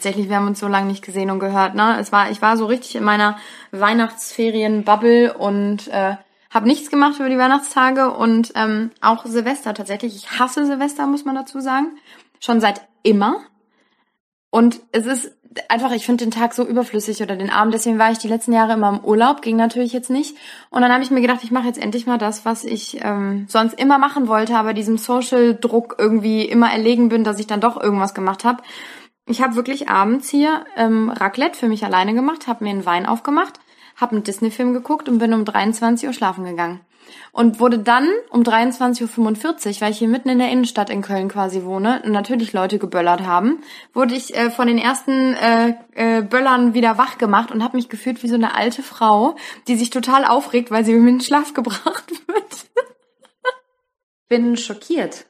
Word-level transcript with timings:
tatsächlich, 0.00 0.30
wir 0.30 0.36
haben 0.36 0.46
uns 0.46 0.58
so 0.58 0.66
lange 0.66 0.86
nicht 0.86 1.04
gesehen 1.04 1.30
und 1.30 1.40
gehört, 1.40 1.74
ne? 1.74 1.98
Es 2.00 2.10
war, 2.10 2.30
ich 2.30 2.40
war 2.40 2.56
so 2.56 2.64
richtig 2.64 2.96
in 2.96 3.04
meiner 3.04 3.36
Weihnachtsferien-Bubble 3.70 5.34
und 5.34 5.88
äh, 5.88 6.16
habe 6.48 6.66
nichts 6.66 6.90
gemacht 6.90 7.20
über 7.20 7.28
die 7.28 7.36
Weihnachtstage 7.36 8.10
und 8.10 8.52
ähm, 8.54 8.92
auch 9.02 9.26
Silvester 9.26 9.74
tatsächlich. 9.74 10.16
Ich 10.16 10.38
hasse 10.40 10.64
Silvester, 10.64 11.06
muss 11.06 11.26
man 11.26 11.34
dazu 11.34 11.60
sagen. 11.60 11.98
Schon 12.40 12.62
seit 12.62 12.80
immer. 13.02 13.42
Und 14.48 14.80
es 14.92 15.04
ist 15.04 15.32
einfach, 15.68 15.92
ich 15.92 16.06
finde 16.06 16.24
den 16.24 16.30
Tag 16.30 16.54
so 16.54 16.66
überflüssig 16.66 17.22
oder 17.22 17.36
den 17.36 17.50
Abend. 17.50 17.74
Deswegen 17.74 17.98
war 17.98 18.10
ich 18.10 18.18
die 18.18 18.28
letzten 18.28 18.54
Jahre 18.54 18.72
immer 18.72 18.88
im 18.88 19.04
Urlaub, 19.04 19.42
ging 19.42 19.56
natürlich 19.56 19.92
jetzt 19.92 20.08
nicht. 20.08 20.34
Und 20.70 20.80
dann 20.80 20.92
habe 20.92 21.02
ich 21.02 21.10
mir 21.10 21.20
gedacht, 21.20 21.40
ich 21.42 21.50
mache 21.50 21.66
jetzt 21.66 21.80
endlich 21.80 22.06
mal 22.06 22.18
das, 22.18 22.46
was 22.46 22.64
ich 22.64 23.04
ähm, 23.04 23.44
sonst 23.48 23.78
immer 23.78 23.98
machen 23.98 24.28
wollte, 24.28 24.56
aber 24.56 24.72
diesem 24.72 24.96
Social-Druck 24.96 25.96
irgendwie 25.98 26.44
immer 26.46 26.72
erlegen 26.72 27.10
bin, 27.10 27.22
dass 27.22 27.38
ich 27.38 27.46
dann 27.46 27.60
doch 27.60 27.80
irgendwas 27.80 28.14
gemacht 28.14 28.44
habe. 28.44 28.62
Ich 29.30 29.40
habe 29.40 29.54
wirklich 29.54 29.88
abends 29.88 30.28
hier 30.28 30.64
ähm, 30.76 31.08
Raclette 31.08 31.56
für 31.56 31.68
mich 31.68 31.84
alleine 31.84 32.14
gemacht, 32.14 32.48
habe 32.48 32.64
mir 32.64 32.70
einen 32.70 32.84
Wein 32.84 33.06
aufgemacht, 33.06 33.60
habe 33.94 34.16
einen 34.16 34.24
Disney-Film 34.24 34.72
geguckt 34.72 35.08
und 35.08 35.18
bin 35.18 35.32
um 35.32 35.44
23 35.44 36.08
Uhr 36.08 36.12
schlafen 36.12 36.44
gegangen 36.44 36.80
und 37.30 37.60
wurde 37.60 37.78
dann 37.78 38.08
um 38.30 38.42
23.45 38.42 39.06
Uhr, 39.06 39.80
weil 39.82 39.92
ich 39.92 39.98
hier 39.98 40.08
mitten 40.08 40.30
in 40.30 40.40
der 40.40 40.50
Innenstadt 40.50 40.90
in 40.90 41.00
Köln 41.00 41.28
quasi 41.28 41.62
wohne 41.62 42.02
und 42.04 42.10
natürlich 42.10 42.52
Leute 42.52 42.80
geböllert 42.80 43.22
haben, 43.22 43.60
wurde 43.92 44.16
ich 44.16 44.34
äh, 44.34 44.50
von 44.50 44.66
den 44.66 44.78
ersten 44.78 45.34
äh, 45.34 45.74
äh, 45.94 46.22
Böllern 46.22 46.74
wieder 46.74 46.98
wach 46.98 47.16
gemacht 47.16 47.52
und 47.52 47.62
habe 47.62 47.76
mich 47.76 47.88
gefühlt 47.88 48.24
wie 48.24 48.28
so 48.28 48.34
eine 48.34 48.56
alte 48.56 48.82
Frau, 48.82 49.36
die 49.68 49.76
sich 49.76 49.90
total 49.90 50.24
aufregt, 50.24 50.72
weil 50.72 50.84
sie 50.84 50.92
in 50.94 51.06
den 51.06 51.20
Schlaf 51.20 51.54
gebracht 51.54 52.10
wird. 52.26 52.66
bin 54.28 54.56
schockiert. 54.56 55.26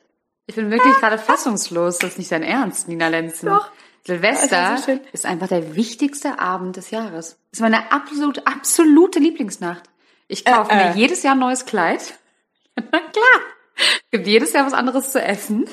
Ich 0.47 0.57
bin 0.57 0.71
wirklich 0.71 0.95
gerade 0.95 1.19
fassungslos. 1.19 1.99
Das 1.99 2.13
ist 2.13 2.19
nicht 2.19 2.33
dein 2.33 2.43
Ernst, 2.43 2.89
Nina 2.89 3.09
Lenzen. 3.09 3.51
Doch. 3.51 3.71
Silvester 4.07 4.75
ist 4.75 4.85
so 4.87 5.01
ist 5.13 5.27
einfach 5.27 5.49
der 5.49 5.77
wichtigste 5.77 6.39
Abend 6.39 6.77
des 6.77 6.91
Jahres. 6.91 7.39
Ist 7.53 7.61
meine 7.61 7.93
absolut, 7.93 8.47
absolute 8.47 9.19
Lieblingsnacht. 9.19 9.83
Ich 10.29 10.45
kaufe 10.45 10.71
Äh, 10.71 10.75
äh. 10.75 10.89
mir 10.91 10.97
jedes 10.97 11.23
Jahr 11.23 11.35
ein 11.35 11.41
neues 11.41 11.67
Kleid. 11.67 12.15
Na 12.77 12.83
klar. 12.99 13.41
Es 13.77 14.11
gibt 14.11 14.27
jedes 14.27 14.53
Jahr 14.53 14.67
was 14.67 14.73
anderes 14.73 15.13
zu 15.13 15.21
essen. 15.23 15.69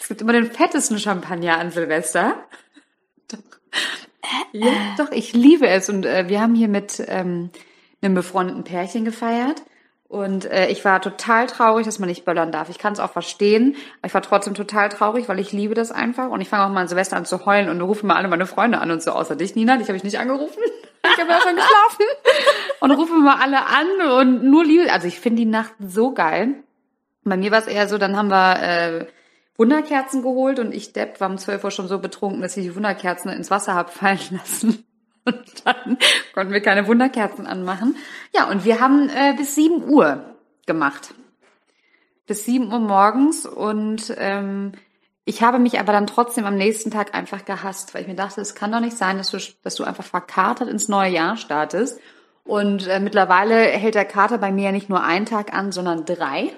Es 0.00 0.08
gibt 0.08 0.20
immer 0.20 0.32
den 0.32 0.50
fettesten 0.50 0.98
Champagner 0.98 1.58
an 1.58 1.70
Silvester. 1.70 2.44
Doch. 3.28 3.38
Ja, 4.52 4.72
doch, 4.98 5.10
ich 5.12 5.32
liebe 5.32 5.68
es. 5.68 5.88
Und 5.88 6.04
äh, 6.06 6.28
wir 6.28 6.40
haben 6.40 6.54
hier 6.54 6.68
mit 6.68 7.02
ähm, 7.06 7.50
einem 8.02 8.14
befreundeten 8.14 8.64
Pärchen 8.64 9.04
gefeiert. 9.04 9.62
Und 10.10 10.44
äh, 10.46 10.66
ich 10.70 10.84
war 10.84 11.00
total 11.00 11.46
traurig, 11.46 11.86
dass 11.86 12.00
man 12.00 12.08
nicht 12.08 12.24
böllern 12.24 12.50
darf. 12.50 12.68
Ich 12.68 12.78
kann 12.78 12.92
es 12.92 12.98
auch 12.98 13.12
verstehen, 13.12 13.76
aber 14.00 14.08
ich 14.08 14.14
war 14.14 14.22
trotzdem 14.22 14.54
total 14.54 14.88
traurig, 14.88 15.28
weil 15.28 15.38
ich 15.38 15.52
liebe 15.52 15.74
das 15.74 15.92
einfach. 15.92 16.30
Und 16.30 16.40
ich 16.40 16.48
fange 16.48 16.64
auch 16.64 16.68
mal 16.68 16.80
an 16.80 16.88
Silvester 16.88 17.16
an 17.16 17.26
zu 17.26 17.46
heulen 17.46 17.68
und 17.68 17.80
rufe 17.80 18.04
mal 18.04 18.16
alle 18.16 18.26
meine 18.26 18.46
Freunde 18.46 18.78
an 18.80 18.90
und 18.90 19.04
so, 19.04 19.12
außer 19.12 19.36
dich, 19.36 19.54
Nina, 19.54 19.76
dich 19.76 19.86
habe 19.86 19.96
ich 19.96 20.02
nicht 20.02 20.18
angerufen. 20.18 20.58
Ich 21.02 21.18
habe 21.18 21.30
ja 21.30 21.40
schon 21.40 21.56
geschlafen. 21.56 22.04
Und 22.80 22.90
rufe 22.90 23.14
mal 23.14 23.36
alle 23.40 23.64
an 23.64 24.20
und 24.20 24.44
nur 24.44 24.64
Liebe. 24.64 24.92
Also 24.92 25.08
ich 25.08 25.18
finde 25.18 25.40
die 25.40 25.48
Nacht 25.48 25.72
so 25.78 26.12
geil. 26.12 26.56
Bei 27.24 27.38
mir 27.38 27.50
war 27.50 27.58
es 27.58 27.66
eher 27.66 27.88
so, 27.88 27.96
dann 27.96 28.18
haben 28.18 28.28
wir 28.28 28.62
äh, 28.62 29.06
Wunderkerzen 29.56 30.20
geholt 30.20 30.58
und 30.58 30.74
ich, 30.74 30.92
Depp, 30.92 31.18
war 31.18 31.30
um 31.30 31.38
12 31.38 31.64
Uhr 31.64 31.70
schon 31.70 31.88
so 31.88 31.98
betrunken, 32.00 32.42
dass 32.42 32.56
ich 32.58 32.64
die 32.64 32.76
Wunderkerzen 32.76 33.30
ins 33.30 33.50
Wasser 33.50 33.74
hab 33.74 33.94
fallen 33.94 34.18
lassen. 34.30 34.84
Und 35.24 35.66
dann 35.66 35.98
konnten 36.34 36.52
wir 36.52 36.62
keine 36.62 36.86
Wunderkerzen 36.86 37.46
anmachen. 37.46 37.96
Ja, 38.34 38.48
und 38.48 38.64
wir 38.64 38.80
haben 38.80 39.10
äh, 39.10 39.34
bis 39.36 39.54
7 39.54 39.84
Uhr 39.88 40.24
gemacht. 40.66 41.14
Bis 42.26 42.46
7 42.46 42.72
Uhr 42.72 42.78
morgens 42.78 43.44
und 43.44 44.14
ähm, 44.16 44.72
ich 45.24 45.42
habe 45.42 45.58
mich 45.58 45.78
aber 45.78 45.92
dann 45.92 46.06
trotzdem 46.06 46.44
am 46.46 46.56
nächsten 46.56 46.90
Tag 46.90 47.14
einfach 47.14 47.44
gehasst, 47.44 47.94
weil 47.94 48.02
ich 48.02 48.08
mir 48.08 48.14
dachte, 48.14 48.40
es 48.40 48.54
kann 48.54 48.72
doch 48.72 48.80
nicht 48.80 48.96
sein, 48.96 49.18
dass 49.18 49.30
du, 49.30 49.38
dass 49.62 49.74
du 49.74 49.84
einfach 49.84 50.04
verkatert 50.04 50.68
ins 50.68 50.88
neue 50.88 51.10
Jahr 51.10 51.36
startest. 51.36 52.00
Und 52.44 52.88
äh, 52.88 52.98
mittlerweile 52.98 53.56
hält 53.56 53.94
der 53.94 54.06
Kater 54.06 54.38
bei 54.38 54.50
mir 54.50 54.66
ja 54.66 54.72
nicht 54.72 54.88
nur 54.88 55.02
einen 55.02 55.26
Tag 55.26 55.52
an, 55.52 55.72
sondern 55.72 56.04
drei. 56.04 56.52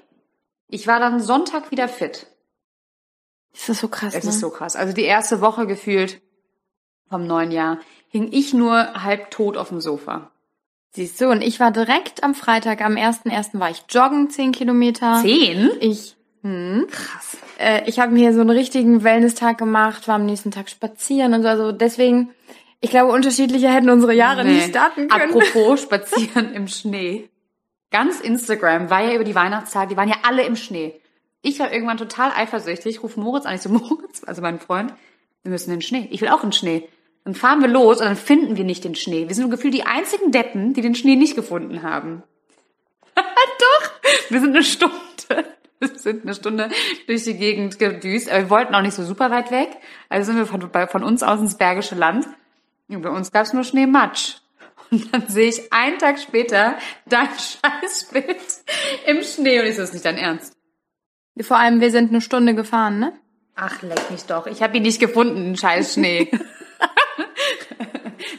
Ich 0.69 0.87
war 0.87 1.01
dann 1.01 1.21
Sonntag 1.21 1.71
wieder 1.71 1.89
fit. 1.89 2.29
Ist 3.53 3.69
das 3.69 3.81
so 3.81 3.89
krass, 3.89 4.15
Es 4.15 4.25
ne? 4.25 4.31
ist 4.31 4.41
so 4.41 4.51
krass. 4.51 4.77
Also 4.77 4.95
die 4.95 5.05
erste 5.05 5.41
Woche 5.41 5.67
gefühlt 5.67 6.23
vom 7.09 7.27
neuen 7.27 7.51
Jahr 7.51 7.79
hing 8.13 8.29
ich 8.31 8.53
nur 8.53 9.03
halb 9.03 9.31
tot 9.31 9.57
auf 9.57 9.71
dem 9.71 9.81
Sofa. 9.81 10.31
Siehst 10.91 11.19
du, 11.21 11.31
und 11.31 11.41
ich 11.43 11.59
war 11.59 11.71
direkt 11.71 12.23
am 12.23 12.35
Freitag, 12.35 12.83
am 12.83 12.97
1.1. 12.97 13.59
war 13.59 13.71
ich 13.71 13.85
joggen, 13.89 14.29
10 14.29 14.53
Kilometer. 14.53 15.21
Zehn? 15.23 15.71
Ich, 15.81 16.17
hm, 16.43 16.87
Krass. 16.91 17.39
äh, 17.59 17.89
ich 17.89 17.99
habe 17.99 18.13
mir 18.13 18.19
hier 18.19 18.35
so 18.35 18.43
einen 18.43 18.51
richtigen 18.51 19.03
Wellness-Tag 19.03 19.57
gemacht, 19.57 20.07
war 20.07 20.17
am 20.17 20.27
nächsten 20.27 20.51
Tag 20.51 20.69
spazieren 20.69 21.33
und 21.33 21.43
so. 21.43 21.49
Also 21.49 21.73
deswegen, 21.73 22.29
ich 22.83 22.91
glaube, 22.91 23.11
unterschiedlicher 23.11 23.73
hätten 23.73 23.89
unsere 23.89 24.13
Jahre 24.13 24.45
nicht 24.45 24.69
starten 24.69 25.09
können. 25.09 25.35
Apropos 25.35 25.81
spazieren 25.83 26.53
im 26.53 26.69
Schnee. 26.69 27.31
Ganz 27.91 28.21
Instagram 28.21 28.91
war 28.91 29.03
ja 29.03 29.15
über 29.15 29.25
die 29.25 29.35
Weihnachtstage, 29.35 29.89
die 29.89 29.97
waren 29.97 30.11
ja 30.11 30.17
alle 30.25 30.45
im 30.45 30.57
Schnee. 30.57 31.01
Ich 31.41 31.59
war 31.59 31.73
irgendwann 31.73 31.97
total 31.97 32.33
eifersüchtig, 32.33 33.03
ruf 33.03 33.17
Moritz 33.17 33.47
an, 33.47 33.55
ich 33.55 33.63
so, 33.63 33.69
Moritz, 33.71 34.23
also 34.27 34.43
mein 34.43 34.61
Freund, 34.61 34.93
wir 35.43 35.51
müssen 35.51 35.71
in 35.71 35.77
den 35.77 35.83
Schnee. 35.83 36.09
Ich 36.11 36.21
will 36.21 36.29
auch 36.29 36.43
in 36.43 36.51
den 36.51 36.53
Schnee. 36.53 36.87
Dann 37.25 37.35
fahren 37.35 37.61
wir 37.61 37.69
los 37.69 37.99
und 38.01 38.07
dann 38.07 38.17
finden 38.17 38.57
wir 38.57 38.65
nicht 38.65 38.85
den 38.85 38.95
Schnee. 38.95 39.29
Wir 39.29 39.35
sind 39.35 39.51
gefühlt 39.51 39.75
die 39.75 39.85
einzigen 39.85 40.33
Deppen, 40.33 40.75
die 40.75 40.81
den 40.81 40.95
Schnee 40.95 41.17
nicht 41.17 41.37
gefunden 41.37 41.83
haben. 41.83 42.23
Doch, 43.15 43.91
wir 44.31 44.41
sind 44.41 44.55
eine 44.55 44.65
Stunde. 44.65 44.97
Wir 45.83 45.99
sind 45.99 46.23
eine 46.23 46.35
Stunde 46.35 46.71
durch 47.09 47.25
die 47.25 47.37
Gegend 47.37 47.81
gedüst, 47.81 48.31
aber 48.31 48.43
wir 48.43 48.51
wollten 48.51 48.73
auch 48.77 48.83
nicht 48.83 48.95
so 48.95 49.03
super 49.03 49.33
weit 49.33 49.51
weg. 49.51 49.69
Also 50.09 50.31
sind 50.31 50.39
wir 50.39 50.47
von, 50.47 50.71
von 50.89 51.03
uns 51.03 51.25
aus 51.25 51.41
ins 51.41 51.59
Bergische 51.59 51.97
Land. 51.97 52.29
Und 52.87 53.03
bei 53.03 53.09
uns 53.09 53.33
gab's 53.33 53.53
nur 53.53 53.65
Schneematsch. 53.65 54.37
Und 54.93 55.13
dann 55.13 55.27
sehe 55.27 55.49
ich 55.49 55.73
einen 55.73 55.99
Tag 55.99 56.21
später 56.21 56.77
dein 57.07 57.29
Scheißbild 57.83 58.37
im 59.07 59.23
Schnee. 59.25 59.59
Und 59.59 59.67
ich 59.67 59.75
so, 59.75 59.81
das 59.81 59.89
ist 59.89 59.95
nicht 59.95 60.05
dein 60.05 60.19
Ernst. 60.19 60.55
Vor 61.41 61.59
allem, 61.59 61.81
wir 61.81 61.91
sind 61.91 62.11
eine 62.11 62.21
Stunde 62.21 62.55
gefahren, 62.55 63.01
ne? 63.01 63.13
Ach, 63.57 63.83
leck 63.83 64.11
mich 64.11 64.25
doch. 64.25 64.47
Ich 64.47 64.63
habe 64.63 64.77
ihn 64.77 64.85
nicht 64.85 65.01
gefunden, 65.01 65.37
den 65.37 65.57
scheiß 65.57 65.95
Schnee. 65.95 66.31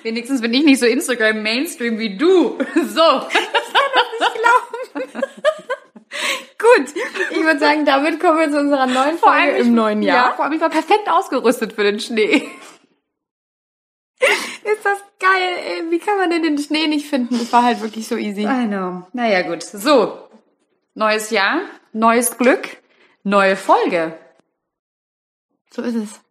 Wenigstens 0.04 0.42
bin 0.42 0.54
ich 0.54 0.64
nicht 0.64 0.80
so 0.80 0.86
Instagram-Mainstream 0.86 1.98
wie 2.00 2.18
du. 2.18 2.58
So. 2.76 3.28
Gut, 6.60 6.94
ich 7.32 7.44
würde 7.44 7.60
sagen, 7.60 7.86
damit 7.86 8.20
kommen 8.20 8.40
wir 8.40 8.50
zu 8.52 8.60
unserer 8.60 8.86
neuen 8.86 9.18
Folge 9.18 9.52
ich- 9.58 9.60
im 9.68 9.74
neuen 9.76 10.02
Ja, 10.02 10.16
Jahr. 10.16 10.36
vor 10.36 10.46
allem, 10.46 10.54
ich 10.54 10.62
war 10.62 10.70
perfekt 10.70 11.10
ausgerüstet 11.10 11.74
für 11.74 11.84
den 11.84 12.00
Schnee. 12.00 12.48
Ist 14.22 14.86
das 14.86 15.00
geil, 15.20 15.58
ey. 15.68 15.92
Wie 15.92 16.00
kann 16.00 16.18
man 16.18 16.30
denn 16.30 16.44
den 16.44 16.58
Schnee 16.58 16.88
nicht 16.88 17.08
finden? 17.08 17.38
Das 17.38 17.52
war 17.52 17.64
halt 17.64 17.82
wirklich 17.82 18.08
so 18.08 18.16
easy. 18.16 18.44
I 18.44 18.68
know. 18.68 19.06
Naja, 19.12 19.42
gut. 19.42 19.64
So. 19.64 20.30
Neues 20.94 21.30
Jahr, 21.32 21.62
neues 21.92 22.38
Glück, 22.38 22.78
neue 23.24 23.56
Folge. 23.58 24.18
So 25.72 25.82
ist 25.82 25.96
es. 25.96 26.22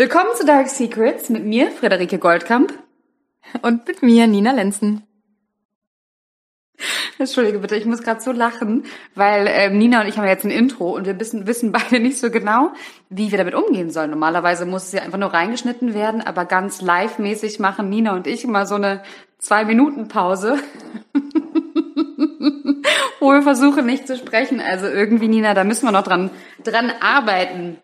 Willkommen 0.00 0.30
zu 0.34 0.46
Dark 0.46 0.70
Secrets 0.70 1.28
mit 1.28 1.44
mir, 1.44 1.70
Friederike 1.70 2.16
Goldkamp. 2.16 2.72
Und 3.60 3.86
mit 3.86 4.02
mir, 4.02 4.26
Nina 4.26 4.50
Lenzen. 4.50 5.02
Entschuldige 7.18 7.58
bitte, 7.58 7.76
ich 7.76 7.84
muss 7.84 8.02
gerade 8.02 8.22
so 8.22 8.32
lachen, 8.32 8.84
weil 9.14 9.46
ähm, 9.46 9.76
Nina 9.76 10.00
und 10.00 10.06
ich 10.06 10.16
haben 10.16 10.26
jetzt 10.26 10.46
ein 10.46 10.50
Intro 10.50 10.96
und 10.96 11.04
wir 11.04 11.20
wissen, 11.20 11.46
wissen 11.46 11.70
beide 11.70 12.00
nicht 12.00 12.16
so 12.16 12.30
genau, 12.30 12.72
wie 13.10 13.30
wir 13.30 13.36
damit 13.36 13.54
umgehen 13.54 13.90
sollen. 13.90 14.08
Normalerweise 14.08 14.64
muss 14.64 14.84
es 14.84 14.92
ja 14.92 15.02
einfach 15.02 15.18
nur 15.18 15.34
reingeschnitten 15.34 15.92
werden, 15.92 16.22
aber 16.22 16.46
ganz 16.46 16.80
live-mäßig 16.80 17.58
machen 17.58 17.90
Nina 17.90 18.14
und 18.14 18.26
ich 18.26 18.44
immer 18.44 18.64
so 18.64 18.76
eine 18.76 19.02
Zwei-Minuten-Pause, 19.36 20.60
wo 23.20 23.32
wir 23.32 23.42
versuchen 23.42 23.84
nicht 23.84 24.06
zu 24.06 24.16
sprechen. 24.16 24.60
Also 24.60 24.86
irgendwie, 24.86 25.28
Nina, 25.28 25.52
da 25.52 25.64
müssen 25.64 25.84
wir 25.84 25.92
noch 25.92 26.04
dran, 26.04 26.30
dran 26.64 26.90
arbeiten. 27.02 27.76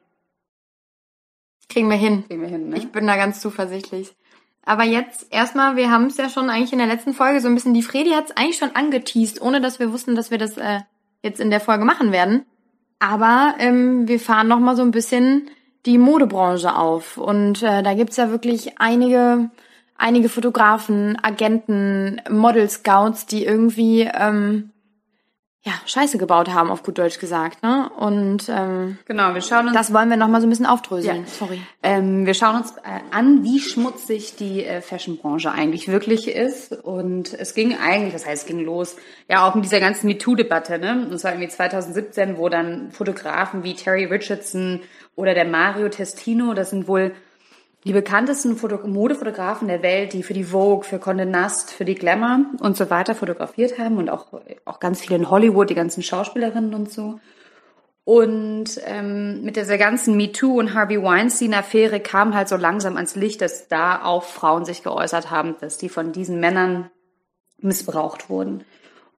Kriegen 1.76 1.90
wir 1.90 1.98
hin. 1.98 2.24
Kriegen 2.26 2.40
wir 2.40 2.48
hin, 2.48 2.70
ne? 2.70 2.78
Ich 2.78 2.90
bin 2.90 3.06
da 3.06 3.16
ganz 3.16 3.42
zuversichtlich. 3.42 4.16
Aber 4.62 4.84
jetzt 4.84 5.26
erstmal, 5.30 5.76
wir 5.76 5.90
haben 5.90 6.06
es 6.06 6.16
ja 6.16 6.30
schon 6.30 6.48
eigentlich 6.48 6.72
in 6.72 6.78
der 6.78 6.86
letzten 6.86 7.12
Folge 7.12 7.42
so 7.42 7.48
ein 7.48 7.54
bisschen, 7.54 7.74
die 7.74 7.82
Fredi 7.82 8.12
hat 8.12 8.30
es 8.30 8.36
eigentlich 8.38 8.56
schon 8.56 8.74
angeteased, 8.74 9.42
ohne 9.42 9.60
dass 9.60 9.78
wir 9.78 9.92
wussten, 9.92 10.14
dass 10.14 10.30
wir 10.30 10.38
das 10.38 10.56
äh, 10.56 10.80
jetzt 11.22 11.38
in 11.38 11.50
der 11.50 11.60
Folge 11.60 11.84
machen 11.84 12.12
werden. 12.12 12.46
Aber 12.98 13.56
ähm, 13.58 14.08
wir 14.08 14.18
fahren 14.18 14.48
noch 14.48 14.58
mal 14.58 14.74
so 14.74 14.80
ein 14.80 14.90
bisschen 14.90 15.50
die 15.84 15.98
Modebranche 15.98 16.74
auf. 16.74 17.18
Und 17.18 17.62
äh, 17.62 17.82
da 17.82 17.92
gibt's 17.92 18.16
ja 18.16 18.30
wirklich 18.30 18.80
einige, 18.80 19.50
einige 19.98 20.30
Fotografen, 20.30 21.18
Agenten, 21.22 22.22
Model 22.30 22.70
Scouts, 22.70 23.26
die 23.26 23.44
irgendwie 23.44 24.08
ähm, 24.14 24.70
ja, 25.66 25.72
Scheiße 25.84 26.16
gebaut 26.16 26.50
haben, 26.50 26.70
auf 26.70 26.84
gut 26.84 26.96
Deutsch 26.96 27.18
gesagt, 27.18 27.64
ne? 27.64 27.90
Und 27.98 28.48
ähm, 28.48 28.98
Genau, 29.04 29.34
wir 29.34 29.40
schauen 29.40 29.66
uns 29.66 29.74
das 29.74 29.92
wollen 29.92 30.08
wir 30.08 30.16
nochmal 30.16 30.40
so 30.40 30.46
ein 30.46 30.50
bisschen 30.50 30.64
aufdröseln. 30.64 31.22
Ja. 31.22 31.26
Sorry. 31.26 31.60
Ähm, 31.82 32.24
wir 32.24 32.34
schauen 32.34 32.54
uns 32.54 32.70
äh, 32.76 33.00
an, 33.10 33.42
wie 33.42 33.58
schmutzig 33.58 34.36
die 34.36 34.64
äh, 34.64 34.80
Fashionbranche 34.80 35.50
eigentlich 35.50 35.88
wirklich 35.88 36.28
ist. 36.28 36.72
Und 36.72 37.34
es 37.34 37.52
ging 37.54 37.76
eigentlich, 37.76 38.12
das 38.12 38.24
heißt, 38.24 38.42
es 38.42 38.46
ging 38.48 38.64
los, 38.64 38.94
ja 39.28 39.44
auch 39.44 39.56
mit 39.56 39.64
dieser 39.64 39.80
ganzen 39.80 40.06
MeToo-Debatte. 40.06 40.78
Ne? 40.78 41.08
Und 41.10 41.18
zwar 41.18 41.32
irgendwie 41.32 41.48
2017, 41.48 42.38
wo 42.38 42.48
dann 42.48 42.92
Fotografen 42.92 43.64
wie 43.64 43.74
Terry 43.74 44.04
Richardson 44.04 44.82
oder 45.16 45.34
der 45.34 45.46
Mario 45.46 45.88
Testino, 45.88 46.54
das 46.54 46.70
sind 46.70 46.86
wohl 46.86 47.12
die 47.86 47.92
bekanntesten 47.92 48.56
Foto 48.56 48.84
Modefotografen 48.84 49.68
der 49.68 49.80
Welt, 49.80 50.12
die 50.12 50.24
für 50.24 50.34
die 50.34 50.42
Vogue, 50.42 50.82
für 50.82 50.96
Condé 50.96 51.24
Nast, 51.24 51.70
für 51.70 51.84
die 51.84 51.94
Glamour 51.94 52.40
und 52.58 52.76
so 52.76 52.90
weiter 52.90 53.14
fotografiert 53.14 53.78
haben 53.78 53.96
und 53.98 54.10
auch, 54.10 54.26
auch 54.64 54.80
ganz 54.80 55.00
viele 55.00 55.14
in 55.14 55.30
Hollywood, 55.30 55.70
die 55.70 55.76
ganzen 55.76 56.02
Schauspielerinnen 56.02 56.74
und 56.74 56.90
so. 56.90 57.20
Und 58.02 58.80
ähm, 58.84 59.42
mit 59.42 59.54
dieser 59.54 59.78
ganzen 59.78 60.16
MeToo 60.16 60.58
und 60.58 60.74
Harvey 60.74 61.00
Weinstein-Affäre 61.00 62.00
kam 62.00 62.34
halt 62.34 62.48
so 62.48 62.56
langsam 62.56 62.96
ans 62.96 63.14
Licht, 63.14 63.40
dass 63.40 63.68
da 63.68 64.02
auch 64.02 64.24
Frauen 64.24 64.64
sich 64.64 64.82
geäußert 64.82 65.30
haben, 65.30 65.54
dass 65.60 65.78
die 65.78 65.88
von 65.88 66.10
diesen 66.10 66.40
Männern 66.40 66.90
missbraucht 67.58 68.28
wurden. 68.28 68.64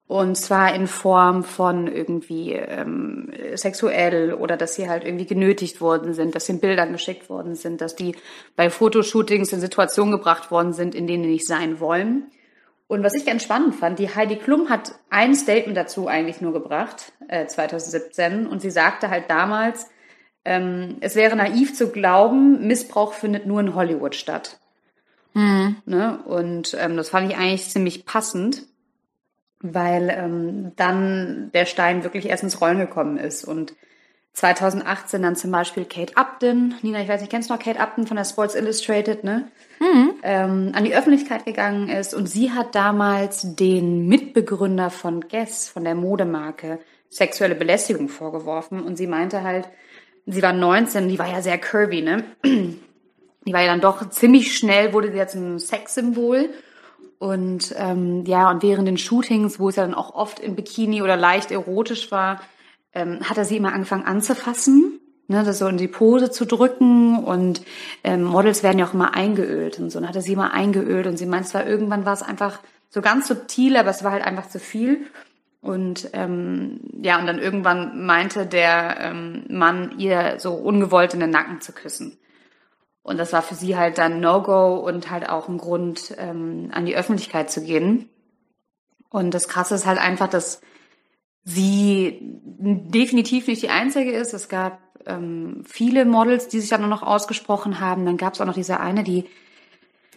Und 0.08 0.36
zwar 0.36 0.74
in 0.74 0.86
Form 0.86 1.44
von 1.44 1.86
irgendwie 1.86 2.54
ähm, 2.54 3.30
sexuell 3.54 4.32
oder 4.32 4.56
dass 4.56 4.74
sie 4.74 4.88
halt 4.88 5.04
irgendwie 5.04 5.26
genötigt 5.26 5.82
worden 5.82 6.14
sind, 6.14 6.34
dass 6.34 6.46
sie 6.46 6.52
in 6.52 6.60
Bildern 6.60 6.92
geschickt 6.92 7.28
worden 7.28 7.54
sind, 7.54 7.82
dass 7.82 7.94
die 7.94 8.16
bei 8.56 8.70
Fotoshootings 8.70 9.52
in 9.52 9.60
Situationen 9.60 10.12
gebracht 10.12 10.50
worden 10.50 10.72
sind, 10.72 10.94
in 10.94 11.06
denen 11.06 11.24
die 11.24 11.28
nicht 11.28 11.46
sein 11.46 11.78
wollen. 11.78 12.30
Und 12.86 13.04
was 13.04 13.12
ich 13.14 13.26
ganz 13.26 13.42
spannend 13.42 13.74
fand, 13.74 13.98
die 13.98 14.08
Heidi 14.08 14.36
Klum 14.36 14.70
hat 14.70 14.94
ein 15.10 15.34
Statement 15.34 15.76
dazu 15.76 16.08
eigentlich 16.08 16.40
nur 16.40 16.54
gebracht, 16.54 17.12
äh, 17.28 17.46
2017, 17.46 18.46
und 18.46 18.62
sie 18.62 18.70
sagte 18.70 19.10
halt 19.10 19.28
damals, 19.28 19.90
ähm, 20.46 20.96
es 21.00 21.16
wäre 21.16 21.36
naiv 21.36 21.74
zu 21.74 21.90
glauben, 21.90 22.66
Missbrauch 22.66 23.12
findet 23.12 23.44
nur 23.44 23.60
in 23.60 23.74
Hollywood 23.74 24.14
statt. 24.14 24.58
Ne? 25.84 26.18
Und 26.24 26.74
ähm, 26.80 26.96
das 26.96 27.10
fand 27.10 27.30
ich 27.30 27.36
eigentlich 27.36 27.68
ziemlich 27.68 28.06
passend, 28.06 28.62
weil 29.60 30.10
ähm, 30.10 30.72
dann 30.76 31.50
der 31.52 31.66
Stein 31.66 32.04
wirklich 32.04 32.26
erst 32.26 32.42
ins 32.42 32.60
Rollen 32.60 32.78
gekommen 32.78 33.16
ist. 33.16 33.44
Und 33.44 33.74
2018 34.34 35.22
dann 35.22 35.36
zum 35.36 35.50
Beispiel 35.50 35.84
Kate 35.84 36.16
Upton, 36.16 36.74
Nina, 36.82 37.02
ich 37.02 37.08
weiß 37.08 37.20
nicht, 37.20 37.30
kennst 37.30 37.50
du 37.50 37.54
noch 37.54 37.62
Kate 37.62 37.80
Upton 37.80 38.06
von 38.06 38.16
der 38.16 38.24
Sports 38.24 38.54
Illustrated, 38.54 39.24
ne? 39.24 39.50
ähm, 40.22 40.72
an 40.74 40.84
die 40.84 40.94
Öffentlichkeit 40.94 41.44
gegangen 41.44 41.88
ist 41.88 42.14
und 42.14 42.28
sie 42.28 42.52
hat 42.52 42.74
damals 42.74 43.54
den 43.56 44.06
Mitbegründer 44.06 44.90
von 44.90 45.22
Guess, 45.22 45.68
von 45.68 45.84
der 45.84 45.94
Modemarke, 45.94 46.78
sexuelle 47.08 47.54
Belästigung 47.54 48.08
vorgeworfen 48.08 48.82
und 48.82 48.96
sie 48.96 49.06
meinte 49.06 49.42
halt, 49.42 49.68
sie 50.26 50.42
war 50.42 50.52
19, 50.52 51.08
die 51.08 51.18
war 51.18 51.30
ja 51.30 51.42
sehr 51.42 51.58
curvy, 51.58 52.02
ne? 52.02 52.24
Die 53.46 53.54
war 53.54 53.62
ja 53.62 53.68
dann 53.68 53.80
doch 53.80 54.10
ziemlich 54.10 54.56
schnell, 54.56 54.92
wurde 54.92 55.10
sie 55.10 55.16
ja 55.16 55.26
zum 55.26 55.58
Sexsymbol. 55.58 56.50
Und 57.18 57.74
ähm, 57.76 58.24
ja, 58.26 58.50
und 58.50 58.62
während 58.62 58.86
den 58.86 58.98
Shootings, 58.98 59.58
wo 59.58 59.68
es 59.68 59.76
ja 59.76 59.84
dann 59.84 59.94
auch 59.94 60.14
oft 60.14 60.38
in 60.38 60.54
Bikini 60.54 61.02
oder 61.02 61.16
leicht 61.16 61.50
erotisch 61.50 62.12
war, 62.12 62.40
ähm, 62.92 63.20
hat 63.28 63.38
er 63.38 63.44
sie 63.44 63.56
immer 63.56 63.72
angefangen 63.72 64.04
anzufassen, 64.04 65.00
ne, 65.26 65.42
das 65.44 65.58
so 65.58 65.66
in 65.66 65.78
die 65.78 65.88
Pose 65.88 66.30
zu 66.30 66.46
drücken 66.46 67.24
und 67.24 67.62
ähm, 68.04 68.22
Models 68.22 68.62
werden 68.62 68.78
ja 68.78 68.86
auch 68.86 68.94
immer 68.94 69.14
eingeölt 69.14 69.78
und 69.78 69.90
so. 69.90 69.98
Und 69.98 70.08
hat 70.08 70.16
er 70.16 70.22
sie 70.22 70.34
immer 70.34 70.52
eingeölt 70.52 71.06
und 71.06 71.16
sie 71.16 71.26
meint 71.26 71.48
zwar 71.48 71.66
irgendwann 71.66 72.06
war 72.06 72.12
es 72.12 72.22
einfach 72.22 72.60
so 72.88 73.02
ganz 73.02 73.28
subtil, 73.28 73.76
aber 73.76 73.90
es 73.90 74.04
war 74.04 74.12
halt 74.12 74.24
einfach 74.24 74.48
zu 74.48 74.60
viel. 74.60 75.06
Und 75.60 76.10
ähm, 76.12 76.80
ja, 77.02 77.18
und 77.18 77.26
dann 77.26 77.38
irgendwann 77.40 78.06
meinte 78.06 78.46
der 78.46 78.96
ähm, 79.00 79.44
Mann 79.48 79.98
ihr 79.98 80.36
so 80.38 80.54
ungewollt 80.54 81.14
in 81.14 81.20
den 81.20 81.30
Nacken 81.30 81.60
zu 81.60 81.72
küssen. 81.72 82.16
Und 83.08 83.16
das 83.16 83.32
war 83.32 83.40
für 83.40 83.54
sie 83.54 83.74
halt 83.74 83.96
dann 83.96 84.20
No-Go 84.20 84.74
und 84.86 85.10
halt 85.10 85.30
auch 85.30 85.48
ein 85.48 85.56
Grund, 85.56 86.14
ähm, 86.18 86.68
an 86.72 86.84
die 86.84 86.94
Öffentlichkeit 86.94 87.50
zu 87.50 87.62
gehen. 87.62 88.10
Und 89.08 89.32
das 89.32 89.48
Krasse 89.48 89.76
ist 89.76 89.86
halt 89.86 89.98
einfach, 89.98 90.28
dass 90.28 90.60
sie 91.42 92.18
definitiv 92.20 93.46
nicht 93.46 93.62
die 93.62 93.70
einzige 93.70 94.12
ist. 94.12 94.34
Es 94.34 94.50
gab 94.50 94.78
ähm, 95.06 95.64
viele 95.66 96.04
Models, 96.04 96.48
die 96.48 96.60
sich 96.60 96.68
dann 96.68 96.82
nur 96.82 96.90
noch 96.90 97.02
ausgesprochen 97.02 97.80
haben. 97.80 98.04
Dann 98.04 98.18
gab 98.18 98.34
es 98.34 98.42
auch 98.42 98.44
noch 98.44 98.52
diese 98.52 98.78
eine, 98.78 99.04
die 99.04 99.24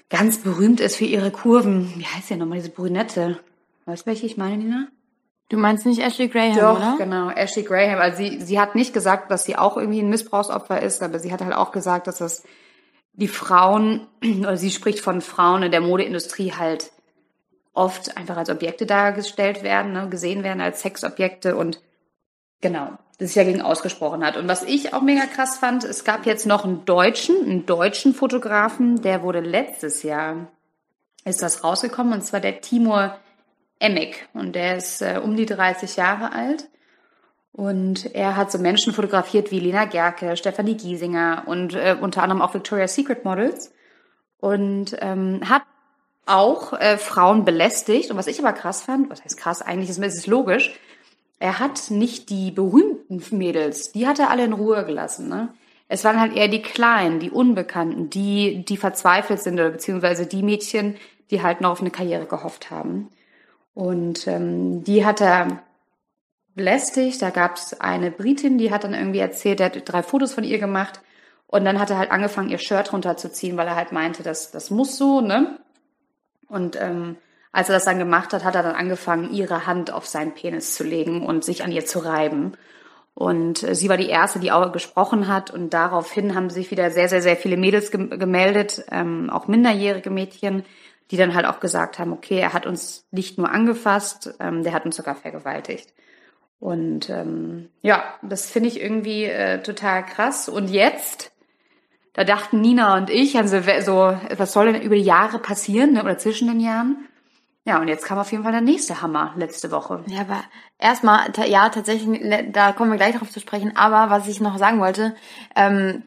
ganz 0.09 0.39
berühmt 0.39 0.81
ist 0.81 0.97
für 0.97 1.05
ihre 1.05 1.31
Kurven. 1.31 1.93
Wie 1.95 2.05
heißt 2.05 2.27
sie 2.27 2.35
nochmal, 2.35 2.57
diese 2.57 2.71
Brünette? 2.71 3.39
Weißt 3.85 4.01
du, 4.03 4.07
welche 4.07 4.25
ich 4.25 4.35
meine, 4.35 4.57
Nina? 4.57 4.87
Du 5.47 5.55
meinst 5.55 5.85
nicht 5.85 6.01
Ashley 6.01 6.27
Graham, 6.27 6.57
Doch, 6.57 6.75
oder? 6.77 6.95
genau, 6.97 7.29
Ashley 7.29 7.63
Graham. 7.63 7.99
Also 7.99 8.17
sie, 8.17 8.41
sie 8.41 8.59
hat 8.59 8.75
nicht 8.75 8.93
gesagt, 8.93 9.31
dass 9.31 9.45
sie 9.45 9.55
auch 9.55 9.77
irgendwie 9.77 10.01
ein 10.01 10.09
Missbrauchsopfer 10.09 10.81
ist, 10.81 11.01
aber 11.01 11.19
sie 11.19 11.31
hat 11.31 11.41
halt 11.41 11.53
auch 11.55 11.71
gesagt, 11.71 12.07
dass 12.07 12.17
das 12.17 12.43
die 13.13 13.27
Frauen, 13.27 14.07
oder 14.39 14.57
sie 14.57 14.71
spricht 14.71 14.99
von 14.99 15.21
Frauen 15.21 15.63
in 15.63 15.71
der 15.71 15.81
Modeindustrie 15.81 16.53
halt 16.53 16.91
oft 17.73 18.17
einfach 18.17 18.37
als 18.37 18.49
Objekte 18.49 18.85
dargestellt 18.85 19.63
werden, 19.63 19.93
ne, 19.93 20.09
gesehen 20.09 20.43
werden 20.43 20.61
als 20.61 20.81
Sexobjekte 20.81 21.55
und 21.55 21.81
genau, 22.59 22.97
das 23.17 23.29
sich 23.29 23.35
dagegen 23.35 23.61
ausgesprochen 23.61 24.25
hat. 24.25 24.35
Und 24.35 24.47
was 24.47 24.63
ich 24.63 24.93
auch 24.93 25.01
mega 25.01 25.25
krass 25.25 25.57
fand, 25.57 25.83
es 25.83 26.03
gab 26.03 26.25
jetzt 26.25 26.45
noch 26.45 26.65
einen 26.65 26.85
deutschen, 26.85 27.35
einen 27.43 27.65
deutschen 27.65 28.13
Fotografen, 28.13 29.01
der 29.01 29.23
wurde 29.23 29.39
letztes 29.39 30.03
Jahr, 30.03 30.47
ist 31.23 31.41
das 31.41 31.63
rausgekommen, 31.63 32.13
und 32.13 32.23
zwar 32.23 32.39
der 32.39 32.61
Timur 32.61 33.15
Emmick. 33.79 34.27
Und 34.33 34.53
der 34.53 34.77
ist 34.77 35.01
äh, 35.01 35.19
um 35.23 35.35
die 35.35 35.45
30 35.45 35.95
Jahre 35.95 36.33
alt. 36.33 36.67
Und 37.53 38.15
er 38.15 38.37
hat 38.37 38.51
so 38.51 38.57
Menschen 38.59 38.93
fotografiert 38.93 39.51
wie 39.51 39.59
Lena 39.59 39.85
Gerke, 39.85 40.37
Stefanie 40.37 40.75
Giesinger 40.75 41.43
und 41.45 41.73
äh, 41.73 41.97
unter 41.99 42.23
anderem 42.23 42.41
auch 42.41 42.53
Victoria's 42.53 42.95
Secret 42.95 43.25
Models. 43.25 43.73
Und 44.39 44.95
ähm, 44.99 45.41
hat 45.47 45.63
auch 46.25 46.73
äh, 46.73 46.97
Frauen 46.97 47.45
belästigt. 47.45 48.09
Und 48.09 48.17
was 48.17 48.27
ich 48.27 48.39
aber 48.39 48.53
krass 48.53 48.81
fand, 48.81 49.09
was 49.09 49.23
heißt 49.23 49.37
krass, 49.37 49.61
eigentlich 49.61 49.89
ist 49.89 49.99
es 49.99 50.27
logisch, 50.27 50.73
er 51.39 51.59
hat 51.59 51.89
nicht 51.89 52.29
die 52.29 52.51
berühmten 52.51 53.21
Mädels, 53.35 53.91
die 53.91 54.07
hat 54.07 54.19
er 54.19 54.29
alle 54.29 54.45
in 54.45 54.53
Ruhe 54.53 54.85
gelassen. 54.85 55.27
Ne? 55.27 55.49
Es 55.87 56.03
waren 56.03 56.19
halt 56.19 56.35
eher 56.35 56.47
die 56.47 56.61
Kleinen, 56.61 57.19
die 57.19 57.31
Unbekannten, 57.31 58.09
die, 58.09 58.63
die 58.63 58.77
verzweifelt 58.77 59.41
sind 59.41 59.55
oder 59.55 59.71
beziehungsweise 59.71 60.27
die 60.27 60.43
Mädchen, 60.43 60.95
die 61.31 61.41
halt 61.41 61.59
noch 61.59 61.71
auf 61.71 61.81
eine 61.81 61.89
Karriere 61.89 62.25
gehofft 62.25 62.69
haben. 62.69 63.09
Und 63.73 64.27
ähm, 64.27 64.83
die 64.83 65.05
hat 65.05 65.19
er 65.19 65.63
belästigt. 66.55 67.21
Da 67.21 67.29
gab 67.29 67.55
es 67.55 67.79
eine 67.79 68.11
Britin, 68.11 68.57
die 68.57 68.71
hat 68.71 68.83
dann 68.83 68.93
irgendwie 68.93 69.19
erzählt, 69.19 69.59
er 69.59 69.67
hat 69.67 69.81
drei 69.85 70.03
Fotos 70.03 70.33
von 70.33 70.43
ihr 70.43 70.59
gemacht. 70.59 71.01
Und 71.47 71.65
dann 71.65 71.79
hat 71.79 71.89
er 71.89 71.97
halt 71.97 72.11
angefangen, 72.11 72.49
ihr 72.49 72.59
Shirt 72.59 72.93
runterzuziehen, 72.93 73.57
weil 73.57 73.67
er 73.67 73.75
halt 73.75 73.91
meinte, 73.91 74.23
das, 74.23 74.51
das 74.51 74.69
muss 74.69 74.97
so, 74.97 75.19
ne? 75.19 75.59
Und 76.47 76.79
ähm, 76.79 77.17
als 77.51 77.69
er 77.69 77.75
das 77.75 77.85
dann 77.85 77.99
gemacht 77.99 78.33
hat, 78.33 78.43
hat 78.45 78.55
er 78.55 78.63
dann 78.63 78.75
angefangen, 78.75 79.33
ihre 79.33 79.65
Hand 79.67 79.91
auf 79.91 80.07
seinen 80.07 80.33
Penis 80.33 80.75
zu 80.75 80.83
legen 80.83 81.25
und 81.25 81.43
sich 81.43 81.63
an 81.63 81.71
ihr 81.71 81.85
zu 81.85 81.99
reiben. 81.99 82.53
Und 83.13 83.63
äh, 83.63 83.75
sie 83.75 83.89
war 83.89 83.97
die 83.97 84.09
erste, 84.09 84.39
die 84.39 84.51
auch 84.51 84.71
gesprochen 84.71 85.27
hat. 85.27 85.51
Und 85.51 85.73
daraufhin 85.73 86.35
haben 86.35 86.49
sich 86.49 86.71
wieder 86.71 86.91
sehr, 86.91 87.09
sehr, 87.09 87.21
sehr 87.21 87.35
viele 87.35 87.57
Mädels 87.57 87.91
gem 87.91 88.09
gemeldet, 88.09 88.85
ähm, 88.89 89.29
auch 89.29 89.47
minderjährige 89.47 90.09
Mädchen, 90.09 90.63
die 91.11 91.17
dann 91.17 91.35
halt 91.35 91.45
auch 91.45 91.59
gesagt 91.59 91.99
haben, 91.99 92.13
okay, 92.13 92.39
er 92.39 92.53
hat 92.53 92.65
uns 92.65 93.05
nicht 93.11 93.37
nur 93.37 93.51
angefasst, 93.51 94.33
ähm, 94.39 94.63
der 94.63 94.71
hat 94.71 94.85
uns 94.85 94.95
sogar 94.95 95.15
vergewaltigt. 95.15 95.93
Und 96.61 97.09
ähm, 97.09 97.69
ja, 97.81 98.03
das 98.21 98.49
finde 98.49 98.69
ich 98.69 98.79
irgendwie 98.79 99.23
äh, 99.23 99.63
total 99.63 100.05
krass. 100.05 100.47
Und 100.47 100.69
jetzt, 100.69 101.31
da 102.13 102.23
dachten 102.23 102.61
Nina 102.61 102.97
und 102.97 103.09
ich, 103.09 103.35
also 103.35 103.59
so, 103.81 104.15
was 104.37 104.53
soll 104.53 104.71
denn 104.71 104.83
über 104.83 104.95
die 104.95 105.01
Jahre 105.01 105.39
passieren 105.39 105.93
ne, 105.93 106.03
oder 106.03 106.19
zwischen 106.19 106.47
den 106.47 106.59
Jahren? 106.59 107.07
Ja, 107.65 107.81
und 107.81 107.87
jetzt 107.87 108.05
kam 108.05 108.19
auf 108.19 108.31
jeden 108.31 108.43
Fall 108.43 108.51
der 108.51 108.61
nächste 108.61 109.01
Hammer 109.01 109.33
letzte 109.37 109.71
Woche. 109.71 110.03
Ja, 110.05 110.21
aber 110.21 110.43
erstmal, 110.77 111.31
ja, 111.47 111.69
tatsächlich, 111.69 112.21
ne, 112.21 112.51
da 112.51 112.73
kommen 112.73 112.91
wir 112.91 112.97
gleich 112.97 113.15
drauf 113.15 113.31
zu 113.31 113.39
sprechen. 113.39 113.75
Aber 113.75 114.11
was 114.11 114.27
ich 114.27 114.39
noch 114.39 114.59
sagen 114.59 114.79
wollte, 114.79 115.15
ähm, 115.55 116.03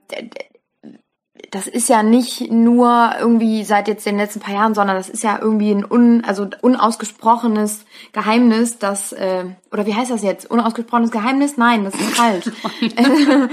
das 1.51 1.67
ist 1.67 1.89
ja 1.89 2.03
nicht 2.03 2.51
nur 2.51 3.15
irgendwie 3.19 3.65
seit 3.65 3.89
jetzt 3.89 4.07
den 4.07 4.17
letzten 4.17 4.41
paar 4.41 4.55
Jahren, 4.55 4.75
sondern 4.75 4.97
das 4.97 5.09
ist 5.09 5.23
ja 5.23 5.39
irgendwie 5.41 5.73
ein 5.73 5.85
un, 5.85 6.25
also 6.25 6.49
unausgesprochenes 6.63 7.85
Geheimnis, 8.13 8.79
das, 8.79 9.13
äh, 9.13 9.45
oder 9.73 9.87
wie 9.87 9.95
heißt 9.95 10.11
das 10.11 10.23
jetzt? 10.23 10.51
Unausgesprochenes 10.51 11.11
Geheimnis? 11.11 11.57
Nein, 11.57 11.85
das 11.85 11.95
ist 11.95 12.17
falsch. 12.17 12.51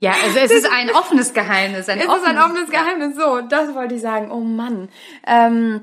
Ja, 0.00 0.12
also 0.24 0.38
es 0.38 0.52
ist 0.52 0.70
ein 0.70 0.90
offenes 0.90 1.34
Geheimnis. 1.34 1.88
Ein 1.88 1.98
Es 1.98 2.04
ist 2.04 2.24
ein 2.24 2.38
offenes 2.38 2.70
Geheimnis. 2.70 3.16
So, 3.16 3.40
das 3.40 3.74
wollte 3.74 3.96
ich 3.96 4.00
sagen. 4.00 4.30
Oh 4.30 4.40
Mann. 4.40 4.88
Ähm, 5.26 5.80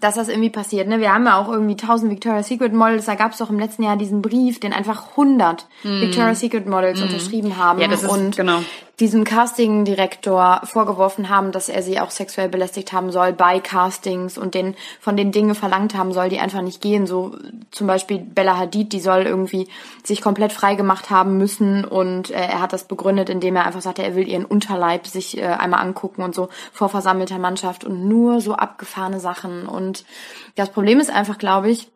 dass 0.00 0.16
das 0.16 0.28
irgendwie 0.28 0.50
passiert. 0.50 0.88
Ne? 0.88 1.00
Wir 1.00 1.12
haben 1.12 1.24
ja 1.24 1.38
auch 1.38 1.48
irgendwie 1.48 1.72
1000 1.72 2.10
Victoria's 2.10 2.48
Secret 2.48 2.72
Models. 2.72 3.06
Da 3.06 3.14
gab 3.14 3.32
es 3.32 3.38
doch 3.38 3.50
im 3.50 3.58
letzten 3.58 3.82
Jahr 3.82 3.96
diesen 3.96 4.22
Brief, 4.22 4.60
den 4.60 4.72
einfach 4.72 5.10
100 5.10 5.66
Victoria's 5.82 6.40
Secret 6.40 6.66
Models 6.66 7.00
unterschrieben 7.00 7.56
haben. 7.56 7.80
Ja, 7.80 7.88
das 7.88 8.02
ist- 8.02 8.10
und 8.10 8.36
genau. 8.36 8.60
diesem 9.00 9.24
Casting-Direktor 9.24 10.62
vorgeworfen 10.64 11.28
haben, 11.28 11.52
dass 11.52 11.68
er 11.68 11.82
sie 11.82 12.00
auch 12.00 12.10
sexuell 12.10 12.48
belästigt 12.48 12.92
haben 12.92 13.10
soll 13.10 13.32
bei 13.32 13.60
Castings 13.60 14.38
und 14.38 14.54
den 14.54 14.74
von 15.00 15.16
den 15.16 15.32
Dinge 15.32 15.54
verlangt 15.54 15.94
haben 15.94 16.12
soll, 16.12 16.28
die 16.30 16.38
einfach 16.38 16.62
nicht 16.62 16.80
gehen. 16.80 17.06
So 17.06 17.36
zum 17.70 17.86
Beispiel 17.86 18.18
Bella 18.18 18.58
Hadid, 18.58 18.92
die 18.92 19.00
soll 19.00 19.22
irgendwie 19.22 19.68
sich 20.02 20.22
komplett 20.22 20.52
frei 20.52 20.76
gemacht 20.76 21.10
haben 21.10 21.36
müssen 21.36 21.84
und 21.84 22.30
äh, 22.30 22.34
er 22.34 22.60
hat 22.60 22.72
das 22.72 22.84
begründet, 22.84 23.28
indem 23.28 23.56
er 23.56 23.66
einfach 23.66 23.82
sagte, 23.82 24.02
er 24.02 24.14
will 24.14 24.28
ihren 24.28 24.46
Unterleib 24.46 25.06
sich 25.06 25.38
äh, 25.38 25.44
einmal 25.44 25.80
angucken 25.80 26.22
und 26.22 26.34
so 26.34 26.48
vor 26.72 26.88
versammelter 26.88 27.38
Mannschaft 27.38 27.84
und 27.84 28.08
nur 28.08 28.40
so 28.40 28.54
abgefahrene 28.54 29.20
Sachen. 29.20 29.66
Und 29.66 29.85
das 30.54 30.70
Problem 30.70 31.00
ist 31.00 31.10
einfach, 31.10 31.38
glaube 31.38 31.70
ich, 31.70 31.88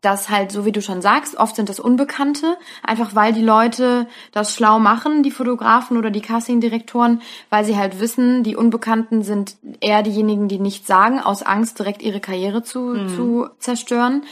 dass 0.00 0.30
halt, 0.30 0.52
so 0.52 0.64
wie 0.64 0.72
du 0.72 0.80
schon 0.80 1.02
sagst, 1.02 1.36
oft 1.36 1.56
sind 1.56 1.68
das 1.68 1.80
Unbekannte, 1.80 2.56
einfach 2.82 3.14
weil 3.14 3.32
die 3.32 3.42
Leute 3.42 4.06
das 4.32 4.54
schlau 4.54 4.78
machen, 4.78 5.22
die 5.22 5.30
Fotografen 5.30 5.96
oder 5.96 6.10
die 6.10 6.20
Castingdirektoren, 6.20 7.20
weil 7.50 7.64
sie 7.64 7.76
halt 7.76 7.98
wissen, 7.98 8.44
die 8.44 8.56
Unbekannten 8.56 9.22
sind 9.22 9.56
eher 9.80 10.02
diejenigen, 10.02 10.48
die 10.48 10.60
nichts 10.60 10.86
sagen, 10.86 11.18
aus 11.18 11.42
Angst 11.42 11.78
direkt 11.78 12.02
ihre 12.02 12.20
Karriere 12.20 12.62
zu, 12.62 12.80
mhm. 12.80 13.08
zu 13.08 13.48
zerstören. 13.58 14.22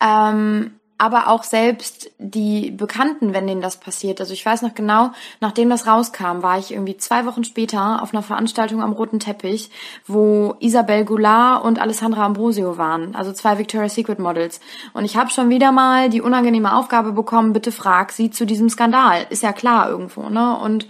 Ähm, 0.00 0.74
aber 1.00 1.28
auch 1.28 1.44
selbst 1.44 2.10
die 2.18 2.70
Bekannten, 2.70 3.32
wenn 3.32 3.46
denen 3.46 3.62
das 3.62 3.78
passiert. 3.78 4.20
Also 4.20 4.34
ich 4.34 4.44
weiß 4.44 4.60
noch 4.60 4.74
genau, 4.74 5.12
nachdem 5.40 5.70
das 5.70 5.86
rauskam, 5.86 6.42
war 6.42 6.58
ich 6.58 6.72
irgendwie 6.72 6.98
zwei 6.98 7.24
Wochen 7.24 7.42
später 7.42 8.02
auf 8.02 8.12
einer 8.12 8.22
Veranstaltung 8.22 8.82
am 8.82 8.92
Roten 8.92 9.18
Teppich, 9.18 9.70
wo 10.06 10.56
Isabel 10.60 11.06
Goulart 11.06 11.64
und 11.64 11.80
Alessandra 11.80 12.26
Ambrosio 12.26 12.76
waren, 12.76 13.14
also 13.14 13.32
zwei 13.32 13.56
Victoria's 13.56 13.94
Secret 13.94 14.18
Models. 14.18 14.60
Und 14.92 15.06
ich 15.06 15.16
habe 15.16 15.30
schon 15.30 15.48
wieder 15.48 15.72
mal 15.72 16.10
die 16.10 16.20
unangenehme 16.20 16.76
Aufgabe 16.76 17.12
bekommen, 17.12 17.54
bitte 17.54 17.72
frag 17.72 18.12
sie 18.12 18.30
zu 18.30 18.44
diesem 18.44 18.68
Skandal. 18.68 19.26
Ist 19.30 19.42
ja 19.42 19.52
klar 19.52 19.88
irgendwo, 19.88 20.28
ne? 20.28 20.58
Und 20.58 20.86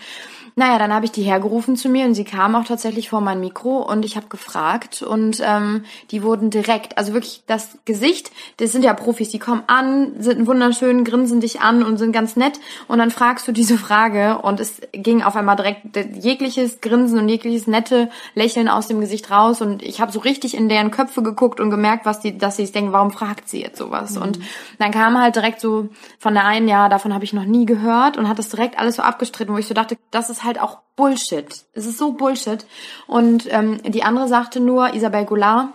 naja, 0.60 0.78
dann 0.78 0.92
habe 0.92 1.06
ich 1.06 1.10
die 1.10 1.22
hergerufen 1.22 1.74
zu 1.74 1.88
mir 1.88 2.04
und 2.04 2.14
sie 2.14 2.24
kam 2.24 2.54
auch 2.54 2.66
tatsächlich 2.66 3.08
vor 3.08 3.22
mein 3.22 3.40
Mikro 3.40 3.78
und 3.78 4.04
ich 4.04 4.16
habe 4.16 4.26
gefragt 4.26 5.00
und 5.00 5.40
ähm, 5.42 5.86
die 6.10 6.22
wurden 6.22 6.50
direkt, 6.50 6.98
also 6.98 7.14
wirklich 7.14 7.44
das 7.46 7.78
Gesicht, 7.86 8.30
das 8.58 8.70
sind 8.70 8.84
ja 8.84 8.92
Profis, 8.92 9.30
die 9.30 9.38
kommen 9.38 9.62
an, 9.68 10.12
sind 10.18 10.46
wunderschön, 10.46 11.04
grinsen 11.04 11.40
dich 11.40 11.62
an 11.62 11.82
und 11.82 11.96
sind 11.96 12.12
ganz 12.12 12.36
nett 12.36 12.60
und 12.88 12.98
dann 12.98 13.10
fragst 13.10 13.48
du 13.48 13.52
diese 13.52 13.78
Frage 13.78 14.36
und 14.42 14.60
es 14.60 14.82
ging 14.92 15.22
auf 15.22 15.34
einmal 15.34 15.56
direkt 15.56 15.96
jegliches 16.22 16.82
Grinsen 16.82 17.18
und 17.18 17.30
jegliches 17.30 17.66
nette 17.66 18.10
Lächeln 18.34 18.68
aus 18.68 18.86
dem 18.86 19.00
Gesicht 19.00 19.30
raus 19.30 19.62
und 19.62 19.82
ich 19.82 20.02
habe 20.02 20.12
so 20.12 20.20
richtig 20.20 20.54
in 20.54 20.68
deren 20.68 20.90
Köpfe 20.90 21.22
geguckt 21.22 21.58
und 21.58 21.70
gemerkt, 21.70 22.04
was 22.04 22.20
die, 22.20 22.36
dass 22.36 22.56
sie 22.56 22.66
sich 22.66 22.72
denken, 22.72 22.92
warum 22.92 23.12
fragt 23.12 23.48
sie 23.48 23.62
jetzt 23.62 23.78
sowas? 23.78 24.16
Mhm. 24.16 24.22
Und 24.22 24.38
dann 24.78 24.90
kam 24.90 25.18
halt 25.18 25.36
direkt 25.36 25.58
so 25.58 25.88
von 26.18 26.34
der 26.34 26.44
einen, 26.44 26.68
ja, 26.68 26.90
davon 26.90 27.14
habe 27.14 27.24
ich 27.24 27.32
noch 27.32 27.46
nie 27.46 27.64
gehört 27.64 28.18
und 28.18 28.28
hat 28.28 28.38
das 28.38 28.50
direkt 28.50 28.78
alles 28.78 28.96
so 28.96 29.02
abgestritten, 29.02 29.54
wo 29.54 29.58
ich 29.58 29.66
so 29.66 29.72
dachte, 29.72 29.96
das 30.10 30.28
ist 30.28 30.44
halt 30.44 30.49
halt 30.50 30.60
auch 30.60 30.80
Bullshit. 30.96 31.64
Es 31.72 31.86
ist 31.86 31.98
so 31.98 32.12
Bullshit. 32.12 32.66
Und 33.06 33.46
ähm, 33.50 33.80
die 33.82 34.02
andere 34.02 34.28
sagte 34.28 34.60
nur, 34.60 34.94
Isabel 34.94 35.24
Goulart 35.24 35.68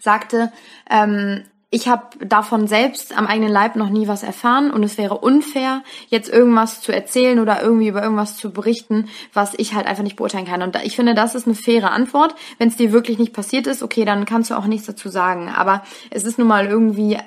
sagte, 0.00 0.52
ähm, 0.90 1.44
ich 1.70 1.86
habe 1.86 2.04
davon 2.24 2.66
selbst 2.66 3.16
am 3.16 3.26
eigenen 3.26 3.52
Leib 3.52 3.76
noch 3.76 3.90
nie 3.90 4.08
was 4.08 4.22
erfahren 4.22 4.70
und 4.70 4.82
es 4.82 4.96
wäre 4.96 5.18
unfair, 5.18 5.82
jetzt 6.08 6.30
irgendwas 6.30 6.80
zu 6.80 6.92
erzählen 6.92 7.38
oder 7.40 7.62
irgendwie 7.62 7.88
über 7.88 8.02
irgendwas 8.02 8.38
zu 8.38 8.50
berichten, 8.50 9.10
was 9.34 9.52
ich 9.54 9.74
halt 9.74 9.86
einfach 9.86 10.02
nicht 10.02 10.16
beurteilen 10.16 10.46
kann. 10.46 10.62
Und 10.62 10.76
ich 10.82 10.96
finde, 10.96 11.14
das 11.14 11.34
ist 11.34 11.46
eine 11.46 11.54
faire 11.54 11.90
Antwort. 11.90 12.34
Wenn 12.56 12.68
es 12.68 12.76
dir 12.76 12.90
wirklich 12.92 13.18
nicht 13.18 13.34
passiert 13.34 13.66
ist, 13.66 13.82
okay, 13.82 14.06
dann 14.06 14.24
kannst 14.24 14.50
du 14.50 14.54
auch 14.54 14.64
nichts 14.64 14.86
dazu 14.86 15.10
sagen. 15.10 15.50
Aber 15.54 15.82
es 16.08 16.24
ist 16.24 16.38
nun 16.38 16.48
mal 16.48 16.66
irgendwie, 16.66 17.18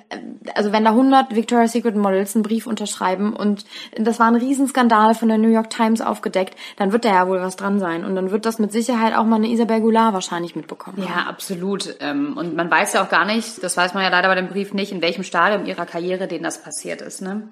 also 0.56 0.72
wenn 0.72 0.86
da 0.86 0.90
100 0.90 1.36
Victoria's 1.36 1.74
Secret 1.74 1.96
Models 1.96 2.34
einen 2.36 2.42
Brief 2.42 2.66
unterschreiben 2.66 3.34
und 3.34 3.66
das 3.96 4.20
war 4.20 4.26
ein 4.26 4.36
Riesenskandal 4.36 5.14
von 5.14 5.28
der 5.28 5.38
New 5.38 5.50
York 5.50 5.70
Times 5.70 6.02
aufgedeckt, 6.02 6.56
dann 6.78 6.92
wird 6.92 7.06
da 7.06 7.10
ja 7.10 7.28
wohl 7.28 7.42
was 7.42 7.58
dran 7.58 7.80
sein. 7.80 8.04
Und 8.04 8.16
dann 8.16 8.32
wird 8.32 8.48
das 8.48 8.58
mit 8.58 8.72
Sicherheit 8.72 9.16
auch 9.16 9.26
mal 9.26 9.36
eine 9.36 9.50
Isabel 9.50 9.82
Goulart 9.82 10.16
wahrscheinlich 10.16 10.56
mitbekommen. 10.56 10.98
Ja, 10.98 11.28
absolut. 11.30 11.96
Ähm, 12.00 12.36
und 12.38 12.56
man 12.56 12.72
weiß 12.72 12.94
ja 12.94 13.04
auch 13.04 13.10
gar 13.10 13.26
nicht, 13.26 13.62
das 13.64 13.78
weiß 13.78 13.94
man 13.94 14.02
ja 14.02 14.10
leider 14.10 14.31
bei 14.32 14.36
dem 14.36 14.48
Brief 14.48 14.74
nicht, 14.74 14.94
in 14.94 15.02
welchem 15.02 15.26
Stadium 15.26 15.66
ihrer 15.66 15.86
Karriere 15.86 16.26
denen 16.26 16.46
das 16.46 16.64
passiert 16.64 17.02
ist. 17.02 17.22
Ne? 17.22 17.50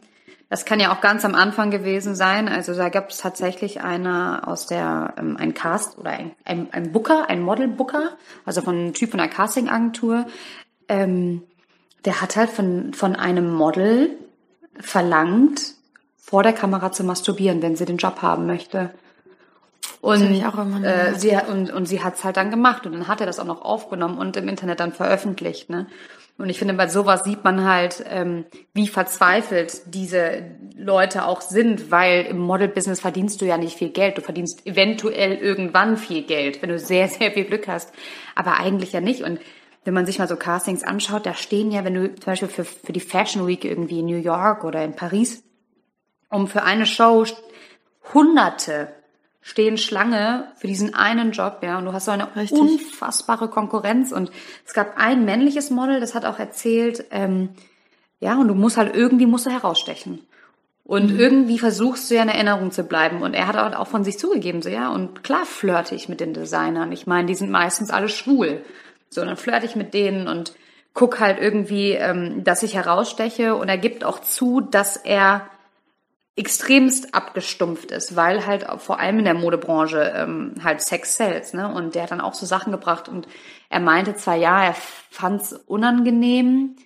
Das 0.48 0.64
kann 0.64 0.80
ja 0.80 0.94
auch 0.94 1.02
ganz 1.02 1.26
am 1.26 1.36
Anfang 1.36 1.72
gewesen 1.72 2.16
sein. 2.16 2.48
Also 2.48 2.74
da 2.74 2.88
gab 2.88 3.10
es 3.10 3.18
tatsächlich 3.18 3.82
einer 3.82 4.44
aus 4.48 4.66
der, 4.66 5.14
ähm, 5.18 5.36
ein 5.38 5.54
Cast 5.54 5.98
oder 5.98 6.12
ein, 6.12 6.32
ein, 6.46 6.70
ein 6.72 6.94
Booker, 6.94 7.30
ein 7.30 7.42
Model-Booker, 7.42 8.14
also 8.46 8.62
von 8.62 8.76
einem 8.76 8.94
Typ 8.94 9.12
von 9.12 9.20
einer 9.20 9.30
Casting-Agentur, 9.30 10.26
ähm, 10.88 11.44
der 12.06 12.22
hat 12.22 12.38
halt 12.38 12.50
von, 12.50 12.94
von 12.94 13.18
einem 13.18 13.54
Model 13.54 14.12
verlangt, 14.80 15.74
vor 16.16 16.44
der 16.44 16.54
Kamera 16.54 16.94
zu 16.94 17.04
masturbieren, 17.04 17.62
wenn 17.62 17.76
sie 17.76 17.84
den 17.84 17.98
Job 17.98 18.22
haben 18.22 18.46
möchte. 18.46 18.92
Und, 20.02 20.84
äh, 20.84 21.14
sie, 21.16 21.38
und, 21.52 21.72
und 21.72 21.86
sie 21.86 22.02
hat's 22.02 22.24
halt 22.24 22.38
dann 22.38 22.52
gemacht 22.52 22.86
und 22.86 22.94
dann 22.94 23.08
hat 23.08 23.20
er 23.20 23.26
das 23.28 23.40
auch 23.40 23.46
noch 23.46 23.62
aufgenommen 23.62 24.18
und 24.18 24.38
im 24.38 24.48
Internet 24.48 24.80
dann 24.80 24.94
veröffentlicht. 24.94 25.70
Ne? 25.70 25.88
Und 26.38 26.50
ich 26.50 26.58
finde, 26.58 26.74
bei 26.74 26.88
sowas 26.88 27.26
sieht 27.26 27.44
man 27.44 27.66
halt, 27.66 28.02
ähm, 28.08 28.46
wie 28.74 28.88
verzweifelt 28.88 29.82
diese 29.94 30.44
Leute 30.78 31.26
auch 31.26 31.42
sind, 31.42 31.92
weil 31.92 32.26
im 32.28 32.38
Model-Business 32.38 33.02
verdienst 33.02 33.42
du 33.42 33.46
ja 33.46 33.58
nicht 33.58 33.78
viel 33.78 33.90
Geld. 33.90 34.18
Du 34.18 34.22
verdienst 34.22 34.66
eventuell 34.66 35.34
irgendwann 35.36 35.98
viel 35.98 36.24
Geld, 36.24 36.62
wenn 36.62 36.70
du 36.70 36.80
sehr, 36.80 37.10
sehr 37.10 37.32
viel 37.32 37.44
Glück 37.44 37.68
hast. 37.68 37.92
Aber 38.36 38.58
eigentlich 38.58 38.94
ja 38.94 39.02
nicht. 39.02 39.22
Und 39.22 39.42
wenn 39.84 39.94
man 39.94 40.06
sich 40.06 40.18
mal 40.18 40.30
so 40.30 40.38
Castings 40.38 40.84
anschaut, 40.84 41.26
da 41.26 41.34
stehen 41.34 41.72
ja, 41.72 41.84
wenn 41.84 41.96
du 41.96 42.16
zum 42.16 42.26
Beispiel 42.26 42.48
für, 42.48 42.64
für 42.64 42.94
die 42.94 43.02
Fashion 43.02 43.46
Week 43.46 43.66
irgendwie 43.66 44.00
in 44.00 44.06
New 44.06 44.18
York 44.20 44.64
oder 44.64 44.82
in 44.86 44.96
Paris, 44.96 45.44
um 46.30 46.48
für 46.48 46.64
eine 46.64 46.86
Show 46.86 47.26
hunderte 48.14 48.94
stehen 49.50 49.80
Schlange 49.80 50.46
für 50.58 50.68
diesen 50.68 50.94
einen 50.94 51.32
Job, 51.32 51.62
ja, 51.64 51.80
und 51.80 51.86
du 51.86 51.94
hast 51.94 52.06
so 52.06 52.12
eine 52.12 52.36
Richtig. 52.36 52.60
unfassbare 52.60 53.48
Konkurrenz. 53.48 54.12
Und 54.12 54.30
es 54.64 54.74
gab 54.74 54.96
ein 54.96 55.26
männliches 55.26 55.72
Model, 55.72 56.00
das 56.00 56.14
hat 56.14 56.24
auch 56.24 56.38
erzählt, 56.38 57.06
ähm, 57.10 57.50
ja, 58.20 58.38
und 58.38 58.48
du 58.48 58.54
musst 58.54 58.78
halt 58.78 58.96
irgendwie 58.96 59.26
musst 59.26 59.48
du 59.48 59.50
herausstechen. 59.50 60.20
Und 60.84 61.14
mhm. 61.14 61.20
irgendwie 61.20 61.58
versuchst 61.58 62.10
du 62.10 62.16
ja 62.16 62.22
in 62.22 62.30
Erinnerung 62.30 62.70
zu 62.70 62.84
bleiben. 62.84 63.24
Und 63.24 63.34
er 63.34 63.48
hat 63.48 63.58
auch 63.76 63.88
von 63.88 64.04
sich 64.04 64.20
zugegeben, 64.20 64.62
so 64.62 64.70
ja, 64.70 64.92
und 64.92 65.24
klar 65.24 65.48
flirte 65.48 65.96
ich 65.96 66.10
mit 66.10 66.20
den 66.20 66.36
Designern. 66.36 66.92
Ich 66.92 67.08
meine, 67.08 67.26
die 67.26 67.36
sind 67.36 67.50
meistens 67.50 67.90
alle 67.90 68.10
schwul. 68.10 68.62
So, 69.10 69.26
dann 69.26 69.38
flirte 69.38 69.66
ich 69.66 69.76
mit 69.76 69.96
denen 69.96 70.28
und 70.28 70.54
guck 70.94 71.20
halt 71.20 71.40
irgendwie, 71.40 71.94
ähm, 71.94 72.44
dass 72.44 72.62
ich 72.62 72.76
heraussteche. 72.76 73.56
Und 73.56 73.68
er 73.68 73.80
gibt 73.80 74.04
auch 74.04 74.20
zu, 74.20 74.62
dass 74.62 74.96
er 74.96 75.50
extremst 76.40 77.14
abgestumpft 77.14 77.92
ist, 77.92 78.16
weil 78.16 78.46
halt 78.48 78.66
vor 78.78 78.98
allem 79.02 79.20
in 79.20 79.26
der 79.26 79.34
Modebranche 79.34 80.14
ähm, 80.16 80.56
halt 80.64 80.82
Sex 80.82 81.18
sells, 81.18 81.54
ne? 81.54 81.72
Und 81.72 81.96
der 81.96 82.04
hat 82.04 82.12
dann 82.12 82.22
auch 82.22 82.34
so 82.34 82.46
Sachen 82.46 82.72
gebracht 82.72 83.10
und 83.10 83.28
er 83.70 83.82
meinte 83.82 84.16
zwar, 84.16 84.36
ja, 84.36 84.64
er 84.64 84.74
fand's 84.74 85.52
unangenehm, 85.52 86.78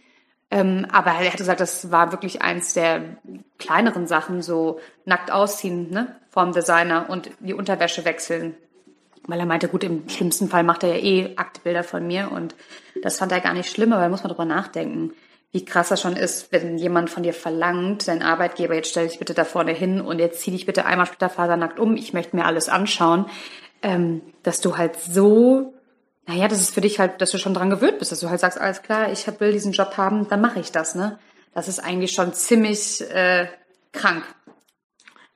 ähm, 0.50 0.88
aber 0.92 1.12
er 1.12 1.32
hat 1.32 1.38
gesagt, 1.38 1.60
das 1.60 1.92
war 1.92 2.12
wirklich 2.12 2.42
eins 2.42 2.74
der 2.74 3.18
kleineren 3.60 4.08
Sachen, 4.08 4.42
so 4.42 4.80
nackt 5.06 5.32
ausziehen, 5.32 5.92
ne? 5.92 6.16
Vom 6.32 6.52
Designer 6.52 7.06
und 7.10 7.30
die 7.40 7.54
Unterwäsche 7.54 8.06
wechseln. 8.06 8.56
Weil 9.28 9.40
er 9.40 9.46
meinte, 9.46 9.68
gut, 9.68 9.84
im 9.84 10.10
schlimmsten 10.10 10.50
Fall 10.50 10.64
macht 10.64 10.82
er 10.82 10.98
ja 10.98 11.04
eh 11.04 11.38
Aktbilder 11.38 11.84
von 11.84 12.08
mir 12.08 12.32
und 12.32 12.56
das 13.04 13.20
fand 13.20 13.32
er 13.32 13.40
gar 13.40 13.54
nicht 13.54 13.70
schlimm, 13.70 13.94
aber 13.94 14.02
da 14.02 14.10
muss 14.10 14.24
man 14.24 14.32
drüber 14.32 14.46
nachdenken 14.46 15.14
wie 15.54 15.64
krass 15.64 15.90
das 15.90 16.02
schon 16.02 16.16
ist, 16.16 16.52
wenn 16.52 16.80
jemand 16.80 17.12
von 17.12 17.22
dir 17.22 17.34
verlangt, 17.34 18.08
dein 18.08 18.24
Arbeitgeber, 18.24 18.74
jetzt 18.74 18.90
stell 18.90 19.08
dich 19.08 19.20
bitte 19.20 19.36
da 19.36 19.46
vorne 19.46 19.72
hin 19.72 20.02
und 20.02 20.18
jetzt 20.18 20.42
zieh 20.42 20.50
dich 20.50 20.66
bitte 20.66 20.86
einmal 20.86 21.06
splitterfasernackt 21.06 21.80
um, 21.80 21.96
ich 21.96 22.12
möchte 22.12 22.36
mir 22.36 22.46
alles 22.46 22.70
anschauen, 22.70 23.28
ähm, 23.84 24.22
dass 24.42 24.62
du 24.62 24.78
halt 24.78 24.96
so, 25.00 25.76
naja, 26.26 26.48
das 26.48 26.60
ist 26.60 26.74
für 26.74 26.82
dich 26.82 27.00
halt, 27.00 27.22
dass 27.22 27.30
du 27.30 27.38
schon 27.38 27.54
dran 27.54 27.70
gewöhnt 27.70 28.00
bist, 28.00 28.12
dass 28.12 28.20
du 28.20 28.32
halt 28.32 28.40
sagst, 28.40 28.60
alles 28.60 28.82
klar, 28.82 29.12
ich 29.12 29.28
will 29.40 29.52
diesen 29.52 29.74
Job 29.74 29.96
haben, 29.96 30.28
dann 30.28 30.42
mache 30.42 30.60
ich 30.60 30.72
das, 30.72 30.96
ne? 30.96 31.20
Das 31.54 31.68
ist 31.68 31.78
eigentlich 31.78 32.14
schon 32.14 32.34
ziemlich 32.34 33.02
äh, 33.12 33.48
krank. 33.92 34.24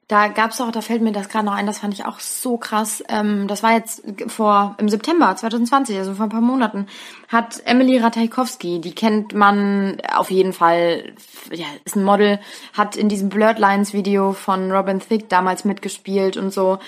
Da 0.08 0.30
gab's 0.30 0.62
auch, 0.62 0.72
da 0.72 0.80
fällt 0.80 1.02
mir 1.02 1.12
das 1.12 1.28
gerade 1.28 1.46
noch 1.46 1.54
ein, 1.54 1.66
das 1.66 1.80
fand 1.80 1.94
ich 1.94 2.06
auch 2.06 2.22
so 2.22 2.58
krass. 2.58 3.04
Ähm, 3.10 3.50
das 3.50 3.62
war 3.62 3.74
jetzt 3.74 4.04
vor 4.28 4.76
im 4.78 4.88
September 4.88 5.36
2020, 5.36 5.98
also 5.98 6.14
vor 6.14 6.28
ein 6.28 6.30
paar 6.30 6.40
Monaten, 6.40 6.88
hat 7.28 7.62
Emily 7.66 7.98
Ratajkowski, 7.98 8.80
die 8.80 8.96
kennt 8.96 9.34
man 9.34 9.98
auf 10.16 10.32
jeden 10.32 10.54
Fall, 10.54 11.14
ja, 11.52 11.66
ist 11.84 11.98
ein 11.98 12.06
Model, 12.06 12.40
hat 12.72 12.96
in 12.96 13.10
diesem 13.10 13.28
Blurred 13.28 13.60
Lines 13.60 13.92
Video 13.92 14.32
von 14.32 14.72
Robin 14.72 15.02
Thicke 15.02 15.26
damals 15.28 15.66
mitgespielt 15.66 16.38
und 16.38 16.54
so. 16.54 16.80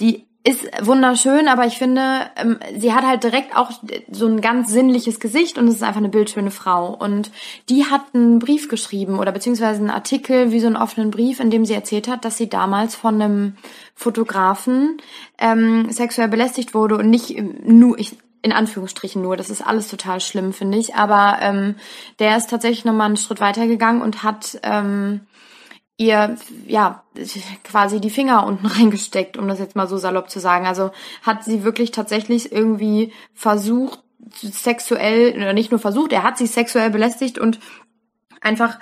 Die 0.00 0.26
ist 0.46 0.66
wunderschön, 0.82 1.48
aber 1.48 1.64
ich 1.64 1.78
finde, 1.78 2.02
ähm, 2.36 2.58
sie 2.76 2.92
hat 2.92 3.06
halt 3.06 3.24
direkt 3.24 3.56
auch 3.56 3.70
so 4.12 4.26
ein 4.26 4.42
ganz 4.42 4.70
sinnliches 4.70 5.18
Gesicht 5.18 5.56
und 5.56 5.66
es 5.68 5.76
ist 5.76 5.82
einfach 5.82 6.00
eine 6.00 6.10
bildschöne 6.10 6.50
Frau. 6.50 6.94
Und 6.94 7.30
die 7.70 7.86
hat 7.86 8.02
einen 8.12 8.40
Brief 8.40 8.68
geschrieben 8.68 9.18
oder 9.18 9.32
beziehungsweise 9.32 9.80
einen 9.80 9.88
Artikel 9.88 10.52
wie 10.52 10.60
so 10.60 10.66
einen 10.66 10.76
offenen 10.76 11.10
Brief, 11.10 11.40
in 11.40 11.48
dem 11.48 11.64
sie 11.64 11.72
erzählt 11.72 12.08
hat, 12.08 12.26
dass 12.26 12.36
sie 12.36 12.50
damals 12.50 12.94
von 12.94 13.22
einem 13.22 13.56
Fotografen 13.94 14.98
ähm, 15.38 15.90
sexuell 15.90 16.28
belästigt 16.28 16.74
wurde 16.74 16.98
und 16.98 17.08
nicht 17.08 17.34
nur, 17.64 17.98
ich, 17.98 18.14
in 18.42 18.52
Anführungsstrichen 18.52 19.22
nur, 19.22 19.38
das 19.38 19.48
ist 19.48 19.66
alles 19.66 19.88
total 19.88 20.20
schlimm, 20.20 20.52
finde 20.52 20.76
ich. 20.76 20.94
Aber 20.94 21.38
ähm, 21.40 21.76
der 22.18 22.36
ist 22.36 22.50
tatsächlich 22.50 22.84
nochmal 22.84 23.06
einen 23.06 23.16
Schritt 23.16 23.40
weitergegangen 23.40 24.02
und 24.02 24.22
hat 24.22 24.58
ähm, 24.62 25.20
ihr 25.96 26.36
ja 26.66 27.04
quasi 27.62 28.00
die 28.00 28.10
Finger 28.10 28.46
unten 28.46 28.66
reingesteckt, 28.66 29.36
um 29.36 29.48
das 29.48 29.58
jetzt 29.58 29.76
mal 29.76 29.88
so 29.88 29.96
salopp 29.96 30.30
zu 30.30 30.40
sagen. 30.40 30.66
Also 30.66 30.90
hat 31.22 31.44
sie 31.44 31.64
wirklich 31.64 31.90
tatsächlich 31.90 32.52
irgendwie 32.52 33.12
versucht, 33.32 34.00
sexuell, 34.32 35.36
oder 35.36 35.52
nicht 35.52 35.70
nur 35.70 35.80
versucht, 35.80 36.12
er 36.12 36.22
hat 36.22 36.38
sie 36.38 36.46
sexuell 36.46 36.90
belästigt 36.90 37.38
und 37.38 37.60
einfach 38.40 38.78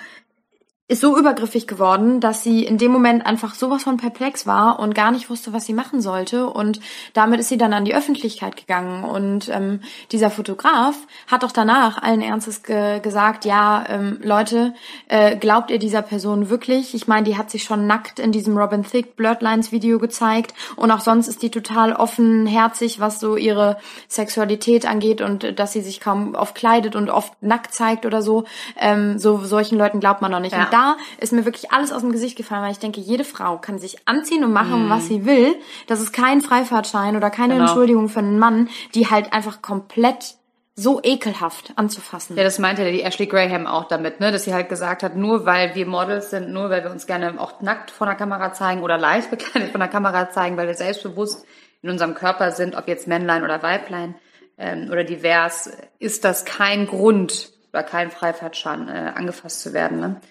ist 0.89 0.99
so 0.99 1.17
übergriffig 1.17 1.65
geworden, 1.65 2.19
dass 2.19 2.43
sie 2.43 2.65
in 2.65 2.77
dem 2.77 2.91
Moment 2.91 3.25
einfach 3.25 3.55
sowas 3.55 3.83
von 3.83 3.95
perplex 3.95 4.45
war 4.45 4.79
und 4.81 4.93
gar 4.93 5.11
nicht 5.11 5.29
wusste, 5.29 5.53
was 5.53 5.65
sie 5.65 5.71
machen 5.73 6.01
sollte. 6.01 6.49
Und 6.49 6.81
damit 7.13 7.39
ist 7.39 7.47
sie 7.47 7.57
dann 7.57 7.71
an 7.71 7.85
die 7.85 7.95
Öffentlichkeit 7.95 8.57
gegangen. 8.57 9.05
Und 9.05 9.47
ähm, 9.47 9.79
dieser 10.11 10.29
Fotograf 10.29 10.97
hat 11.27 11.43
doch 11.43 11.53
danach 11.53 12.03
allen 12.03 12.21
Ernstes 12.21 12.63
ge 12.63 12.99
gesagt, 12.99 13.45
ja, 13.45 13.85
ähm, 13.87 14.19
Leute, 14.23 14.73
äh, 15.07 15.37
glaubt 15.37 15.71
ihr 15.71 15.79
dieser 15.79 16.01
Person 16.01 16.49
wirklich? 16.49 16.93
Ich 16.93 17.07
meine, 17.07 17.23
die 17.23 17.37
hat 17.37 17.49
sich 17.49 17.63
schon 17.63 17.87
nackt 17.87 18.19
in 18.19 18.33
diesem 18.33 18.57
Robin 18.57 18.83
Thicke 18.83 19.13
Blurred 19.15 19.41
Video 19.71 19.99
gezeigt. 19.99 20.53
Und 20.75 20.91
auch 20.91 20.99
sonst 20.99 21.29
ist 21.29 21.41
die 21.43 21.49
total 21.49 21.93
offenherzig, 21.93 22.99
was 22.99 23.21
so 23.21 23.37
ihre 23.37 23.77
Sexualität 24.09 24.85
angeht 24.85 25.21
und 25.21 25.45
äh, 25.45 25.53
dass 25.53 25.71
sie 25.71 25.81
sich 25.81 26.01
kaum 26.01 26.35
oft 26.35 26.55
kleidet 26.55 26.97
und 26.97 27.09
oft 27.09 27.41
nackt 27.41 27.73
zeigt 27.73 28.05
oder 28.05 28.21
so. 28.21 28.43
Ähm, 28.77 29.17
so 29.17 29.37
solchen 29.45 29.77
Leuten 29.77 30.01
glaubt 30.01 30.21
man 30.21 30.31
noch 30.31 30.41
nicht. 30.41 30.51
Ja 30.51 30.72
da 30.73 30.97
ist 31.19 31.31
mir 31.31 31.45
wirklich 31.45 31.71
alles 31.71 31.91
aus 31.91 32.01
dem 32.01 32.11
Gesicht 32.11 32.35
gefallen, 32.35 32.63
weil 32.63 32.71
ich 32.71 32.79
denke, 32.79 32.99
jede 32.99 33.23
Frau 33.23 33.57
kann 33.57 33.79
sich 33.79 34.07
anziehen 34.07 34.43
und 34.43 34.51
machen, 34.51 34.87
mm. 34.87 34.89
was 34.89 35.07
sie 35.07 35.25
will. 35.25 35.55
Das 35.87 36.01
ist 36.01 36.11
kein 36.11 36.41
Freifahrtschein 36.41 37.15
oder 37.15 37.29
keine 37.29 37.53
genau. 37.53 37.65
Entschuldigung 37.65 38.09
für 38.09 38.19
einen 38.19 38.39
Mann, 38.39 38.69
die 38.95 39.09
halt 39.09 39.31
einfach 39.33 39.61
komplett 39.61 40.35
so 40.75 40.99
ekelhaft 41.03 41.73
anzufassen. 41.75 42.35
Ja, 42.35 42.43
das 42.43 42.57
meinte 42.57 42.83
ja 42.83 42.91
die 42.91 43.03
Ashley 43.03 43.27
Graham 43.27 43.67
auch 43.67 43.87
damit, 43.87 44.19
ne, 44.19 44.31
dass 44.31 44.45
sie 44.45 44.53
halt 44.53 44.69
gesagt 44.69 45.03
hat, 45.03 45.15
nur 45.15 45.45
weil 45.45 45.75
wir 45.75 45.85
Models 45.85 46.31
sind, 46.31 46.51
nur 46.51 46.71
weil 46.71 46.83
wir 46.83 46.89
uns 46.89 47.05
gerne 47.05 47.39
auch 47.39 47.61
nackt 47.61 47.91
vor 47.91 48.07
der 48.07 48.15
Kamera 48.15 48.53
zeigen 48.53 48.81
oder 48.81 48.97
leicht 48.97 49.29
bekleidet 49.29 49.69
vor 49.69 49.79
der 49.79 49.87
Kamera 49.87 50.31
zeigen, 50.31 50.57
weil 50.57 50.67
wir 50.67 50.73
selbstbewusst 50.73 51.45
in 51.83 51.91
unserem 51.91 52.15
Körper 52.15 52.51
sind, 52.51 52.75
ob 52.75 52.87
jetzt 52.87 53.07
Männlein 53.07 53.43
oder 53.43 53.61
Weiblein 53.61 54.15
ähm, 54.57 54.89
oder 54.91 55.03
divers, 55.03 55.69
ist 55.99 56.25
das 56.25 56.45
kein 56.45 56.87
Grund 56.87 57.51
oder 57.71 57.83
kein 57.83 58.09
Freifahrtschein 58.09 58.87
äh, 58.87 59.11
angefasst 59.13 59.61
zu 59.61 59.73
werden. 59.73 59.99
Ne? 59.99 60.21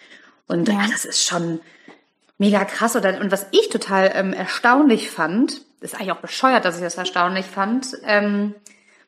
Und 0.46 0.68
ja. 0.68 0.86
das 0.90 1.04
ist 1.04 1.26
schon 1.26 1.60
mega 2.38 2.64
krass. 2.64 2.96
Und, 2.96 3.04
und 3.04 3.32
was 3.32 3.46
ich 3.52 3.68
total 3.68 4.12
ähm, 4.14 4.32
erstaunlich 4.32 5.10
fand, 5.10 5.62
ist 5.80 5.94
eigentlich 5.94 6.12
auch 6.12 6.20
bescheuert, 6.20 6.64
dass 6.64 6.76
ich 6.76 6.82
das 6.82 6.96
erstaunlich 6.96 7.46
fand. 7.46 7.92
Ähm, 8.04 8.54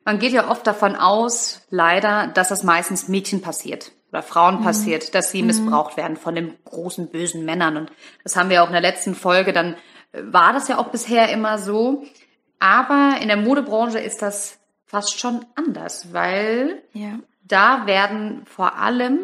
man 0.04 0.18
geht 0.18 0.32
ja 0.32 0.50
oft 0.50 0.66
davon 0.66 0.96
aus, 0.96 1.62
leider, 1.70 2.28
dass 2.28 2.48
das 2.48 2.62
meistens 2.62 3.08
Mädchen 3.08 3.40
passiert 3.40 3.92
oder 4.10 4.22
Frauen 4.22 4.60
mhm. 4.60 4.64
passiert, 4.64 5.14
dass 5.14 5.30
sie 5.30 5.42
mhm. 5.42 5.48
missbraucht 5.48 5.96
werden 5.96 6.16
von 6.16 6.34
den 6.34 6.54
großen 6.64 7.08
bösen 7.10 7.44
Männern. 7.44 7.76
Und 7.76 7.92
das 8.22 8.36
haben 8.36 8.50
wir 8.50 8.62
auch 8.62 8.68
in 8.68 8.72
der 8.72 8.82
letzten 8.82 9.14
Folge, 9.14 9.52
dann 9.52 9.74
äh, 10.12 10.22
war 10.24 10.52
das 10.52 10.68
ja 10.68 10.78
auch 10.78 10.88
bisher 10.88 11.30
immer 11.30 11.58
so. 11.58 12.04
Aber 12.60 13.16
in 13.20 13.28
der 13.28 13.36
Modebranche 13.36 13.98
ist 13.98 14.22
das 14.22 14.58
fast 14.86 15.18
schon 15.18 15.44
anders, 15.56 16.12
weil 16.12 16.82
ja. 16.92 17.18
da 17.42 17.86
werden 17.86 18.42
vor 18.46 18.78
allem 18.78 19.18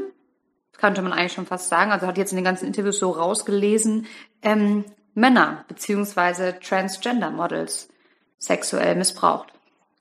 könnte 0.80 1.02
man 1.02 1.12
eigentlich 1.12 1.32
schon 1.34 1.46
fast 1.46 1.68
sagen, 1.68 1.92
also 1.92 2.06
hat 2.06 2.18
jetzt 2.18 2.32
in 2.32 2.36
den 2.36 2.44
ganzen 2.44 2.66
Interviews 2.66 2.98
so 2.98 3.10
rausgelesen, 3.10 4.06
ähm, 4.42 4.84
Männer 5.14 5.64
beziehungsweise 5.68 6.58
Transgender-Models 6.60 7.88
sexuell 8.38 8.94
missbraucht. 8.94 9.52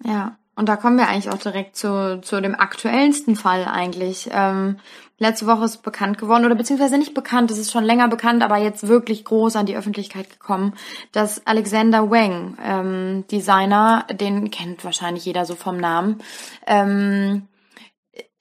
Ja, 0.04 0.38
und 0.56 0.68
da 0.68 0.76
kommen 0.76 0.98
wir 0.98 1.08
eigentlich 1.08 1.30
auch 1.30 1.38
direkt 1.38 1.76
zu, 1.76 2.22
zu 2.22 2.42
dem 2.42 2.56
aktuellsten 2.56 3.36
Fall 3.36 3.66
eigentlich. 3.66 4.30
Ähm, 4.32 4.78
letzte 5.18 5.48
Woche 5.48 5.66
ist 5.66 5.84
bekannt 5.84 6.18
geworden, 6.18 6.46
oder 6.46 6.56
beziehungsweise 6.56 6.98
nicht 6.98 7.14
bekannt, 7.14 7.52
es 7.52 7.58
ist 7.58 7.72
schon 7.72 7.84
länger 7.84 8.08
bekannt, 8.08 8.44
aber 8.44 8.58
jetzt 8.58 8.88
wirklich 8.88 9.26
groß 9.26 9.56
an 9.56 9.66
die 9.66 9.76
Öffentlichkeit 9.76 10.30
gekommen, 10.30 10.74
dass 11.12 11.46
Alexander 11.46 12.10
Wang, 12.10 12.58
ähm, 12.64 13.26
Designer, 13.30 14.06
den 14.12 14.52
kennt 14.52 14.84
wahrscheinlich 14.86 15.26
jeder 15.26 15.46
so 15.46 15.56
vom 15.56 15.78
Namen, 15.78 16.20
ähm, 16.66 17.48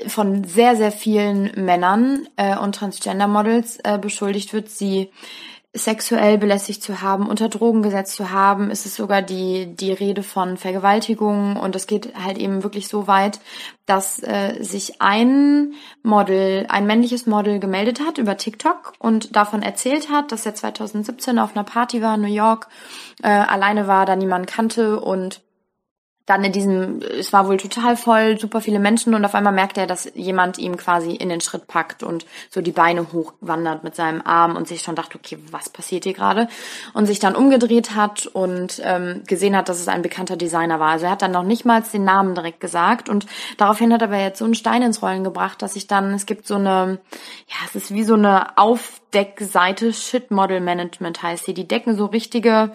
von 0.06 0.44
sehr, 0.44 0.76
sehr 0.76 0.92
vielen 0.92 1.52
Männern 1.64 2.28
äh, 2.36 2.56
und 2.56 2.74
Transgender-Models 2.74 3.78
äh, 3.84 3.98
beschuldigt 3.98 4.52
wird, 4.52 4.70
sie 4.70 5.10
sexuell 5.74 6.38
belästigt 6.38 6.82
zu 6.82 7.02
haben, 7.02 7.28
unter 7.28 7.48
Drogen 7.48 7.82
gesetzt 7.82 8.14
zu 8.14 8.30
haben. 8.30 8.70
Es 8.70 8.86
ist 8.86 8.96
sogar 8.96 9.20
die, 9.20 9.74
die 9.74 9.92
Rede 9.92 10.22
von 10.22 10.56
Vergewaltigungen 10.56 11.56
und 11.56 11.76
es 11.76 11.86
geht 11.86 12.14
halt 12.16 12.38
eben 12.38 12.62
wirklich 12.62 12.88
so 12.88 13.06
weit, 13.06 13.40
dass 13.84 14.22
äh, 14.22 14.62
sich 14.62 15.00
ein 15.00 15.74
Model, 16.02 16.66
ein 16.68 16.86
männliches 16.86 17.26
Model 17.26 17.60
gemeldet 17.60 18.00
hat 18.00 18.18
über 18.18 18.36
TikTok 18.36 18.94
und 18.98 19.36
davon 19.36 19.62
erzählt 19.62 20.10
hat, 20.10 20.32
dass 20.32 20.46
er 20.46 20.54
2017 20.54 21.38
auf 21.38 21.54
einer 21.54 21.64
Party 21.64 22.00
war 22.00 22.14
in 22.14 22.22
New 22.22 22.28
York, 22.28 22.68
äh, 23.22 23.28
alleine 23.28 23.86
war, 23.86 24.06
da 24.06 24.16
niemand 24.16 24.46
kannte 24.46 25.00
und 25.00 25.42
dann 26.28 26.44
in 26.44 26.52
diesem, 26.52 27.00
es 27.00 27.32
war 27.32 27.48
wohl 27.48 27.56
total 27.56 27.96
voll, 27.96 28.38
super 28.38 28.60
viele 28.60 28.78
Menschen 28.78 29.14
und 29.14 29.24
auf 29.24 29.34
einmal 29.34 29.52
merkt 29.52 29.78
er, 29.78 29.86
dass 29.86 30.12
jemand 30.14 30.58
ihm 30.58 30.76
quasi 30.76 31.12
in 31.12 31.30
den 31.30 31.40
Schritt 31.40 31.66
packt 31.66 32.02
und 32.02 32.26
so 32.50 32.60
die 32.60 32.70
Beine 32.70 33.06
hochwandert 33.12 33.82
mit 33.82 33.96
seinem 33.96 34.20
Arm 34.20 34.54
und 34.54 34.68
sich 34.68 34.82
schon 34.82 34.94
dachte, 34.94 35.18
okay, 35.18 35.38
was 35.50 35.70
passiert 35.70 36.04
hier 36.04 36.12
gerade? 36.12 36.48
Und 36.92 37.06
sich 37.06 37.18
dann 37.18 37.34
umgedreht 37.34 37.94
hat 37.94 38.26
und 38.26 38.82
ähm, 38.84 39.22
gesehen 39.26 39.56
hat, 39.56 39.70
dass 39.70 39.80
es 39.80 39.88
ein 39.88 40.02
bekannter 40.02 40.36
Designer 40.36 40.78
war. 40.78 40.90
Also 40.90 41.06
er 41.06 41.12
hat 41.12 41.22
dann 41.22 41.32
noch 41.32 41.44
nicht 41.44 41.64
mal 41.64 41.82
den 41.82 42.04
Namen 42.04 42.34
direkt 42.34 42.60
gesagt 42.60 43.08
und 43.08 43.26
daraufhin 43.56 43.90
hat 43.92 44.02
er 44.02 44.08
aber 44.08 44.18
jetzt 44.18 44.38
so 44.38 44.44
einen 44.44 44.54
Stein 44.54 44.82
ins 44.82 45.00
Rollen 45.00 45.24
gebracht, 45.24 45.62
dass 45.62 45.74
sich 45.74 45.86
dann, 45.86 46.12
es 46.12 46.26
gibt 46.26 46.46
so 46.46 46.56
eine, 46.56 46.98
ja, 47.46 47.56
es 47.66 47.74
ist 47.74 47.94
wie 47.94 48.04
so 48.04 48.14
eine 48.14 48.58
Aufdeckseite, 48.58 49.94
Shit 49.94 50.30
Model 50.30 50.60
Management 50.60 51.22
heißt 51.22 51.46
sie. 51.46 51.54
Die 51.54 51.66
decken 51.66 51.96
so 51.96 52.04
richtige 52.04 52.74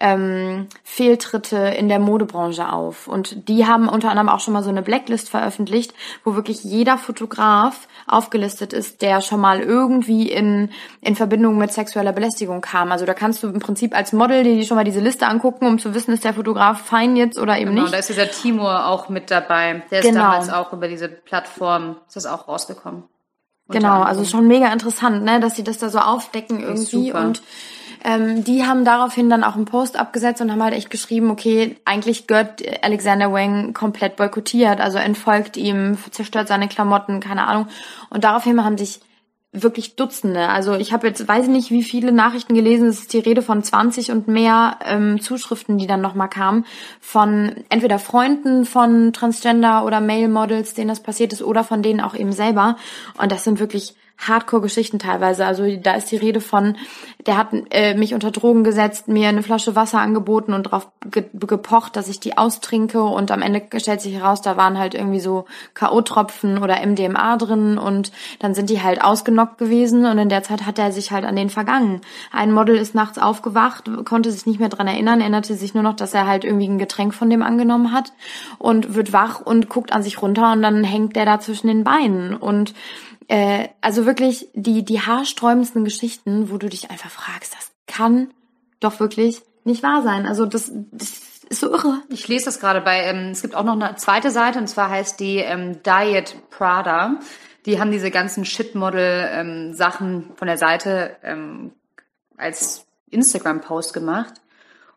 ähm, 0.00 0.68
Fehltritte 0.94 1.56
in 1.56 1.88
der 1.88 1.98
Modebranche 1.98 2.72
auf. 2.72 3.08
Und 3.08 3.48
die 3.48 3.66
haben 3.66 3.88
unter 3.88 4.10
anderem 4.10 4.28
auch 4.28 4.38
schon 4.38 4.54
mal 4.54 4.62
so 4.62 4.70
eine 4.70 4.80
Blacklist 4.80 5.28
veröffentlicht, 5.28 5.92
wo 6.22 6.36
wirklich 6.36 6.62
jeder 6.62 6.98
Fotograf 6.98 7.88
aufgelistet 8.06 8.72
ist, 8.72 9.02
der 9.02 9.20
schon 9.20 9.40
mal 9.40 9.58
irgendwie 9.58 10.30
in, 10.30 10.70
in 11.00 11.16
Verbindung 11.16 11.58
mit 11.58 11.72
sexueller 11.72 12.12
Belästigung 12.12 12.60
kam. 12.60 12.92
Also 12.92 13.06
da 13.06 13.14
kannst 13.14 13.42
du 13.42 13.48
im 13.48 13.58
Prinzip 13.58 13.92
als 13.92 14.12
Model 14.12 14.44
dir 14.44 14.64
schon 14.64 14.76
mal 14.76 14.84
diese 14.84 15.00
Liste 15.00 15.26
angucken, 15.26 15.66
um 15.66 15.80
zu 15.80 15.94
wissen, 15.94 16.14
ist 16.14 16.22
der 16.22 16.34
Fotograf 16.34 16.82
fein 16.82 17.16
jetzt 17.16 17.40
oder 17.40 17.58
eben 17.58 17.70
genau, 17.70 17.82
nicht. 17.82 17.92
Da 17.92 17.98
ist 17.98 18.10
dieser 18.10 18.30
Timur 18.30 18.86
auch 18.86 19.08
mit 19.08 19.32
dabei. 19.32 19.82
Der 19.90 19.98
ist 19.98 20.06
genau. 20.06 20.20
damals 20.20 20.48
auch 20.48 20.72
über 20.72 20.86
diese 20.86 21.08
Plattform, 21.08 21.96
ist 22.06 22.14
das 22.14 22.26
auch 22.26 22.46
rausgekommen. 22.46 23.02
Genau, 23.68 24.02
also 24.02 24.24
schon 24.24 24.46
mega 24.46 24.72
interessant, 24.72 25.24
ne, 25.24 25.40
dass 25.40 25.56
sie 25.56 25.64
das 25.64 25.78
da 25.78 25.88
so 25.88 25.98
aufdecken 25.98 26.60
irgendwie 26.60 27.12
und 27.12 27.42
ähm, 28.04 28.44
die 28.44 28.64
haben 28.64 28.84
daraufhin 28.84 29.30
dann 29.30 29.42
auch 29.42 29.56
einen 29.56 29.64
Post 29.64 29.98
abgesetzt 29.98 30.40
und 30.42 30.52
haben 30.52 30.62
halt 30.62 30.74
echt 30.74 30.90
geschrieben, 30.90 31.30
okay, 31.30 31.76
eigentlich 31.84 32.26
gehört 32.26 32.62
Alexander 32.82 33.32
Wang 33.32 33.72
komplett 33.72 34.16
boykottiert, 34.16 34.80
also 34.80 34.98
entfolgt 34.98 35.56
ihm, 35.56 35.96
zerstört 36.10 36.48
seine 36.48 36.68
Klamotten, 36.68 37.20
keine 37.20 37.46
Ahnung. 37.48 37.68
Und 38.10 38.24
daraufhin 38.24 38.62
haben 38.62 38.76
sich 38.76 39.00
wirklich 39.54 39.96
Dutzende. 39.96 40.48
Also 40.48 40.74
ich 40.74 40.92
habe 40.92 41.06
jetzt, 41.06 41.26
weiß 41.26 41.44
ich 41.44 41.50
nicht, 41.50 41.70
wie 41.70 41.84
viele 41.84 42.12
Nachrichten 42.12 42.54
gelesen, 42.54 42.88
es 42.88 43.00
ist 43.00 43.12
die 43.12 43.20
Rede 43.20 43.40
von 43.40 43.62
20 43.62 44.10
und 44.10 44.28
mehr 44.28 44.78
ähm, 44.84 45.20
Zuschriften, 45.20 45.78
die 45.78 45.86
dann 45.86 46.00
nochmal 46.00 46.28
kamen, 46.28 46.66
von 47.00 47.64
entweder 47.68 48.00
Freunden 48.00 48.66
von 48.66 49.12
Transgender 49.12 49.84
oder 49.84 50.00
Male 50.00 50.28
Models, 50.28 50.74
denen 50.74 50.88
das 50.88 51.00
passiert 51.00 51.32
ist, 51.32 51.42
oder 51.42 51.64
von 51.64 51.82
denen 51.82 52.00
auch 52.00 52.14
eben 52.14 52.32
selber. 52.32 52.76
Und 53.16 53.30
das 53.30 53.44
sind 53.44 53.60
wirklich 53.60 53.94
Hardcore-Geschichten 54.18 54.98
teilweise. 54.98 55.44
Also 55.44 55.64
da 55.76 55.94
ist 55.94 56.10
die 56.10 56.16
Rede 56.16 56.40
von, 56.40 56.76
der 57.26 57.36
hat 57.36 57.48
äh, 57.70 57.94
mich 57.94 58.14
unter 58.14 58.30
Drogen 58.30 58.64
gesetzt, 58.64 59.08
mir 59.08 59.28
eine 59.28 59.42
Flasche 59.42 59.76
Wasser 59.76 60.00
angeboten 60.00 60.52
und 60.52 60.66
darauf 60.66 60.88
ge 61.10 61.24
gepocht, 61.34 61.96
dass 61.96 62.08
ich 62.08 62.20
die 62.20 62.38
austrinke 62.38 63.02
und 63.02 63.30
am 63.30 63.42
Ende 63.42 63.62
stellt 63.78 64.00
sich 64.00 64.14
heraus, 64.14 64.40
da 64.40 64.56
waren 64.56 64.78
halt 64.78 64.94
irgendwie 64.94 65.20
so 65.20 65.44
K.O.-Tropfen 65.74 66.62
oder 66.62 66.84
MDMA 66.86 67.36
drin 67.36 67.76
und 67.76 68.12
dann 68.38 68.54
sind 68.54 68.70
die 68.70 68.82
halt 68.82 69.02
ausgenockt 69.02 69.58
gewesen 69.58 70.06
und 70.06 70.18
in 70.18 70.28
der 70.28 70.42
Zeit 70.42 70.64
hat 70.64 70.78
er 70.78 70.92
sich 70.92 71.10
halt 71.10 71.24
an 71.24 71.36
den 71.36 71.50
vergangen. 71.50 72.00
Ein 72.32 72.52
Model 72.52 72.76
ist 72.76 72.94
nachts 72.94 73.18
aufgewacht, 73.18 73.90
konnte 74.04 74.30
sich 74.30 74.46
nicht 74.46 74.60
mehr 74.60 74.68
dran 74.68 74.86
erinnern, 74.86 75.20
erinnerte 75.20 75.54
sich 75.54 75.74
nur 75.74 75.82
noch, 75.82 75.96
dass 75.96 76.14
er 76.14 76.26
halt 76.26 76.44
irgendwie 76.44 76.68
ein 76.68 76.78
Getränk 76.78 77.14
von 77.14 77.28
dem 77.28 77.42
angenommen 77.42 77.92
hat 77.92 78.12
und 78.58 78.94
wird 78.94 79.12
wach 79.12 79.40
und 79.40 79.68
guckt 79.68 79.92
an 79.92 80.02
sich 80.02 80.22
runter 80.22 80.52
und 80.52 80.62
dann 80.62 80.84
hängt 80.84 81.16
der 81.16 81.26
da 81.26 81.40
zwischen 81.40 81.66
den 81.66 81.84
Beinen 81.84 82.34
und 82.34 82.74
äh, 83.28 83.68
also 83.80 84.06
wirklich 84.06 84.48
die, 84.54 84.84
die 84.84 85.00
haarsträubendsten 85.00 85.84
Geschichten, 85.84 86.50
wo 86.50 86.58
du 86.58 86.68
dich 86.68 86.90
einfach 86.90 87.10
fragst, 87.10 87.54
das 87.54 87.70
kann 87.86 88.32
doch 88.80 89.00
wirklich 89.00 89.42
nicht 89.64 89.82
wahr 89.82 90.02
sein. 90.02 90.26
Also 90.26 90.46
das, 90.46 90.70
das 90.92 91.22
ist 91.48 91.60
so 91.60 91.70
irre. 91.70 92.02
Ich 92.08 92.28
lese 92.28 92.46
das 92.46 92.60
gerade 92.60 92.80
bei, 92.80 93.02
ähm, 93.04 93.30
es 93.30 93.42
gibt 93.42 93.54
auch 93.54 93.64
noch 93.64 93.74
eine 93.74 93.96
zweite 93.96 94.30
Seite 94.30 94.58
und 94.58 94.68
zwar 94.68 94.90
heißt 94.90 95.20
die 95.20 95.38
ähm, 95.38 95.82
Diet 95.82 96.36
Prada. 96.50 97.18
Die 97.66 97.80
haben 97.80 97.90
diese 97.90 98.10
ganzen 98.10 98.44
Shitmodel-Sachen 98.44 100.14
ähm, 100.14 100.36
von 100.36 100.46
der 100.46 100.58
Seite 100.58 101.16
ähm, 101.22 101.72
als 102.36 102.86
Instagram-Post 103.10 103.94
gemacht. 103.94 104.34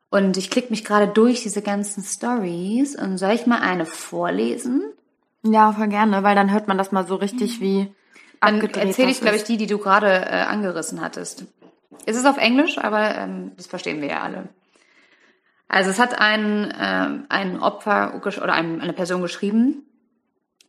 Und 0.10 0.38
ich 0.38 0.50
klicke 0.50 0.70
mich 0.70 0.84
gerade 0.84 1.08
durch 1.08 1.44
diese 1.44 1.62
ganzen 1.62 2.04
Stories 2.04 2.98
und 2.98 3.18
soll 3.18 3.32
ich 3.32 3.46
mal 3.46 3.62
eine 3.62 3.86
vorlesen? 3.86 4.84
Ja, 5.44 5.72
voll 5.72 5.88
gerne, 5.88 6.24
weil 6.24 6.36
dann 6.36 6.52
hört 6.52 6.68
man 6.68 6.78
das 6.78 6.92
mal 6.92 7.06
so 7.06 7.16
richtig 7.16 7.62
wie 7.62 7.94
dann 8.41 8.62
erzähle 8.62 9.12
ich, 9.12 9.21
glaube 9.21 9.38
ich, 9.38 9.43
die, 9.43 9.58
die 9.58 9.67
du 9.67 9.78
gerade 9.78 10.08
äh, 10.08 10.43
angerissen 10.43 11.02
hattest. 11.02 11.45
Es 12.06 12.15
ist 12.15 12.26
auf 12.26 12.38
Englisch, 12.38 12.78
aber 12.78 13.15
ähm, 13.15 13.52
das 13.58 13.67
verstehen 13.67 14.02
wir 14.02 14.10
ja 14.10 14.21
alle. 14.21 14.50
Also 15.67 15.89
es 15.89 16.00
hat 16.00 16.19
ein, 16.19 16.73
ähm, 16.80 17.26
ein 17.30 17.60
Opfer 17.60 18.21
oder 18.23 18.54
ein, 18.54 18.82
eine 18.82 18.93
Person 18.93 19.21
geschrieben. 19.21 19.84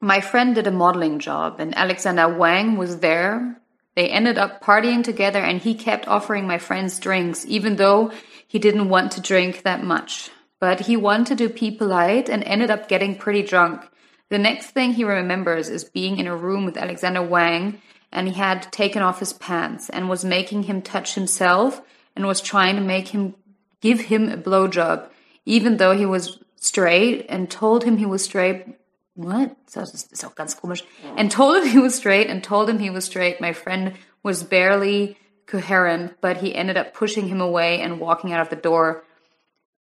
My 0.00 0.20
friend 0.20 0.57
did 0.57 0.66
a 0.66 0.70
modeling 0.70 1.18
job 1.18 1.61
and 1.61 1.76
Alexander 1.76 2.38
Wang 2.38 2.78
was 2.78 3.00
there. 3.00 3.57
They 3.94 4.11
ended 4.11 4.38
up 4.38 4.61
partying 4.61 5.02
together 5.02 5.40
and 5.40 5.61
he 5.61 5.74
kept 5.74 6.07
offering 6.07 6.46
my 6.46 6.59
friends 6.59 7.00
drinks 7.00 7.44
even 7.46 7.76
though 7.76 8.12
he 8.46 8.59
didn't 8.59 8.88
want 8.88 9.12
to 9.12 9.20
drink 9.20 9.62
that 9.62 9.83
much. 9.83 10.31
But 10.61 10.81
he 10.81 10.96
wanted 10.96 11.38
to 11.38 11.48
be 11.48 11.70
polite 11.70 12.28
and 12.28 12.42
ended 12.44 12.70
up 12.70 12.88
getting 12.88 13.16
pretty 13.16 13.42
drunk. 13.42 13.83
The 14.30 14.38
next 14.38 14.70
thing 14.70 14.92
he 14.92 15.04
remembers 15.04 15.68
is 15.68 15.84
being 15.84 16.18
in 16.18 16.26
a 16.26 16.36
room 16.36 16.64
with 16.64 16.76
Alexander 16.76 17.22
Wang 17.22 17.80
and 18.12 18.28
he 18.28 18.34
had 18.34 18.70
taken 18.72 19.02
off 19.02 19.20
his 19.20 19.32
pants 19.32 19.88
and 19.88 20.08
was 20.08 20.24
making 20.24 20.64
him 20.64 20.82
touch 20.82 21.14
himself 21.14 21.80
and 22.14 22.26
was 22.26 22.40
trying 22.40 22.76
to 22.76 22.82
make 22.82 23.08
him 23.08 23.34
give 23.80 24.00
him 24.00 24.28
a 24.28 24.36
blowjob, 24.36 25.08
even 25.44 25.76
though 25.76 25.96
he 25.96 26.06
was 26.06 26.38
straight 26.56 27.26
and 27.28 27.50
told 27.50 27.84
him 27.84 27.96
he 27.96 28.06
was 28.06 28.24
straight. 28.24 28.66
What? 29.14 29.56
Das 29.72 29.94
ist 29.94 30.24
auch 30.24 30.34
ganz 30.34 30.54
komisch. 30.54 30.82
And 31.16 31.30
told 31.30 31.62
him 31.62 31.68
he 31.72 31.78
was 31.78 31.94
straight 31.94 32.28
and 32.28 32.42
told 32.42 32.68
him 32.68 32.78
he 32.78 32.90
was 32.90 33.04
straight. 33.04 33.40
My 33.40 33.52
friend 33.52 33.94
was 34.22 34.42
barely 34.42 35.16
coherent, 35.46 36.20
but 36.20 36.38
he 36.38 36.54
ended 36.54 36.76
up 36.76 36.94
pushing 36.94 37.28
him 37.28 37.40
away 37.40 37.80
and 37.80 38.00
walking 38.00 38.32
out 38.32 38.40
of 38.40 38.50
the 38.50 38.56
door. 38.56 39.04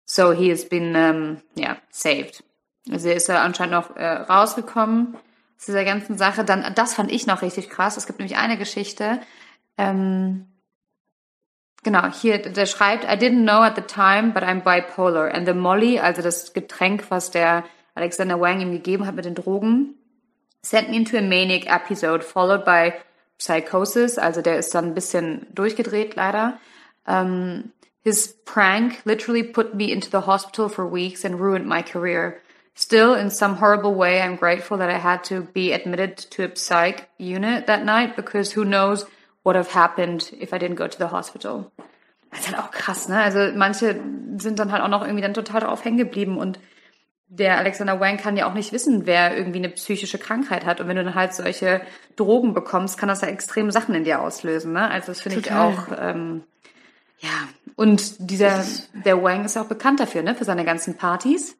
So 0.07 0.33
he 0.33 0.49
has 0.49 0.65
been, 0.65 0.97
um, 0.97 1.43
yeah, 1.55 1.79
saved. 1.91 2.43
Also 2.91 3.11
ist 3.11 3.29
er 3.29 3.43
anscheinend 3.43 3.75
noch 3.75 3.97
äh, 3.97 4.05
rausgekommen 4.05 5.15
aus 5.59 5.67
dieser 5.67 5.85
ganzen 5.85 6.19
Sache. 6.19 6.45
Dann, 6.45 6.75
das 6.75 6.95
fand 6.95 7.13
ich 7.13 7.27
noch 7.27 7.43
richtig 7.43 7.71
krass. 7.71 7.97
Es 7.97 8.07
gibt 8.07 8.19
nämlich 8.19 8.37
eine 8.37 8.59
Geschichte. 8.59 9.21
Ähm, 9.79 10.47
Genau, 11.85 12.13
hier, 12.13 12.39
der 12.39 12.67
schreibt, 12.67 13.05
I 13.05 13.17
didn't 13.17 13.43
know 13.43 13.61
at 13.61 13.75
the 13.75 13.83
time, 13.83 14.33
but 14.33 14.45
I'm 14.45 14.63
bipolar. 14.63 15.35
And 15.35 15.47
the 15.47 15.53
Molly, 15.55 15.99
also 15.99 16.23
das 16.23 16.53
Getränk, 16.53 17.11
was 17.11 17.33
der 17.33 17.65
Alexander 17.97 18.41
Wang 18.41 18.61
ihm 18.61 18.71
gegeben 18.71 19.05
hat 19.05 19.17
mit 19.17 19.25
den 19.25 19.35
Drogen, 19.35 19.97
sent 20.63 20.91
me 20.91 20.97
into 20.97 21.17
a 21.17 21.21
manic 21.21 21.67
episode, 21.67 22.23
followed 22.23 22.65
by 22.65 22.93
psychosis. 23.39 24.17
Also 24.17 24.43
der 24.43 24.59
ist 24.59 24.73
dann 24.75 24.87
ein 24.87 24.95
bisschen 24.95 25.47
durchgedreht, 25.53 26.15
leider. 26.15 26.59
Um, 27.05 27.73
his 28.05 28.33
prank 28.45 29.05
literally 29.05 29.43
put 29.43 29.75
me 29.75 29.91
into 29.91 30.09
the 30.09 30.25
hospital 30.25 30.69
for 30.69 30.89
weeks 30.89 31.25
and 31.25 31.41
ruined 31.41 31.67
my 31.67 31.83
career. 31.83 32.37
Still, 32.75 33.15
in 33.15 33.31
some 33.31 33.57
horrible 33.57 33.95
way, 33.95 34.23
I'm 34.23 34.37
grateful 34.37 34.79
that 34.79 34.89
I 34.89 34.99
had 34.99 35.25
to 35.25 35.43
be 35.43 35.73
admitted 35.73 36.17
to 36.31 36.45
a 36.45 36.57
psych 36.57 37.09
unit 37.19 37.67
that 37.67 37.85
night 37.85 38.17
because 38.17 38.57
who 38.57 38.65
knows 38.65 39.05
what 39.43 39.57
have 39.57 39.73
happened 39.73 40.31
if 40.41 40.53
I 40.53 40.59
didn't 40.59 40.77
go 40.77 40.89
to 40.89 40.99
the 40.99 41.11
hospital. 41.11 41.71
Das 42.31 42.41
ist 42.41 42.49
halt 42.49 42.59
auch 42.59 42.71
krass, 42.71 43.09
ne? 43.09 43.21
Also 43.21 43.53
manche 43.55 44.01
sind 44.39 44.59
dann 44.59 44.73
halt 44.73 44.83
auch 44.83 44.89
noch 44.89 45.03
irgendwie 45.03 45.21
dann 45.21 45.35
total 45.35 45.61
drauf 45.61 45.85
hängen 45.85 45.99
geblieben 45.99 46.39
und 46.39 46.59
der 47.29 47.57
Alexander 47.59 47.99
Wang 47.99 48.19
kann 48.19 48.37
ja 48.37 48.47
auch 48.47 48.53
nicht 48.53 48.73
wissen, 48.73 49.07
wer 49.07 49.37
irgendwie 49.37 49.59
eine 49.59 49.71
psychische 49.71 50.19
Krankheit 50.19 50.67
hat. 50.67 50.81
Und 50.81 50.89
wenn 50.89 50.97
du 50.97 51.05
dann 51.05 51.15
halt 51.15 51.33
solche 51.33 51.81
Drogen 52.17 52.53
bekommst, 52.53 52.99
kann 52.99 53.09
das 53.09 53.23
ja 53.23 53.29
extreme 53.29 53.73
Sachen 53.73 53.95
in 53.95 54.05
dir 54.05 54.21
auslösen. 54.21 54.75
Ne? 54.75 54.91
Also 54.91 55.09
das 55.09 55.23
finde 55.23 55.39
ich 55.41 55.51
auch, 55.51 55.89
ähm, 55.99 56.43
ja. 57.21 57.31
Und 57.75 58.31
dieser, 58.31 58.63
der 58.93 59.23
Wang 59.23 59.47
ist 59.47 59.57
auch 59.57 59.65
bekannt 59.65 60.01
dafür, 60.01 60.23
ne? 60.23 60.35
Für 60.35 60.45
seine 60.45 60.65
ganzen 60.65 60.99
Partys. 60.99 61.57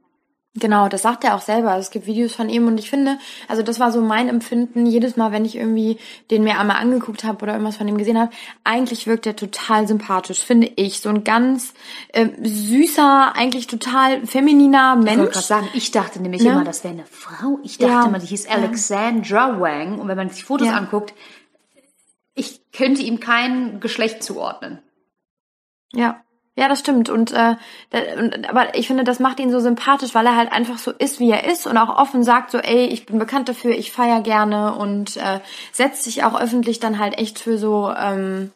Genau, 0.55 0.89
das 0.89 1.01
sagt 1.01 1.25
er 1.25 1.35
auch 1.35 1.41
selber. 1.41 1.71
Also 1.71 1.87
es 1.87 1.91
gibt 1.91 2.07
Videos 2.07 2.35
von 2.35 2.51
ihm 2.51 2.67
und 2.67 2.77
ich 2.79 2.91
finde, 2.91 3.19
also 3.49 3.63
das 3.63 3.81
war 3.81 3.91
so 3.91 4.03
mein 4.03 4.29
Empfinden, 4.29 4.85
jedes 4.85 5.17
Mal, 5.17 5.33
wenn 5.33 5.47
ich 5.47 5.57
irgendwie 5.57 5.97
den 6.31 6.45
mir 6.45 6.59
einmal 6.59 6.77
angeguckt 6.77 7.25
habe 7.25 7.43
oder 7.43 7.55
irgendwas 7.55 7.79
von 7.79 7.89
ihm 7.89 7.97
gesehen 7.97 8.19
habe, 8.19 8.31
eigentlich 8.63 9.07
wirkt 9.07 9.27
er 9.27 9.35
total 9.35 9.89
sympathisch, 9.89 10.45
finde 10.45 10.71
ich. 10.77 11.01
So 11.01 11.09
ein 11.09 11.25
ganz 11.25 11.73
äh, 12.09 12.29
süßer, 12.43 13.35
eigentlich 13.35 13.67
total 13.67 14.27
femininer 14.27 14.95
Mensch. 14.95 15.13
Ich 15.13 15.19
wollte 15.19 15.33
gerade 15.33 15.47
sagen, 15.47 15.69
ich 15.73 15.91
dachte 15.91 16.21
nämlich 16.21 16.43
ne? 16.43 16.51
immer, 16.51 16.65
das 16.65 16.85
wäre 16.85 16.93
eine 16.93 17.07
Frau. 17.07 17.59
Ich 17.65 17.79
dachte 17.79 17.93
ja. 17.93 18.05
immer, 18.05 18.19
die 18.19 18.27
hieß 18.27 18.47
Alexandra 18.47 19.59
Wang 19.59 20.01
und 20.01 20.09
wenn 20.09 20.19
man 20.19 20.29
sich 20.29 20.45
Fotos 20.45 20.69
ja. 20.69 20.77
anguckt, 20.77 21.15
ich 22.35 22.61
könnte 22.73 23.01
ihm 23.01 23.21
kein 23.21 23.81
Geschlecht 23.81 24.23
zuordnen. 24.23 24.83
Ja, 25.95 26.23
ja, 26.55 26.69
das 26.69 26.81
stimmt. 26.81 27.09
Und, 27.09 27.33
äh, 27.33 27.57
aber 28.49 28.75
ich 28.75 28.87
finde, 28.87 29.05
das 29.05 29.21
macht 29.21 29.41
ihn 29.41 29.51
so 29.51 29.59
sympathisch, 29.59 30.15
weil 30.15 30.27
er 30.27 30.37
halt 30.37 30.53
einfach 30.53 30.77
so 30.77 30.91
ist, 30.91 31.19
wie 31.19 31.31
er 31.31 31.51
ist 31.51 31.67
und 31.67 31.79
auch 31.79 31.97
offen 31.97 32.25
sagt, 32.25 32.51
so, 32.51 32.59
ey, 32.59 32.87
ich 32.87 33.07
bin 33.07 33.19
bekannt 33.19 33.49
dafür, 33.49 33.73
ich 33.73 33.91
feier 33.91 34.21
gerne 34.21 34.75
und 34.75 35.17
äh, 35.17 35.41
setzt 35.73 36.05
sich 36.05 36.25
auch 36.25 36.39
öffentlich 36.39 36.79
dann 36.79 36.99
halt 36.99 37.19
echt 37.19 37.39
für 37.39 37.57
so 37.57 37.91
ähm, 37.91 38.51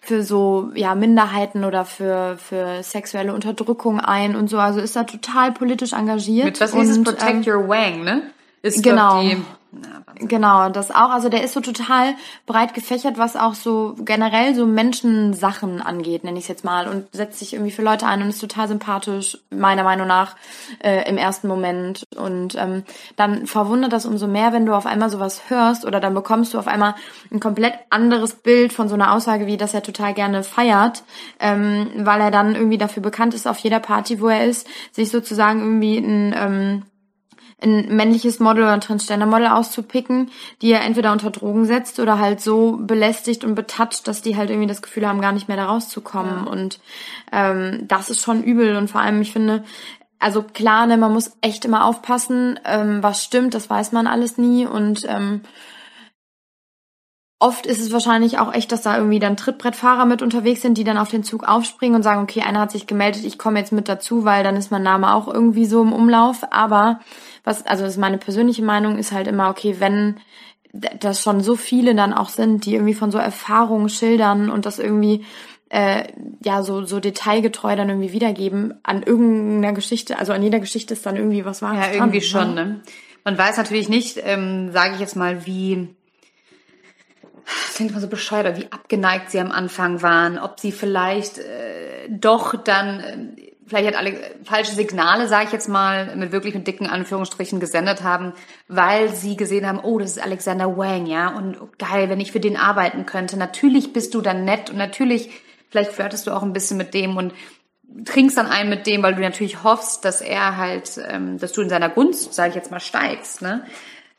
für 0.00 0.22
so 0.22 0.70
ja 0.74 0.94
Minderheiten 0.94 1.64
oder 1.64 1.84
für 1.84 2.38
für 2.38 2.84
sexuelle 2.84 3.34
Unterdrückung 3.34 3.98
ein 3.98 4.36
und 4.36 4.48
so. 4.48 4.58
Also 4.58 4.80
ist 4.80 4.94
er 4.94 5.06
total 5.06 5.50
politisch 5.50 5.92
engagiert. 5.92 6.44
Mit 6.44 6.60
was 6.60 6.72
hieß 6.72 6.88
es 6.88 7.02
Protect 7.02 7.46
ähm, 7.46 7.52
Your 7.52 7.68
Wang, 7.68 8.04
ne? 8.04 8.22
Ist 8.62 8.82
genau. 8.82 9.22
die 9.22 9.36
na, 9.72 10.02
genau, 10.16 10.68
das 10.68 10.90
auch. 10.90 11.10
Also 11.10 11.28
der 11.28 11.44
ist 11.44 11.54
so 11.54 11.60
total 11.60 12.14
breit 12.44 12.74
gefächert, 12.74 13.18
was 13.18 13.36
auch 13.36 13.54
so 13.54 13.94
generell 14.00 14.54
so 14.54 14.66
Menschensachen 14.66 15.80
angeht, 15.80 16.24
nenne 16.24 16.38
ich 16.38 16.44
es 16.44 16.48
jetzt 16.48 16.64
mal, 16.64 16.88
und 16.88 17.06
setzt 17.12 17.38
sich 17.38 17.52
irgendwie 17.52 17.70
für 17.70 17.82
Leute 17.82 18.06
ein 18.06 18.20
und 18.20 18.30
ist 18.30 18.40
total 18.40 18.66
sympathisch, 18.66 19.38
meiner 19.50 19.84
Meinung 19.84 20.08
nach, 20.08 20.34
äh, 20.82 21.08
im 21.08 21.16
ersten 21.16 21.46
Moment. 21.46 22.02
Und 22.16 22.56
ähm, 22.56 22.82
dann 23.14 23.46
verwundert 23.46 23.92
das 23.92 24.06
umso 24.06 24.26
mehr, 24.26 24.52
wenn 24.52 24.66
du 24.66 24.74
auf 24.74 24.86
einmal 24.86 25.08
sowas 25.08 25.42
hörst 25.48 25.84
oder 25.84 26.00
dann 26.00 26.14
bekommst 26.14 26.52
du 26.54 26.58
auf 26.58 26.66
einmal 26.66 26.96
ein 27.30 27.38
komplett 27.38 27.74
anderes 27.90 28.34
Bild 28.34 28.72
von 28.72 28.88
so 28.88 28.94
einer 28.94 29.12
Aussage, 29.12 29.46
wie 29.46 29.56
dass 29.56 29.74
er 29.74 29.84
total 29.84 30.14
gerne 30.14 30.42
feiert, 30.42 31.04
ähm, 31.38 31.90
weil 31.96 32.20
er 32.20 32.32
dann 32.32 32.56
irgendwie 32.56 32.78
dafür 32.78 33.04
bekannt 33.04 33.34
ist, 33.34 33.46
auf 33.46 33.58
jeder 33.58 33.78
Party, 33.78 34.20
wo 34.20 34.28
er 34.28 34.46
ist, 34.46 34.66
sich 34.90 35.10
sozusagen 35.10 35.60
irgendwie 35.60 35.98
ein 35.98 36.34
ähm, 36.36 36.82
ein 37.62 37.94
männliches 37.94 38.40
Model 38.40 38.64
oder 38.64 38.72
ein 38.72 38.80
Transgender-Model 38.80 39.48
auszupicken, 39.48 40.30
die 40.62 40.72
er 40.72 40.82
entweder 40.82 41.12
unter 41.12 41.30
Drogen 41.30 41.64
setzt 41.64 42.00
oder 42.00 42.18
halt 42.18 42.40
so 42.40 42.78
belästigt 42.80 43.44
und 43.44 43.54
betatscht, 43.54 44.06
dass 44.08 44.22
die 44.22 44.36
halt 44.36 44.50
irgendwie 44.50 44.68
das 44.68 44.82
Gefühl 44.82 45.06
haben, 45.06 45.20
gar 45.20 45.32
nicht 45.32 45.48
mehr 45.48 45.56
da 45.56 45.66
rauszukommen. 45.66 46.44
Ja. 46.44 46.50
Und 46.50 46.80
ähm, 47.32 47.86
das 47.88 48.10
ist 48.10 48.20
schon 48.20 48.42
übel. 48.42 48.76
Und 48.76 48.88
vor 48.88 49.00
allem, 49.00 49.20
ich 49.20 49.32
finde, 49.32 49.64
also 50.18 50.42
klar, 50.42 50.86
ne, 50.86 50.96
man 50.96 51.12
muss 51.12 51.32
echt 51.40 51.64
immer 51.64 51.84
aufpassen, 51.84 52.60
ähm, 52.64 53.02
was 53.02 53.24
stimmt, 53.24 53.54
das 53.54 53.70
weiß 53.70 53.92
man 53.92 54.06
alles 54.06 54.38
nie. 54.38 54.66
Und 54.66 55.06
ähm, 55.08 55.40
Oft 57.42 57.64
ist 57.64 57.80
es 57.80 57.90
wahrscheinlich 57.90 58.38
auch 58.38 58.52
echt, 58.52 58.70
dass 58.70 58.82
da 58.82 58.98
irgendwie 58.98 59.18
dann 59.18 59.38
Trittbrettfahrer 59.38 60.04
mit 60.04 60.20
unterwegs 60.20 60.60
sind, 60.60 60.76
die 60.76 60.84
dann 60.84 60.98
auf 60.98 61.08
den 61.08 61.24
Zug 61.24 61.48
aufspringen 61.48 61.96
und 61.96 62.02
sagen, 62.02 62.22
okay, 62.22 62.42
einer 62.42 62.60
hat 62.60 62.70
sich 62.70 62.86
gemeldet, 62.86 63.24
ich 63.24 63.38
komme 63.38 63.58
jetzt 63.58 63.72
mit 63.72 63.88
dazu, 63.88 64.26
weil 64.26 64.44
dann 64.44 64.56
ist 64.56 64.70
mein 64.70 64.82
Name 64.82 65.14
auch 65.14 65.26
irgendwie 65.26 65.64
so 65.64 65.80
im 65.80 65.94
Umlauf. 65.94 66.44
Aber 66.52 67.00
was, 67.42 67.64
also 67.64 67.84
das 67.84 67.94
ist 67.94 67.98
meine 67.98 68.18
persönliche 68.18 68.62
Meinung, 68.62 68.98
ist 68.98 69.12
halt 69.12 69.26
immer, 69.26 69.48
okay, 69.48 69.76
wenn 69.78 70.20
das 70.72 71.22
schon 71.22 71.40
so 71.40 71.56
viele 71.56 71.94
dann 71.94 72.12
auch 72.12 72.28
sind, 72.28 72.66
die 72.66 72.74
irgendwie 72.74 72.94
von 72.94 73.10
so 73.10 73.16
Erfahrungen 73.16 73.88
schildern 73.88 74.50
und 74.50 74.66
das 74.66 74.78
irgendwie 74.78 75.24
äh, 75.70 76.04
ja 76.44 76.62
so 76.62 76.84
so 76.84 77.00
detailgetreu 77.00 77.74
dann 77.74 77.88
irgendwie 77.88 78.12
wiedergeben 78.12 78.74
an 78.82 79.02
irgendeiner 79.02 79.72
Geschichte, 79.72 80.18
also 80.18 80.32
an 80.32 80.42
jeder 80.42 80.60
Geschichte 80.60 80.92
ist 80.94 81.06
dann 81.06 81.16
irgendwie 81.16 81.44
was 81.44 81.62
Wahres 81.62 81.86
Ja, 81.86 81.92
irgendwie 81.94 82.20
dran, 82.20 82.28
schon. 82.28 82.54
Ne? 82.54 82.64
ne? 82.66 82.80
Man 83.24 83.38
weiß 83.38 83.56
natürlich 83.56 83.88
nicht, 83.88 84.20
ähm, 84.22 84.72
sage 84.72 84.94
ich 84.94 85.00
jetzt 85.00 85.16
mal, 85.16 85.46
wie 85.46 85.94
das 87.66 87.74
klingt 87.74 87.90
immer 87.92 88.00
so 88.00 88.08
bescheuert, 88.08 88.58
wie 88.58 88.70
abgeneigt 88.70 89.30
sie 89.30 89.40
am 89.40 89.50
Anfang 89.50 90.02
waren, 90.02 90.38
ob 90.38 90.60
sie 90.60 90.72
vielleicht 90.72 91.38
äh, 91.38 92.08
doch 92.08 92.54
dann 92.54 93.00
äh, 93.00 93.50
vielleicht 93.70 93.88
hat 93.88 93.96
alle 93.96 94.18
falsche 94.42 94.72
Signale, 94.72 95.28
sage 95.28 95.46
ich 95.46 95.52
jetzt 95.52 95.68
mal, 95.68 96.16
mit 96.16 96.32
wirklich 96.32 96.54
mit 96.54 96.66
dicken 96.66 96.88
Anführungsstrichen 96.88 97.60
gesendet 97.60 98.02
haben, 98.02 98.32
weil 98.66 99.14
sie 99.14 99.36
gesehen 99.36 99.66
haben, 99.66 99.78
oh, 99.78 99.98
das 99.98 100.16
ist 100.16 100.22
Alexander 100.22 100.76
Wang, 100.76 101.06
ja, 101.06 101.28
und 101.28 101.60
oh, 101.60 101.68
geil, 101.78 102.10
wenn 102.10 102.20
ich 102.20 102.32
für 102.32 102.40
den 102.40 102.56
arbeiten 102.56 103.06
könnte. 103.06 103.36
Natürlich 103.36 103.92
bist 103.92 104.14
du 104.14 104.20
dann 104.20 104.44
nett 104.44 104.70
und 104.70 104.76
natürlich, 104.76 105.30
vielleicht 105.70 105.92
flirtest 105.92 106.26
du 106.26 106.32
auch 106.32 106.42
ein 106.42 106.52
bisschen 106.52 106.78
mit 106.78 106.94
dem 106.94 107.16
und 107.16 107.32
trinkst 108.04 108.36
dann 108.36 108.46
ein 108.46 108.68
mit 108.68 108.86
dem, 108.86 109.02
weil 109.02 109.14
du 109.14 109.20
natürlich 109.20 109.62
hoffst, 109.62 110.04
dass 110.04 110.20
er 110.20 110.56
halt, 110.56 111.00
ähm, 111.08 111.38
dass 111.38 111.52
du 111.52 111.62
in 111.62 111.68
seiner 111.68 111.88
Gunst, 111.88 112.34
sage 112.34 112.50
ich 112.50 112.54
jetzt 112.56 112.70
mal, 112.70 112.80
steigst, 112.80 113.40
ne? 113.40 113.64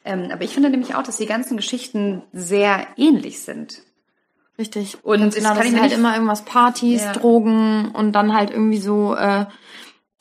Ähm, 0.03 0.29
aber 0.31 0.43
ich 0.43 0.53
finde 0.53 0.69
nämlich 0.69 0.95
auch, 0.95 1.03
dass 1.03 1.17
die 1.17 1.25
ganzen 1.25 1.57
Geschichten 1.57 2.23
sehr 2.33 2.87
ähnlich 2.97 3.41
sind. 3.41 3.81
Richtig. 4.57 5.03
Und 5.03 5.19
Ganz 5.19 5.35
genau, 5.35 5.55
das 5.55 5.65
ist 5.65 5.79
halt 5.79 5.93
immer 5.93 6.13
irgendwas 6.13 6.43
Partys, 6.43 7.03
ja. 7.03 7.13
Drogen 7.13 7.91
und 7.91 8.11
dann 8.13 8.33
halt 8.33 8.51
irgendwie 8.51 8.79
so, 8.79 9.15
äh, 9.15 9.45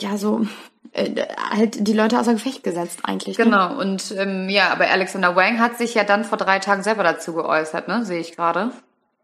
ja, 0.00 0.16
so 0.16 0.46
äh, 0.92 1.26
halt 1.50 1.86
die 1.86 1.92
Leute 1.92 2.18
außer 2.18 2.32
Gefecht 2.32 2.62
gesetzt 2.62 3.00
eigentlich. 3.02 3.38
Ne? 3.38 3.44
Genau, 3.44 3.78
und 3.78 4.14
ähm, 4.16 4.48
ja, 4.48 4.70
aber 4.70 4.88
Alexander 4.90 5.36
Wang 5.36 5.58
hat 5.58 5.78
sich 5.78 5.94
ja 5.94 6.04
dann 6.04 6.24
vor 6.24 6.38
drei 6.38 6.58
Tagen 6.58 6.82
selber 6.82 7.02
dazu 7.02 7.34
geäußert, 7.34 7.88
ne? 7.88 8.04
Sehe 8.04 8.20
ich 8.20 8.36
gerade. 8.36 8.72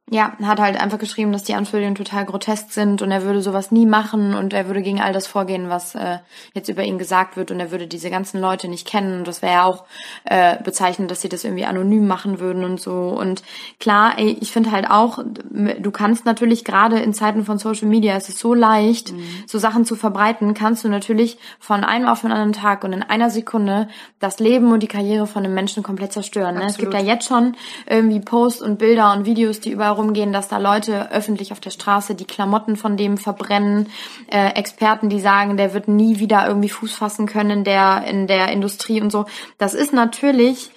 Ja, 0.08 0.34
hat 0.40 0.60
halt 0.60 0.80
einfach 0.80 1.00
geschrieben, 1.00 1.32
dass 1.32 1.42
die 1.42 1.54
Anschuldigungen 1.54 1.96
total 1.96 2.24
grotesk 2.26 2.70
sind 2.70 3.02
und 3.02 3.10
er 3.10 3.24
würde 3.24 3.42
sowas 3.42 3.72
nie 3.72 3.86
machen 3.86 4.34
und 4.34 4.52
er 4.52 4.68
würde 4.68 4.80
gegen 4.80 5.00
all 5.00 5.12
das 5.12 5.26
vorgehen, 5.26 5.68
was 5.68 5.96
äh, 5.96 6.18
jetzt 6.54 6.68
über 6.68 6.84
ihn 6.84 6.96
gesagt 6.96 7.36
wird 7.36 7.50
und 7.50 7.58
er 7.58 7.72
würde 7.72 7.88
diese 7.88 8.08
ganzen 8.08 8.40
Leute 8.40 8.68
nicht 8.68 8.86
kennen. 8.86 9.18
Und 9.18 9.26
das 9.26 9.42
wäre 9.42 9.52
ja 9.54 9.64
auch 9.64 9.84
äh, 10.22 10.62
bezeichnend, 10.62 11.10
dass 11.10 11.22
sie 11.22 11.28
das 11.28 11.42
irgendwie 11.42 11.64
anonym 11.64 12.06
machen 12.06 12.38
würden 12.38 12.62
und 12.62 12.80
so. 12.80 12.92
Und 13.18 13.42
klar, 13.80 14.16
ey, 14.16 14.38
ich 14.40 14.52
finde 14.52 14.70
halt 14.70 14.88
auch, 14.88 15.24
du 15.24 15.90
kannst 15.90 16.24
natürlich 16.24 16.64
gerade 16.64 17.00
in 17.00 17.12
Zeiten 17.12 17.44
von 17.44 17.58
Social 17.58 17.88
Media, 17.88 18.14
es 18.14 18.28
ist 18.28 18.38
so 18.38 18.54
leicht, 18.54 19.10
mhm. 19.10 19.24
so 19.48 19.58
Sachen 19.58 19.84
zu 19.84 19.96
verbreiten, 19.96 20.54
kannst 20.54 20.84
du 20.84 20.88
natürlich 20.88 21.36
von 21.58 21.82
einem 21.82 22.06
auf 22.06 22.20
den 22.20 22.30
anderen 22.30 22.52
Tag 22.52 22.84
und 22.84 22.92
in 22.92 23.02
einer 23.02 23.28
Sekunde 23.28 23.88
das 24.20 24.38
Leben 24.38 24.70
und 24.70 24.84
die 24.84 24.86
Karriere 24.86 25.26
von 25.26 25.44
einem 25.44 25.54
Menschen 25.54 25.82
komplett 25.82 26.12
zerstören. 26.12 26.54
Ne? 26.54 26.66
Es 26.66 26.78
gibt 26.78 26.94
ja 26.94 27.00
jetzt 27.00 27.26
schon 27.26 27.56
irgendwie 27.88 28.20
Posts 28.20 28.62
und 28.62 28.78
Bilder 28.78 29.12
und 29.12 29.26
Videos, 29.26 29.58
die 29.58 29.72
überall 29.72 29.95
rumgehen, 29.96 30.32
dass 30.32 30.48
da 30.48 30.58
Leute 30.58 31.10
öffentlich 31.10 31.52
auf 31.52 31.60
der 31.60 31.70
Straße 31.70 32.14
die 32.14 32.24
Klamotten 32.24 32.76
von 32.76 32.96
dem 32.96 33.18
verbrennen, 33.18 33.88
äh, 34.30 34.50
Experten, 34.50 35.08
die 35.08 35.20
sagen, 35.20 35.56
der 35.56 35.74
wird 35.74 35.88
nie 35.88 36.18
wieder 36.18 36.46
irgendwie 36.46 36.68
Fuß 36.68 36.94
fassen 36.94 37.26
können 37.26 37.50
in 37.50 37.64
der, 37.64 38.04
in 38.06 38.26
der 38.26 38.48
Industrie 38.48 39.00
und 39.00 39.10
so. 39.10 39.26
Das 39.58 39.74
ist 39.74 39.92
natürlich, 39.92 40.70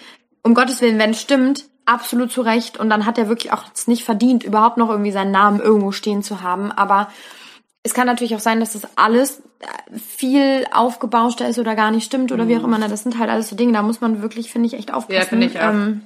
um 0.43 0.53
Gottes 0.53 0.81
Willen, 0.81 0.99
wenn 0.99 1.11
es 1.11 1.21
stimmt, 1.21 1.65
absolut 1.85 2.31
zu 2.31 2.41
Recht. 2.41 2.77
Und 2.77 2.89
dann 2.89 3.05
hat 3.05 3.17
er 3.17 3.27
wirklich 3.27 3.51
auch 3.51 3.63
es 3.73 3.87
nicht 3.87 4.03
verdient, 4.03 4.43
überhaupt 4.43 4.77
noch 4.77 4.89
irgendwie 4.89 5.11
seinen 5.11 5.31
Namen 5.31 5.59
irgendwo 5.59 5.91
stehen 5.91 6.23
zu 6.23 6.41
haben. 6.41 6.71
Aber 6.71 7.09
es 7.83 7.93
kann 7.93 8.07
natürlich 8.07 8.35
auch 8.35 8.39
sein, 8.39 8.59
dass 8.59 8.73
das 8.73 8.97
alles 8.97 9.41
viel 9.91 10.65
aufgebauschter 10.71 11.47
ist 11.47 11.59
oder 11.59 11.75
gar 11.75 11.91
nicht 11.91 12.05
stimmt 12.05 12.31
oder 12.31 12.47
wie 12.47 12.55
auch 12.55 12.65
mhm. 12.65 12.73
immer. 12.73 12.87
Das 12.87 13.03
sind 13.03 13.17
halt 13.17 13.29
alles 13.29 13.49
so 13.49 13.55
Dinge, 13.55 13.73
da 13.73 13.81
muss 13.81 14.01
man 14.01 14.21
wirklich, 14.21 14.51
finde 14.51 14.67
ich, 14.67 14.73
echt 14.73 14.93
aufpassen. 14.93 15.19
Ja, 15.19 15.25
finde 15.25 15.47
ich 15.47 15.59
auch. 15.59 15.69
Ähm, 15.69 16.01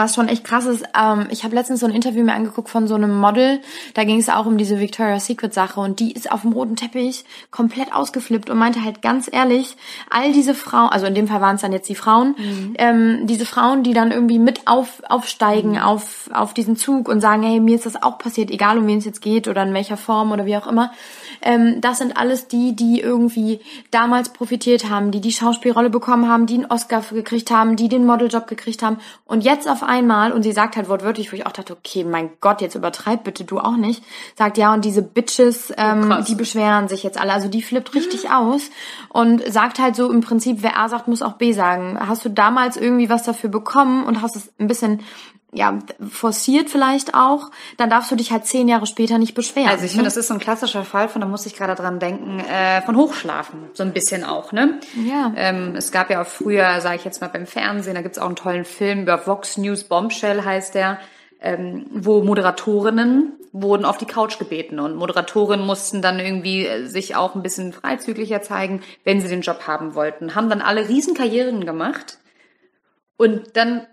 was 0.00 0.14
schon 0.14 0.28
echt 0.28 0.44
krass 0.44 0.64
ist, 0.64 0.84
ähm, 0.98 1.26
ich 1.30 1.44
habe 1.44 1.54
letztens 1.54 1.80
so 1.80 1.86
ein 1.86 1.92
Interview 1.92 2.24
mir 2.24 2.32
angeguckt 2.32 2.70
von 2.70 2.88
so 2.88 2.94
einem 2.94 3.14
Model, 3.14 3.60
da 3.94 4.04
ging 4.04 4.18
es 4.18 4.28
auch 4.30 4.46
um 4.46 4.56
diese 4.56 4.80
Victoria's 4.80 5.26
Secret 5.26 5.52
Sache 5.52 5.78
und 5.78 6.00
die 6.00 6.12
ist 6.12 6.32
auf 6.32 6.40
dem 6.40 6.52
roten 6.52 6.76
Teppich 6.76 7.24
komplett 7.50 7.94
ausgeflippt 7.94 8.48
und 8.48 8.58
meinte 8.58 8.82
halt 8.82 9.02
ganz 9.02 9.28
ehrlich, 9.30 9.76
all 10.08 10.32
diese 10.32 10.54
Frauen, 10.54 10.88
also 10.88 11.06
in 11.06 11.14
dem 11.14 11.28
Fall 11.28 11.40
waren 11.40 11.56
es 11.56 11.62
dann 11.62 11.72
jetzt 11.72 11.88
die 11.88 11.94
Frauen, 11.94 12.34
mhm. 12.38 12.74
ähm, 12.78 13.26
diese 13.26 13.44
Frauen, 13.44 13.82
die 13.82 13.92
dann 13.92 14.10
irgendwie 14.10 14.38
mit 14.38 14.66
auf, 14.66 15.02
aufsteigen 15.08 15.72
mhm. 15.72 15.78
auf, 15.78 16.30
auf 16.32 16.54
diesen 16.54 16.76
Zug 16.76 17.08
und 17.08 17.20
sagen, 17.20 17.42
hey, 17.42 17.60
mir 17.60 17.76
ist 17.76 17.86
das 17.86 18.02
auch 18.02 18.18
passiert, 18.18 18.50
egal 18.50 18.78
um 18.78 18.86
wen 18.86 18.98
es 18.98 19.04
jetzt 19.04 19.20
geht 19.20 19.48
oder 19.48 19.62
in 19.62 19.74
welcher 19.74 19.98
Form 19.98 20.32
oder 20.32 20.46
wie 20.46 20.56
auch 20.56 20.66
immer, 20.66 20.92
ähm, 21.42 21.80
das 21.80 21.98
sind 21.98 22.16
alles 22.16 22.48
die, 22.48 22.74
die 22.74 23.00
irgendwie 23.00 23.60
damals 23.90 24.30
profitiert 24.30 24.88
haben, 24.88 25.10
die 25.10 25.20
die 25.20 25.32
Schauspielrolle 25.32 25.90
bekommen 25.90 26.28
haben, 26.28 26.46
die 26.46 26.54
einen 26.54 26.66
Oscar 26.66 27.02
gekriegt 27.10 27.50
haben, 27.50 27.76
die 27.76 27.88
den 27.88 28.06
Modeljob 28.06 28.46
gekriegt 28.46 28.82
haben. 28.82 28.98
Und 29.24 29.44
jetzt 29.44 29.68
auf 29.68 29.82
einmal, 29.82 30.32
und 30.32 30.42
sie 30.42 30.52
sagt 30.52 30.76
halt 30.76 30.88
wortwörtlich, 30.88 31.32
wo 31.32 31.36
ich 31.36 31.46
auch 31.46 31.52
dachte, 31.52 31.72
okay, 31.72 32.04
mein 32.04 32.30
Gott, 32.40 32.60
jetzt 32.60 32.74
übertreib 32.74 33.24
bitte 33.24 33.44
du 33.44 33.58
auch 33.58 33.76
nicht, 33.76 34.02
sagt 34.36 34.58
ja, 34.58 34.74
und 34.74 34.84
diese 34.84 35.02
Bitches, 35.02 35.72
ähm, 35.76 36.14
oh, 36.16 36.22
die 36.22 36.34
beschweren 36.34 36.88
sich 36.88 37.02
jetzt 37.02 37.20
alle, 37.20 37.32
also 37.32 37.48
die 37.48 37.62
flippt 37.62 37.94
richtig 37.94 38.30
aus 38.30 38.70
und 39.08 39.42
sagt 39.50 39.78
halt 39.78 39.96
so 39.96 40.10
im 40.10 40.20
Prinzip, 40.20 40.58
wer 40.60 40.78
A 40.78 40.88
sagt, 40.88 41.08
muss 41.08 41.22
auch 41.22 41.34
B 41.34 41.52
sagen. 41.52 41.98
Hast 42.00 42.24
du 42.24 42.28
damals 42.28 42.76
irgendwie 42.76 43.08
was 43.08 43.22
dafür 43.22 43.50
bekommen 43.50 44.04
und 44.04 44.22
hast 44.22 44.36
es 44.36 44.52
ein 44.58 44.66
bisschen 44.66 45.00
ja, 45.52 45.78
forciert 46.08 46.70
vielleicht 46.70 47.14
auch, 47.14 47.50
dann 47.76 47.90
darfst 47.90 48.10
du 48.10 48.16
dich 48.16 48.30
halt 48.30 48.46
zehn 48.46 48.68
Jahre 48.68 48.86
später 48.86 49.18
nicht 49.18 49.34
beschweren. 49.34 49.68
Also 49.68 49.84
ich 49.84 49.92
ne? 49.92 49.96
finde, 49.96 50.04
das 50.04 50.16
ist 50.16 50.28
so 50.28 50.34
ein 50.34 50.40
klassischer 50.40 50.84
Fall 50.84 51.08
von, 51.08 51.20
da 51.20 51.26
muss 51.26 51.46
ich 51.46 51.56
gerade 51.56 51.74
dran 51.74 51.98
denken, 51.98 52.40
äh, 52.40 52.82
von 52.82 52.96
Hochschlafen, 52.96 53.70
so 53.74 53.82
ein 53.82 53.92
bisschen 53.92 54.24
auch, 54.24 54.52
ne? 54.52 54.78
Ja. 55.04 55.32
Ähm, 55.36 55.74
es 55.76 55.90
gab 55.90 56.10
ja 56.10 56.22
auch 56.22 56.26
früher, 56.26 56.80
sage 56.80 56.96
ich 56.96 57.04
jetzt 57.04 57.20
mal 57.20 57.28
beim 57.28 57.46
Fernsehen, 57.46 57.94
da 57.94 58.02
gibt's 58.02 58.18
auch 58.18 58.26
einen 58.26 58.36
tollen 58.36 58.64
Film 58.64 59.02
über 59.02 59.26
Vox 59.26 59.56
News 59.56 59.84
Bombshell 59.84 60.44
heißt 60.44 60.74
der, 60.74 60.98
ähm, 61.40 61.86
wo 61.92 62.22
Moderatorinnen 62.22 63.32
wurden 63.52 63.84
auf 63.84 63.98
die 63.98 64.06
Couch 64.06 64.38
gebeten 64.38 64.78
und 64.78 64.94
Moderatorinnen 64.94 65.66
mussten 65.66 66.02
dann 66.02 66.20
irgendwie 66.20 66.66
äh, 66.66 66.86
sich 66.86 67.16
auch 67.16 67.34
ein 67.34 67.42
bisschen 67.42 67.72
freizügiger 67.72 68.42
zeigen, 68.42 68.82
wenn 69.02 69.20
sie 69.20 69.28
den 69.28 69.40
Job 69.40 69.66
haben 69.66 69.94
wollten, 69.94 70.36
haben 70.36 70.48
dann 70.48 70.62
alle 70.62 70.88
Riesenkarrieren 70.88 71.66
gemacht 71.66 72.18
und 73.16 73.56
dann 73.56 73.86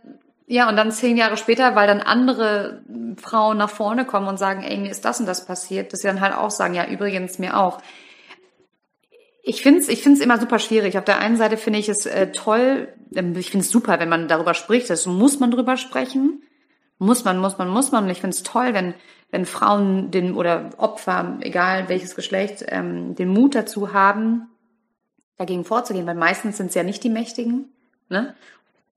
ja, 0.50 0.70
und 0.70 0.78
dann 0.78 0.94
zehn 0.94 1.18
Jahre 1.18 1.36
später, 1.36 1.76
weil 1.76 1.88
dann 1.88 2.00
andere 2.00 2.82
Frauen 3.18 3.58
nach 3.58 3.70
vorne 3.70 4.06
kommen 4.06 4.30
und 4.30 4.40
sagen, 4.40 4.64
ey, 4.64 4.78
mir 4.78 4.90
ist 4.90 5.04
das 5.04 5.20
und 5.20 5.26
das 5.26 5.46
passiert, 5.46 5.92
dass 5.92 6.00
sie 6.00 6.08
dann 6.08 6.22
halt 6.22 6.34
auch 6.34 6.52
sagen, 6.52 6.74
ja, 6.74 6.88
übrigens 6.88 7.38
mir 7.38 7.60
auch. 7.60 7.80
Ich 9.44 9.62
finde 9.62 9.82
es 9.82 9.90
ich 9.90 10.02
find's 10.02 10.22
immer 10.22 10.40
super 10.40 10.60
schwierig. 10.60 10.98
Auf 10.98 11.04
der 11.04 11.20
einen 11.20 11.36
Seite 11.36 11.58
finde 11.58 11.80
ich 11.80 11.90
es 11.90 12.06
äh, 12.06 12.32
toll, 12.32 12.88
ähm, 13.14 13.36
ich 13.36 13.52
finde 13.52 13.66
es 13.66 13.72
super, 13.72 14.00
wenn 14.00 14.08
man 14.08 14.30
darüber 14.30 14.54
spricht, 14.54 14.90
das 14.90 15.06
muss 15.06 15.42
man 15.42 15.52
drüber 15.52 15.76
sprechen. 15.76 16.42
Muss 16.98 17.26
man, 17.26 17.40
muss 17.40 17.58
man, 17.58 17.68
muss 17.68 17.92
man. 17.92 18.06
Und 18.06 18.10
ich 18.10 18.22
finde 18.22 18.36
es 18.36 18.44
toll, 18.44 18.74
wenn, 18.74 18.94
wenn 19.30 19.46
Frauen 19.46 20.12
den 20.12 20.34
oder 20.34 20.70
Opfer, 20.78 21.38
egal 21.42 21.90
welches 21.90 22.16
Geschlecht, 22.16 22.64
ähm, 22.70 23.16
den 23.16 23.28
Mut 23.28 23.54
dazu 23.54 23.92
haben, 23.92 24.48
dagegen 25.38 25.66
vorzugehen, 25.66 26.08
weil 26.08 26.16
meistens 26.16 26.56
sind 26.56 26.68
es 26.68 26.76
ja 26.76 26.84
nicht 26.84 27.04
die 27.04 27.10
Mächtigen. 27.10 27.66
Ne? 28.10 28.34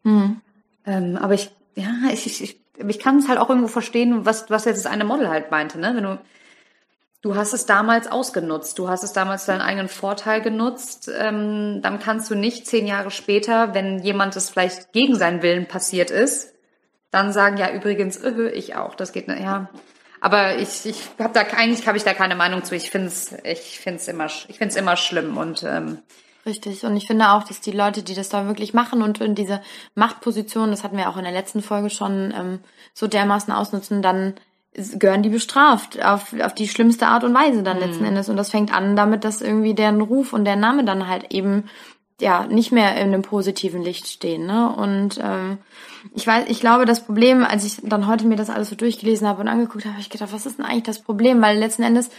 Mhm. 0.05 0.41
Ähm, 0.87 1.17
aber 1.17 1.35
ich, 1.35 1.51
ja, 1.75 1.93
ich, 2.13 2.27
ich, 2.27 2.43
ich, 2.43 2.61
ich 2.77 2.99
kann 2.99 3.19
es 3.19 3.29
halt 3.29 3.39
auch 3.39 3.49
irgendwo 3.49 3.69
verstehen, 3.69 4.25
was, 4.25 4.51
was 4.51 4.65
jetzt 4.65 4.85
das 4.85 4.93
eine 4.93 5.05
Model 5.05 5.29
halt 5.29 5.51
meinte, 5.51 5.79
ne? 5.79 5.93
Wenn 5.95 6.05
du, 6.05 6.19
du 7.23 7.37
hast 7.37 7.53
es 7.53 7.67
damals 7.67 8.07
ausgenutzt, 8.07 8.79
du 8.79 8.89
hast 8.89 9.05
es 9.05 9.13
damals 9.13 9.47
deinen 9.47 9.61
eigenen 9.61 9.89
Vorteil 9.89 10.41
genutzt, 10.41 11.11
ähm, 11.15 11.81
dann 11.83 11.99
kannst 11.99 12.31
du 12.31 12.35
nicht 12.35 12.67
zehn 12.67 12.87
Jahre 12.87 13.11
später, 13.11 13.75
wenn 13.75 13.99
jemand 13.99 14.37
es 14.37 14.51
vielleicht 14.51 14.93
gegen 14.93 15.17
seinen 15.17 15.43
Willen 15.43 15.67
passiert 15.67 16.11
ist, 16.11 16.55
dann 17.11 17.33
sagen, 17.33 17.57
ja, 17.57 17.71
übrigens, 17.73 18.23
öh, 18.23 18.51
ich 18.51 18.77
auch, 18.77 18.95
das 18.95 19.13
geht 19.13 19.29
nicht, 19.29 19.41
ja. 19.41 19.69
Aber 20.21 20.57
ich, 20.59 20.85
ich 20.85 21.09
habe 21.19 21.33
da 21.33 21.41
eigentlich 21.57 21.89
habe 21.89 21.97
ich 21.97 22.05
da 22.05 22.13
keine 22.13 22.37
Meinung 22.37 22.63
zu. 22.63 22.75
Ich 22.77 22.91
finde 22.91 23.09
es, 23.09 23.35
ich 23.43 23.81
finde 23.81 24.01
es 24.01 24.09
immer, 24.09 24.27
ich 24.27 24.59
finde 24.59 24.69
es 24.69 24.77
immer 24.77 24.97
schlimm 24.97 25.39
und 25.39 25.63
ähm, 25.63 25.99
Richtig. 26.47 26.85
Und 26.85 26.97
ich 26.97 27.07
finde 27.07 27.31
auch, 27.31 27.45
dass 27.45 27.61
die 27.61 27.71
Leute, 27.71 28.03
die 28.03 28.15
das 28.15 28.31
da 28.31 28.47
wirklich 28.47 28.73
machen 28.73 29.03
und 29.03 29.21
in 29.21 29.35
diese 29.35 29.61
Machtposition, 29.95 30.71
das 30.71 30.85
hatten 30.85 30.97
wir 30.97 31.11
auch 31.11 31.17
in 31.17 31.25
der 31.25 31.33
letzten 31.33 31.63
Folge 31.63 31.91
schon, 31.91 32.33
ähm, 32.37 32.61
so 32.95 33.07
dermaßen 33.07 33.53
ausnutzen, 33.53 34.01
dann 34.01 34.35
gehören 34.73 35.23
die 35.23 35.31
bestraft 35.31 36.03
auf, 36.03 36.33
auf 36.41 36.55
die 36.55 36.69
schlimmste 36.69 37.09
Art 37.09 37.25
und 37.25 37.35
Weise 37.35 37.63
dann 37.63 37.79
mhm. 37.79 37.83
letzten 37.83 38.05
Endes. 38.05 38.29
Und 38.29 38.37
das 38.37 38.51
fängt 38.51 38.73
an 38.73 38.97
damit, 38.97 39.25
dass 39.25 39.43
irgendwie 39.43 39.75
deren 39.75 40.01
Ruf 40.01 40.33
und 40.33 40.45
der 40.45 40.57
Name 40.57 40.85
dann 40.85 41.09
halt 41.09 41.33
eben 41.33 41.65
ja 42.21 42.47
nicht 42.47 42.71
mehr 42.71 42.97
in 42.97 43.09
einem 43.09 43.23
positiven 43.23 43.83
Licht 43.83 44.07
stehen. 44.07 44.47
Ne? 44.47 44.71
Und 44.71 45.19
ähm, 45.23 45.59
ich 46.15 46.27
weiß, 46.27 46.45
ich 46.49 46.61
glaube, 46.61 46.85
das 46.85 47.05
Problem, 47.05 47.45
als 47.45 47.65
ich 47.65 47.79
dann 47.83 48.07
heute 48.07 48.27
mir 48.27 48.37
das 48.37 48.51
alles 48.51 48.71
so 48.71 48.77
durchgelesen 48.77 49.27
habe 49.27 49.41
und 49.41 49.49
angeguckt 49.49 49.85
habe, 49.85 49.95
habe 49.95 50.03
ich 50.03 50.11
gedacht, 50.11 50.33
was 50.33 50.47
ist 50.47 50.59
denn 50.59 50.67
eigentlich 50.67 50.85
das 50.85 51.01
Problem? 51.01 51.43
Weil 51.43 51.59
letzten 51.59 51.83
Endes 51.83 52.11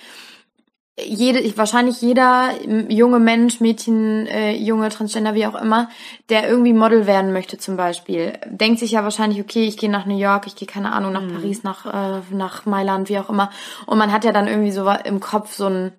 jede, 1.00 1.58
wahrscheinlich 1.58 2.02
jeder 2.02 2.52
junge 2.90 3.20
Mensch, 3.20 3.60
Mädchen, 3.60 4.28
äh, 4.28 4.56
junge 4.56 4.90
Transgender, 4.90 5.34
wie 5.34 5.48
auch 5.48 5.56
immer, 5.56 5.90
der 6.30 6.50
irgendwie 6.50 6.74
Model 6.74 7.08
werden 7.08 7.34
möchte 7.34 7.58
zum 7.58 7.78
Beispiel, 7.78 8.34
denkt 8.46 8.80
sich 8.80 8.92
ja 8.92 9.04
wahrscheinlich, 9.04 9.40
okay, 9.40 9.64
ich 9.64 9.78
gehe 9.78 9.90
nach 9.90 10.06
New 10.06 10.18
York, 10.18 10.48
ich 10.48 10.56
gehe 10.56 10.68
keine 10.68 10.92
Ahnung 10.92 11.14
nach 11.14 11.22
mhm. 11.22 11.34
Paris, 11.34 11.64
nach 11.64 11.86
äh, 11.86 12.22
nach 12.32 12.66
Mailand, 12.66 13.10
wie 13.10 13.20
auch 13.20 13.30
immer, 13.30 13.52
und 13.86 13.98
man 13.98 14.12
hat 14.12 14.26
ja 14.26 14.32
dann 14.32 14.48
irgendwie 14.48 14.72
so 14.72 14.90
im 14.90 15.20
Kopf 15.20 15.54
so 15.54 15.68
ein 15.68 15.94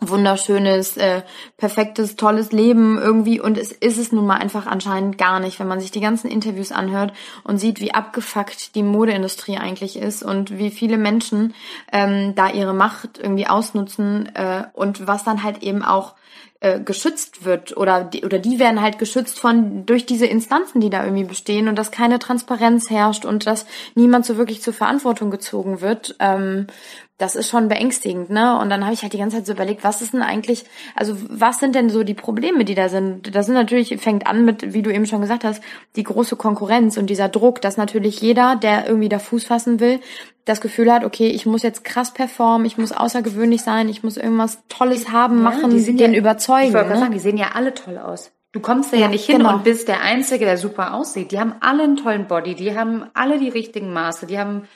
wunderschönes, 0.00 0.96
äh, 0.96 1.22
perfektes, 1.56 2.16
tolles 2.16 2.52
Leben 2.52 2.98
irgendwie. 2.98 3.40
Und 3.40 3.58
es 3.58 3.70
ist 3.72 3.98
es 3.98 4.12
nun 4.12 4.26
mal 4.26 4.38
einfach 4.38 4.66
anscheinend 4.66 5.18
gar 5.18 5.40
nicht, 5.40 5.60
wenn 5.60 5.68
man 5.68 5.80
sich 5.80 5.90
die 5.90 6.00
ganzen 6.00 6.30
Interviews 6.30 6.72
anhört 6.72 7.12
und 7.44 7.58
sieht, 7.58 7.80
wie 7.80 7.94
abgefuckt 7.94 8.74
die 8.74 8.82
Modeindustrie 8.82 9.58
eigentlich 9.58 9.96
ist 9.96 10.22
und 10.22 10.56
wie 10.56 10.70
viele 10.70 10.98
Menschen 10.98 11.54
ähm, 11.92 12.34
da 12.34 12.48
ihre 12.48 12.74
Macht 12.74 13.18
irgendwie 13.18 13.46
ausnutzen 13.46 14.34
äh, 14.34 14.64
und 14.72 15.06
was 15.06 15.24
dann 15.24 15.42
halt 15.42 15.62
eben 15.62 15.84
auch 15.84 16.14
äh, 16.60 16.78
geschützt 16.78 17.44
wird 17.44 17.76
oder 17.76 18.04
die, 18.04 18.24
oder 18.24 18.38
die 18.38 18.58
werden 18.58 18.82
halt 18.82 18.98
geschützt 18.98 19.38
von 19.38 19.86
durch 19.86 20.04
diese 20.04 20.26
Instanzen, 20.26 20.80
die 20.80 20.90
da 20.90 21.04
irgendwie 21.04 21.24
bestehen 21.24 21.68
und 21.68 21.76
dass 21.76 21.90
keine 21.90 22.18
Transparenz 22.18 22.90
herrscht 22.90 23.24
und 23.24 23.46
dass 23.46 23.64
niemand 23.94 24.26
so 24.26 24.36
wirklich 24.36 24.60
zur 24.60 24.74
Verantwortung 24.74 25.30
gezogen 25.30 25.80
wird, 25.80 26.16
ähm, 26.18 26.66
das 27.20 27.36
ist 27.36 27.50
schon 27.50 27.68
beängstigend, 27.68 28.30
ne? 28.30 28.58
Und 28.58 28.70
dann 28.70 28.82
habe 28.84 28.94
ich 28.94 29.02
halt 29.02 29.12
die 29.12 29.18
ganze 29.18 29.36
Zeit 29.36 29.46
so 29.46 29.52
überlegt, 29.52 29.84
was 29.84 30.00
ist 30.00 30.14
denn 30.14 30.22
eigentlich, 30.22 30.64
also 30.96 31.14
was 31.28 31.58
sind 31.58 31.74
denn 31.74 31.90
so 31.90 32.02
die 32.02 32.14
Probleme, 32.14 32.64
die 32.64 32.74
da 32.74 32.88
sind? 32.88 33.34
Das 33.36 33.44
sind 33.44 33.54
natürlich, 33.54 34.00
fängt 34.00 34.26
an 34.26 34.46
mit, 34.46 34.72
wie 34.72 34.80
du 34.80 34.90
eben 34.90 35.04
schon 35.04 35.20
gesagt 35.20 35.44
hast, 35.44 35.62
die 35.96 36.02
große 36.02 36.36
Konkurrenz 36.36 36.96
und 36.96 37.10
dieser 37.10 37.28
Druck, 37.28 37.60
dass 37.60 37.76
natürlich 37.76 38.22
jeder, 38.22 38.56
der 38.56 38.86
irgendwie 38.86 39.10
da 39.10 39.18
Fuß 39.18 39.44
fassen 39.44 39.80
will, 39.80 40.00
das 40.46 40.62
Gefühl 40.62 40.90
hat, 40.90 41.04
okay, 41.04 41.28
ich 41.28 41.44
muss 41.44 41.62
jetzt 41.62 41.84
krass 41.84 42.14
performen, 42.14 42.66
ich 42.66 42.78
muss 42.78 42.90
außergewöhnlich 42.90 43.60
sein, 43.60 43.90
ich 43.90 44.02
muss 44.02 44.16
irgendwas 44.16 44.58
Tolles 44.68 45.10
haben, 45.10 45.36
ja, 45.36 45.42
machen, 45.42 45.70
die 45.70 45.96
den 45.96 46.14
ja, 46.14 46.18
überzeugen. 46.18 46.68
Ich 46.68 46.74
wollte 46.74 46.88
ne? 46.88 47.00
sagen, 47.00 47.12
die 47.12 47.18
sehen 47.18 47.36
ja 47.36 47.50
alle 47.54 47.74
toll 47.74 47.98
aus. 47.98 48.32
Du 48.52 48.60
kommst 48.60 48.94
da 48.94 48.96
ja, 48.96 49.02
ja 49.02 49.08
nicht 49.08 49.26
hin 49.26 49.38
genau. 49.38 49.56
und 49.56 49.64
bist 49.64 49.88
der 49.88 50.00
Einzige, 50.00 50.46
der 50.46 50.56
super 50.56 50.94
aussieht. 50.94 51.32
Die 51.32 51.38
haben 51.38 51.54
alle 51.60 51.82
einen 51.82 51.96
tollen 51.96 52.26
Body, 52.26 52.54
die 52.54 52.76
haben 52.76 53.04
alle 53.12 53.38
die 53.38 53.50
richtigen 53.50 53.92
Maße, 53.92 54.26
die 54.26 54.38
haben 54.38 54.66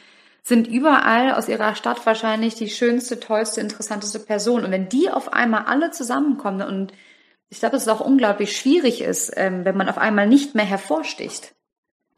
sind 0.44 0.68
überall 0.68 1.32
aus 1.32 1.48
ihrer 1.48 1.74
Stadt 1.74 2.04
wahrscheinlich 2.04 2.54
die 2.54 2.68
schönste, 2.68 3.18
tollste, 3.18 3.62
interessanteste 3.62 4.20
Person. 4.20 4.62
Und 4.62 4.70
wenn 4.70 4.90
die 4.90 5.10
auf 5.10 5.32
einmal 5.32 5.64
alle 5.64 5.90
zusammenkommen 5.90 6.62
und 6.62 6.92
ich 7.48 7.60
glaube, 7.60 7.72
dass 7.72 7.82
es 7.82 7.88
auch 7.88 8.00
unglaublich 8.00 8.56
schwierig 8.56 9.00
ist, 9.00 9.32
ähm, 9.36 9.64
wenn 9.64 9.76
man 9.76 9.88
auf 9.88 9.96
einmal 9.96 10.26
nicht 10.26 10.54
mehr 10.54 10.66
hervorsticht. 10.66 11.54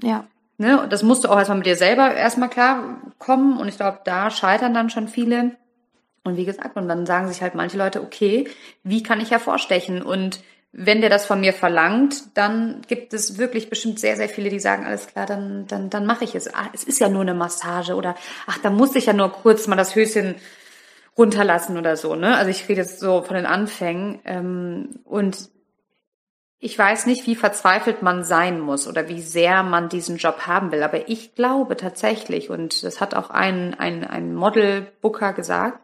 Ja. 0.02 0.26
Ne? 0.58 0.86
Das 0.90 1.04
musst 1.04 1.24
du 1.24 1.28
auch 1.28 1.38
erstmal 1.38 1.58
mit 1.58 1.66
dir 1.66 1.76
selber 1.76 2.14
erstmal 2.14 2.48
klar 2.48 3.00
kommen. 3.18 3.58
Und 3.58 3.68
ich 3.68 3.76
glaube, 3.76 4.00
da 4.04 4.30
scheitern 4.30 4.74
dann 4.74 4.90
schon 4.90 5.06
viele. 5.06 5.52
Und 6.24 6.36
wie 6.36 6.44
gesagt, 6.44 6.76
und 6.76 6.88
dann 6.88 7.06
sagen 7.06 7.28
sich 7.28 7.42
halt 7.42 7.54
manche 7.54 7.78
Leute, 7.78 8.02
okay, 8.02 8.48
wie 8.82 9.04
kann 9.04 9.20
ich 9.20 9.30
hervorstechen? 9.30 10.02
Und 10.02 10.40
wenn 10.78 11.00
der 11.00 11.08
das 11.08 11.24
von 11.24 11.40
mir 11.40 11.54
verlangt, 11.54 12.36
dann 12.36 12.82
gibt 12.86 13.14
es 13.14 13.38
wirklich 13.38 13.70
bestimmt 13.70 13.98
sehr, 13.98 14.16
sehr 14.16 14.28
viele, 14.28 14.50
die 14.50 14.60
sagen, 14.60 14.84
alles 14.84 15.06
klar, 15.06 15.24
dann, 15.24 15.66
dann, 15.66 15.88
dann 15.88 16.04
mache 16.04 16.24
ich 16.24 16.34
es. 16.34 16.52
Ah, 16.54 16.68
es 16.74 16.84
ist 16.84 17.00
ja 17.00 17.08
nur 17.08 17.22
eine 17.22 17.32
Massage 17.32 17.94
oder 17.94 18.14
ach, 18.46 18.58
da 18.58 18.68
muss 18.68 18.94
ich 18.94 19.06
ja 19.06 19.14
nur 19.14 19.32
kurz 19.32 19.66
mal 19.68 19.76
das 19.76 19.94
Höschen 19.94 20.34
runterlassen 21.16 21.78
oder 21.78 21.96
so. 21.96 22.14
Ne? 22.14 22.36
Also 22.36 22.50
ich 22.50 22.68
rede 22.68 22.82
jetzt 22.82 23.00
so 23.00 23.22
von 23.22 23.36
den 23.36 23.46
Anfängen. 23.46 24.18
Ähm, 24.26 25.00
und 25.04 25.48
ich 26.58 26.78
weiß 26.78 27.06
nicht, 27.06 27.26
wie 27.26 27.36
verzweifelt 27.36 28.02
man 28.02 28.22
sein 28.22 28.60
muss 28.60 28.86
oder 28.86 29.08
wie 29.08 29.22
sehr 29.22 29.62
man 29.62 29.88
diesen 29.88 30.18
Job 30.18 30.46
haben 30.46 30.72
will. 30.72 30.82
Aber 30.82 31.08
ich 31.08 31.34
glaube 31.34 31.78
tatsächlich, 31.78 32.50
und 32.50 32.82
das 32.82 33.00
hat 33.00 33.14
auch 33.14 33.30
ein, 33.30 33.72
ein, 33.72 34.04
ein 34.04 34.34
Model-Booker 34.34 35.32
gesagt, 35.32 35.80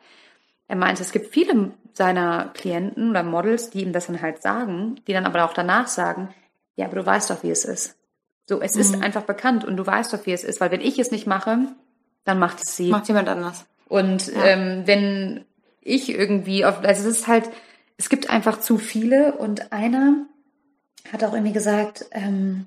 er 0.68 0.76
meinte, 0.76 1.02
es 1.02 1.12
gibt 1.12 1.32
viele 1.32 1.72
seiner 1.96 2.50
Klienten 2.54 3.10
oder 3.10 3.22
Models, 3.22 3.70
die 3.70 3.82
ihm 3.82 3.92
das 3.92 4.06
dann 4.06 4.20
halt 4.20 4.42
sagen, 4.42 5.00
die 5.06 5.12
dann 5.12 5.26
aber 5.26 5.44
auch 5.44 5.54
danach 5.54 5.88
sagen, 5.88 6.28
ja, 6.76 6.86
aber 6.86 6.96
du 6.96 7.06
weißt 7.06 7.30
doch, 7.30 7.42
wie 7.42 7.50
es 7.50 7.64
ist. 7.64 7.96
So, 8.48 8.60
es 8.60 8.74
mhm. 8.74 8.80
ist 8.80 9.02
einfach 9.02 9.22
bekannt 9.22 9.64
und 9.64 9.76
du 9.76 9.86
weißt 9.86 10.12
doch, 10.12 10.26
wie 10.26 10.32
es 10.32 10.44
ist, 10.44 10.60
weil 10.60 10.70
wenn 10.70 10.80
ich 10.80 10.98
es 10.98 11.10
nicht 11.10 11.26
mache, 11.26 11.58
dann 12.24 12.38
macht 12.38 12.62
es 12.62 12.76
sie. 12.76 12.88
Macht 12.88 13.08
jemand 13.08 13.28
anders. 13.28 13.66
Und 13.88 14.28
ja. 14.28 14.44
ähm, 14.44 14.82
wenn 14.86 15.44
ich 15.80 16.10
irgendwie 16.10 16.64
auf, 16.64 16.82
also 16.84 17.08
es 17.08 17.18
ist 17.18 17.26
halt, 17.26 17.48
es 17.96 18.08
gibt 18.08 18.30
einfach 18.30 18.60
zu 18.60 18.78
viele 18.78 19.34
und 19.34 19.72
einer 19.72 20.26
hat 21.12 21.24
auch 21.24 21.32
irgendwie 21.32 21.52
gesagt, 21.52 22.06
ähm, 22.12 22.66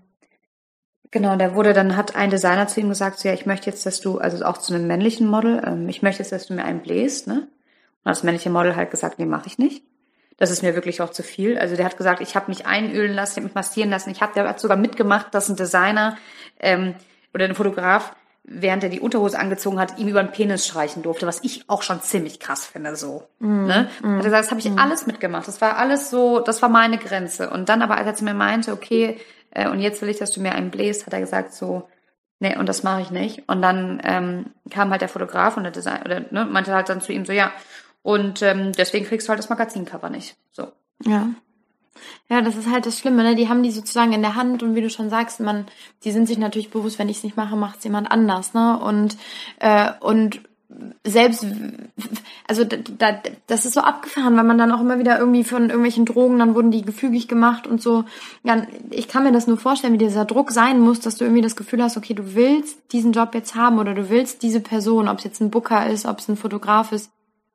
genau, 1.11 1.35
der 1.35 1.55
wurde 1.55 1.73
dann, 1.73 1.95
hat 1.95 2.15
ein 2.15 2.29
Designer 2.29 2.67
zu 2.67 2.79
ihm 2.79 2.89
gesagt, 2.89 3.19
so, 3.19 3.27
ja, 3.27 3.33
ich 3.33 3.45
möchte 3.45 3.69
jetzt, 3.69 3.85
dass 3.85 4.01
du, 4.01 4.17
also 4.17 4.45
auch 4.45 4.57
zu 4.57 4.73
einem 4.73 4.87
männlichen 4.87 5.27
Model, 5.27 5.61
ähm, 5.65 5.89
ich 5.89 6.01
möchte 6.01 6.21
jetzt, 6.21 6.31
dass 6.31 6.47
du 6.47 6.53
mir 6.53 6.65
einen 6.65 6.81
bläst, 6.81 7.27
ne? 7.27 7.47
Und 8.05 8.11
das 8.11 8.23
männliche 8.23 8.51
Model 8.51 8.75
halt 8.75 8.91
gesagt, 8.91 9.17
nee, 9.19 9.25
mache 9.25 9.47
ich 9.47 9.57
nicht. 9.57 9.83
Das 10.37 10.51
ist 10.51 10.61
mir 10.61 10.75
wirklich 10.75 11.01
auch 11.01 11.09
zu 11.09 11.23
viel. 11.23 11.57
Also 11.57 11.75
der 11.75 11.85
hat 11.85 11.97
gesagt, 11.97 12.21
ich 12.21 12.35
habe 12.35 12.49
mich 12.49 12.67
einölen 12.67 13.13
lassen, 13.13 13.31
ich 13.31 13.37
habe 13.37 13.45
mich 13.45 13.55
massieren 13.55 13.89
lassen. 13.89 14.11
Ich 14.11 14.21
habe, 14.21 14.33
der 14.33 14.47
hat 14.47 14.59
sogar 14.59 14.77
mitgemacht, 14.77 15.33
dass 15.33 15.49
ein 15.49 15.55
Designer 15.55 16.17
ähm, 16.59 16.93
oder 17.33 17.45
ein 17.45 17.55
Fotograf, 17.55 18.15
während 18.43 18.83
er 18.83 18.89
die 18.89 18.99
Unterhose 18.99 19.39
angezogen 19.39 19.79
hat, 19.79 19.97
ihm 19.97 20.07
über 20.07 20.21
den 20.21 20.31
Penis 20.31 20.67
streichen 20.67 21.01
durfte, 21.01 21.25
was 21.25 21.43
ich 21.43 21.67
auch 21.67 21.81
schon 21.81 22.01
ziemlich 22.01 22.39
krass 22.39 22.65
finde. 22.65 22.95
So, 22.95 23.23
mm, 23.39 23.65
ne? 23.65 23.89
Mm, 24.01 24.17
hat 24.17 24.17
er 24.17 24.23
gesagt, 24.23 24.43
das 24.43 24.51
habe 24.51 24.59
ich 24.59 24.69
mm. 24.69 24.77
alles 24.77 25.07
mitgemacht. 25.07 25.47
Das 25.47 25.61
war 25.61 25.77
alles 25.77 26.11
so, 26.11 26.41
das 26.41 26.61
war 26.61 26.69
meine 26.69 26.99
Grenze. 26.99 27.49
Und 27.49 27.69
dann 27.69 27.81
aber, 27.81 27.97
als 27.97 28.05
er 28.05 28.13
zu 28.13 28.23
mir 28.23 28.35
meinte, 28.35 28.71
okay, 28.71 29.17
äh, 29.51 29.67
und 29.67 29.79
jetzt 29.79 30.01
will 30.01 30.09
ich, 30.09 30.19
dass 30.19 30.31
du 30.31 30.41
mir 30.41 30.53
einen 30.53 30.69
bläst, 30.69 31.07
hat 31.07 31.13
er 31.13 31.21
gesagt 31.21 31.53
so, 31.53 31.87
nee, 32.39 32.55
und 32.57 32.69
das 32.69 32.83
mache 32.83 33.01
ich 33.01 33.09
nicht. 33.09 33.47
Und 33.47 33.61
dann 33.61 34.01
ähm, 34.03 34.47
kam 34.69 34.91
halt 34.91 35.01
der 35.01 35.09
Fotograf 35.09 35.57
und 35.57 35.63
der 35.63 35.71
Designer, 35.71 36.05
oder 36.05 36.21
ne, 36.29 36.45
meinte 36.45 36.73
halt 36.73 36.89
dann 36.89 37.01
zu 37.01 37.13
ihm 37.13 37.25
so, 37.25 37.31
ja, 37.31 37.51
und 38.05 38.43
ähm, 38.43 38.71
deswegen 38.73 39.03
kriegst 39.03 39.27
du 39.27 39.29
halt 39.29 39.39
das 39.39 39.49
Magazincover 39.49 40.11
nicht. 40.11 40.35
So. 40.51 40.67
Ja. 41.03 41.27
Ja, 42.29 42.41
das 42.41 42.55
ist 42.55 42.69
halt 42.69 42.85
das 42.85 42.99
Schlimme, 42.99 43.23
ne? 43.23 43.33
Die 43.33 43.49
haben 43.49 43.63
die 43.63 43.71
sozusagen 43.71 44.13
in 44.13 44.21
der 44.21 44.35
Hand 44.35 44.61
und 44.61 44.75
wie 44.75 44.81
du 44.81 44.91
schon 44.91 45.09
sagst, 45.09 45.39
man, 45.39 45.65
die 46.03 46.11
sind 46.11 46.27
sich 46.27 46.37
natürlich 46.37 46.69
bewusst, 46.69 46.99
wenn 46.99 47.09
ich 47.09 47.17
es 47.17 47.23
nicht 47.23 47.35
mache, 47.35 47.55
macht 47.55 47.79
es 47.79 47.83
jemand 47.83 48.11
anders, 48.11 48.53
ne? 48.53 48.79
Und 48.79 49.17
äh, 49.59 49.91
und 50.01 50.41
selbst, 51.03 51.47
also 52.47 52.63
da, 52.63 53.19
das 53.47 53.65
ist 53.65 53.73
so 53.73 53.79
abgefahren, 53.79 54.37
weil 54.37 54.43
man 54.43 54.59
dann 54.59 54.71
auch 54.71 54.81
immer 54.81 54.99
wieder 54.99 55.17
irgendwie 55.17 55.43
von 55.43 55.63
irgendwelchen 55.63 56.05
Drogen, 56.05 56.37
dann 56.37 56.53
wurden 56.53 56.69
die 56.69 56.83
gefügig 56.83 57.27
gemacht 57.27 57.65
und 57.65 57.81
so. 57.81 58.03
Ja, 58.43 58.67
ich 58.91 59.07
kann 59.07 59.23
mir 59.23 59.31
das 59.31 59.47
nur 59.47 59.57
vorstellen, 59.57 59.93
wie 59.93 59.97
dieser 59.97 60.25
Druck 60.25 60.51
sein 60.51 60.79
muss, 60.79 60.99
dass 60.99 61.17
du 61.17 61.25
irgendwie 61.25 61.41
das 61.41 61.55
Gefühl 61.55 61.81
hast, 61.81 61.97
okay, 61.97 62.13
du 62.13 62.35
willst 62.35 62.91
diesen 62.91 63.13
Job 63.13 63.33
jetzt 63.33 63.55
haben 63.55 63.79
oder 63.79 63.95
du 63.95 64.09
willst 64.09 64.43
diese 64.43 64.59
Person, 64.59 65.07
ob 65.07 65.17
es 65.17 65.23
jetzt 65.23 65.41
ein 65.41 65.49
Booker 65.49 65.87
ist, 65.89 66.05
ob 66.05 66.19
es 66.19 66.27
ein 66.27 66.37
Fotograf 66.37 66.91
ist, 66.91 67.09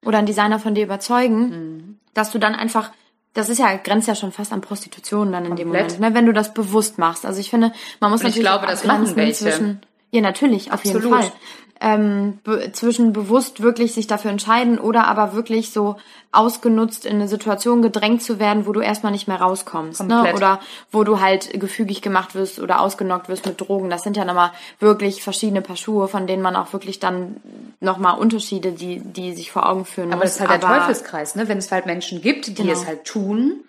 oder 0.05 0.19
ein 0.19 0.27
Designer 0.27 0.59
von 0.59 0.75
dir 0.75 0.85
überzeugen, 0.85 1.49
mhm. 1.49 1.99
dass 2.15 2.31
du 2.31 2.39
dann 2.39 2.55
einfach, 2.55 2.91
das 3.35 3.49
ist 3.49 3.59
ja, 3.59 3.77
grenzt 3.77 4.09
ja 4.09 4.15
schon 4.15 4.33
fast 4.33 4.53
an 4.53 4.61
Prostitution 4.61 5.33
dann 5.33 5.45
in 5.45 5.51
Komplett. 5.51 5.67
dem 5.67 5.69
Moment, 5.69 6.01
ne, 6.01 6.15
wenn 6.15 6.27
du 6.27 6.33
das 6.33 6.55
bewusst 6.55 6.99
machst. 6.99 7.27
Also 7.27 7.41
ich 7.41 7.51
finde, 7.51 7.73
man 8.01 8.11
muss 8.11 8.21
Und 8.21 8.29
natürlich. 8.29 8.47
Ich 8.47 8.53
glaube, 8.53 8.67
das 8.67 8.85
machen 8.85 9.17
welche. 9.17 9.79
Ja, 10.11 10.21
natürlich, 10.21 10.73
auf 10.73 10.81
Absolut. 10.81 11.05
jeden 11.05 11.15
Fall 11.15 11.33
ähm, 11.81 12.39
zwischen 12.73 13.13
bewusst 13.13 13.63
wirklich 13.63 13.95
sich 13.95 14.07
dafür 14.07 14.31
entscheiden 14.31 14.79
oder 14.79 15.07
aber 15.07 15.33
wirklich 15.33 15.73
so 15.73 15.97
ausgenutzt 16.31 17.07
in 17.07 17.17
eine 17.17 17.27
Situation 17.27 17.81
gedrängt 17.81 18.23
zu 18.23 18.39
werden, 18.39 18.67
wo 18.67 18.73
du 18.73 18.81
erstmal 18.81 19.13
nicht 19.13 19.27
mehr 19.27 19.41
rauskommst. 19.41 20.05
Ne? 20.05 20.33
Oder 20.35 20.61
wo 20.93 21.05
du 21.05 21.21
halt 21.21 21.59
gefügig 21.59 22.03
gemacht 22.03 22.35
wirst 22.35 22.61
oder 22.61 22.81
ausgenockt 22.81 23.29
wirst 23.29 23.47
mit 23.47 23.61
Drogen. 23.61 23.89
Das 23.89 24.03
sind 24.03 24.17
ja 24.17 24.25
nochmal 24.25 24.53
wirklich 24.79 25.23
verschiedene 25.23 25.63
Paar 25.63 25.77
Schuhe, 25.77 26.07
von 26.07 26.27
denen 26.27 26.43
man 26.43 26.55
auch 26.55 26.73
wirklich 26.73 27.01
dann 27.01 27.37
nochmal 27.81 28.19
Unterschiede, 28.19 28.73
die, 28.73 29.01
die 29.01 29.33
sich 29.33 29.51
vor 29.51 29.69
Augen 29.69 29.87
führen 29.87 30.13
Aber 30.13 30.23
muss. 30.23 30.35
das 30.35 30.35
ist 30.35 30.41
halt 30.41 30.63
aber 30.63 30.75
der 30.75 30.81
Teufelskreis, 30.81 31.35
ne? 31.35 31.49
Wenn 31.49 31.59
es 31.59 31.73
halt 31.73 31.87
Menschen 31.87 32.21
gibt, 32.21 32.47
die 32.47 32.55
genau. 32.55 32.73
es 32.73 32.87
halt 32.87 33.05
tun, 33.05 33.65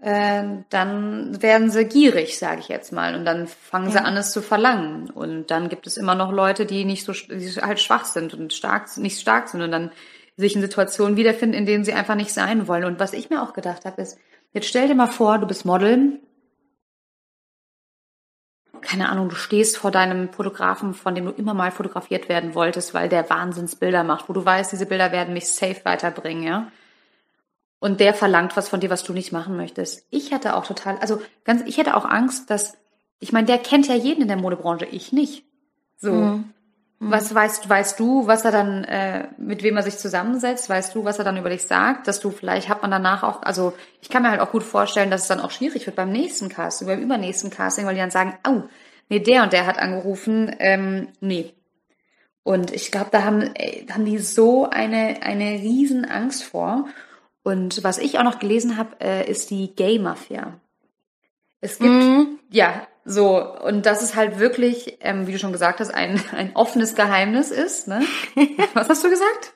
äh, 0.00 0.44
dann 0.70 1.42
werden 1.42 1.70
sie 1.70 1.84
gierig, 1.84 2.38
sage 2.38 2.60
ich 2.60 2.68
jetzt 2.68 2.92
mal, 2.92 3.14
und 3.16 3.24
dann 3.24 3.48
fangen 3.48 3.86
ja. 3.86 3.92
sie 3.92 3.98
an, 3.98 4.16
es 4.16 4.30
zu 4.30 4.42
verlangen. 4.42 5.10
Und 5.10 5.50
dann 5.50 5.68
gibt 5.68 5.86
es 5.86 5.96
immer 5.96 6.14
noch 6.14 6.30
Leute, 6.30 6.66
die 6.66 6.84
nicht 6.84 7.04
so, 7.04 7.12
die 7.12 7.50
halt 7.60 7.80
schwach 7.80 8.04
sind 8.04 8.32
und 8.34 8.52
stark, 8.52 8.96
nicht 8.96 9.20
stark 9.20 9.48
sind 9.48 9.62
und 9.62 9.72
dann 9.72 9.90
sich 10.36 10.54
in 10.54 10.62
Situationen 10.62 11.16
wiederfinden, 11.16 11.58
in 11.58 11.66
denen 11.66 11.84
sie 11.84 11.94
einfach 11.94 12.14
nicht 12.14 12.32
sein 12.32 12.68
wollen. 12.68 12.84
Und 12.84 13.00
was 13.00 13.12
ich 13.12 13.28
mir 13.28 13.42
auch 13.42 13.54
gedacht 13.54 13.84
habe, 13.84 14.00
ist, 14.00 14.18
jetzt 14.52 14.68
stell 14.68 14.86
dir 14.86 14.94
mal 14.94 15.08
vor, 15.08 15.38
du 15.38 15.48
bist 15.48 15.64
Model, 15.64 16.20
keine 18.80 19.08
Ahnung, 19.08 19.28
du 19.28 19.34
stehst 19.34 19.76
vor 19.76 19.90
deinem 19.90 20.32
Fotografen, 20.32 20.94
von 20.94 21.16
dem 21.16 21.24
du 21.24 21.32
immer 21.32 21.54
mal 21.54 21.72
fotografiert 21.72 22.28
werden 22.28 22.54
wolltest, 22.54 22.94
weil 22.94 23.08
der 23.08 23.28
Wahnsinnsbilder 23.28 24.04
macht, 24.04 24.28
wo 24.28 24.32
du 24.32 24.44
weißt, 24.44 24.70
diese 24.70 24.86
Bilder 24.86 25.10
werden 25.10 25.34
mich 25.34 25.48
safe 25.48 25.84
weiterbringen, 25.84 26.44
ja 26.44 26.70
und 27.80 28.00
der 28.00 28.14
verlangt 28.14 28.56
was 28.56 28.68
von 28.68 28.80
dir, 28.80 28.90
was 28.90 29.04
du 29.04 29.12
nicht 29.12 29.32
machen 29.32 29.56
möchtest. 29.56 30.06
Ich 30.10 30.30
hätte 30.30 30.56
auch 30.56 30.66
total, 30.66 30.98
also 30.98 31.20
ganz, 31.44 31.62
ich 31.66 31.78
hätte 31.78 31.96
auch 31.96 32.04
Angst, 32.04 32.50
dass, 32.50 32.76
ich 33.20 33.32
meine, 33.32 33.46
der 33.46 33.58
kennt 33.58 33.86
ja 33.88 33.94
jeden 33.94 34.22
in 34.22 34.28
der 34.28 34.36
Modebranche, 34.36 34.86
ich 34.86 35.12
nicht. 35.12 35.44
So. 35.96 36.12
Mhm. 36.12 36.54
Mhm. 37.00 37.12
Was 37.12 37.32
weißt, 37.32 37.68
weißt 37.68 38.00
du, 38.00 38.26
was 38.26 38.44
er 38.44 38.50
dann, 38.50 38.82
äh, 38.84 39.28
mit 39.38 39.62
wem 39.62 39.76
er 39.76 39.84
sich 39.84 39.98
zusammensetzt? 39.98 40.68
Weißt 40.68 40.94
du, 40.94 41.04
was 41.04 41.18
er 41.18 41.24
dann 41.24 41.36
über 41.36 41.50
dich 41.50 41.62
sagt? 41.62 42.08
Dass 42.08 42.18
du 42.18 42.30
vielleicht 42.30 42.68
hat 42.68 42.82
man 42.82 42.90
danach 42.90 43.22
auch, 43.22 43.42
also 43.42 43.72
ich 44.00 44.08
kann 44.08 44.22
mir 44.22 44.30
halt 44.30 44.40
auch 44.40 44.50
gut 44.50 44.64
vorstellen, 44.64 45.10
dass 45.10 45.22
es 45.22 45.28
dann 45.28 45.40
auch 45.40 45.52
schwierig 45.52 45.86
wird 45.86 45.94
beim 45.94 46.10
nächsten 46.10 46.48
Casting, 46.48 46.88
beim 46.88 47.00
übernächsten 47.00 47.50
Casting, 47.50 47.86
weil 47.86 47.94
die 47.94 48.00
dann 48.00 48.10
sagen, 48.10 48.36
oh, 48.48 48.62
nee, 49.08 49.20
der 49.20 49.44
und 49.44 49.52
der 49.52 49.66
hat 49.66 49.78
angerufen, 49.78 50.54
ähm, 50.58 51.08
nee. 51.20 51.54
Und 52.42 52.72
ich 52.72 52.90
glaube, 52.90 53.10
da 53.12 53.22
haben, 53.22 53.42
ey, 53.54 53.86
haben 53.92 54.04
die 54.04 54.18
so 54.18 54.68
eine, 54.68 55.22
eine 55.22 55.60
riesen 55.60 56.04
Angst 56.04 56.42
vor. 56.42 56.88
Und 57.48 57.82
was 57.82 57.96
ich 57.96 58.18
auch 58.18 58.24
noch 58.24 58.40
gelesen 58.40 58.76
habe, 58.76 59.00
äh, 59.00 59.26
ist 59.26 59.48
die 59.48 59.74
Gay 59.74 59.98
Mafia. 59.98 60.60
Es 61.62 61.78
gibt, 61.78 61.90
mhm. 61.90 62.38
ja, 62.50 62.86
so, 63.06 63.42
und 63.42 63.86
das 63.86 64.02
ist 64.02 64.16
halt 64.16 64.38
wirklich, 64.38 64.98
ähm, 65.00 65.26
wie 65.26 65.32
du 65.32 65.38
schon 65.38 65.52
gesagt 65.52 65.80
hast, 65.80 65.88
ein, 65.88 66.22
ein 66.36 66.54
offenes 66.54 66.94
Geheimnis 66.94 67.50
ist. 67.50 67.88
Ne? 67.88 68.02
Was 68.74 68.90
hast 68.90 69.02
du 69.02 69.08
gesagt? 69.08 69.54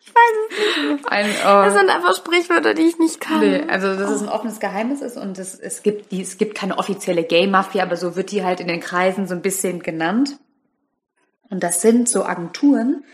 Ich 0.00 0.08
weiß 0.08 0.22
es 0.48 0.92
nicht. 0.92 1.06
Ein, 1.12 1.26
oh. 1.42 1.66
Das 1.66 1.74
sind 1.74 1.90
einfach 1.90 2.16
Sprichwörter, 2.16 2.72
die 2.72 2.84
ich 2.84 2.98
nicht 2.98 3.20
kann. 3.20 3.40
Nee, 3.40 3.64
also 3.68 3.94
dass 3.94 4.10
oh. 4.10 4.14
es 4.14 4.22
ein 4.22 4.30
offenes 4.30 4.58
Geheimnis 4.58 5.02
ist 5.02 5.18
und 5.18 5.38
es, 5.38 5.54
es 5.54 5.82
gibt 5.82 6.12
die, 6.12 6.22
es 6.22 6.38
gibt 6.38 6.54
keine 6.54 6.78
offizielle 6.78 7.24
Gay-Mafia, 7.24 7.82
aber 7.82 7.98
so 7.98 8.16
wird 8.16 8.30
die 8.30 8.42
halt 8.42 8.60
in 8.60 8.68
den 8.68 8.80
Kreisen 8.80 9.28
so 9.28 9.34
ein 9.34 9.42
bisschen 9.42 9.80
genannt. 9.80 10.38
Und 11.50 11.62
das 11.62 11.82
sind 11.82 12.08
so 12.08 12.24
Agenturen, 12.24 13.04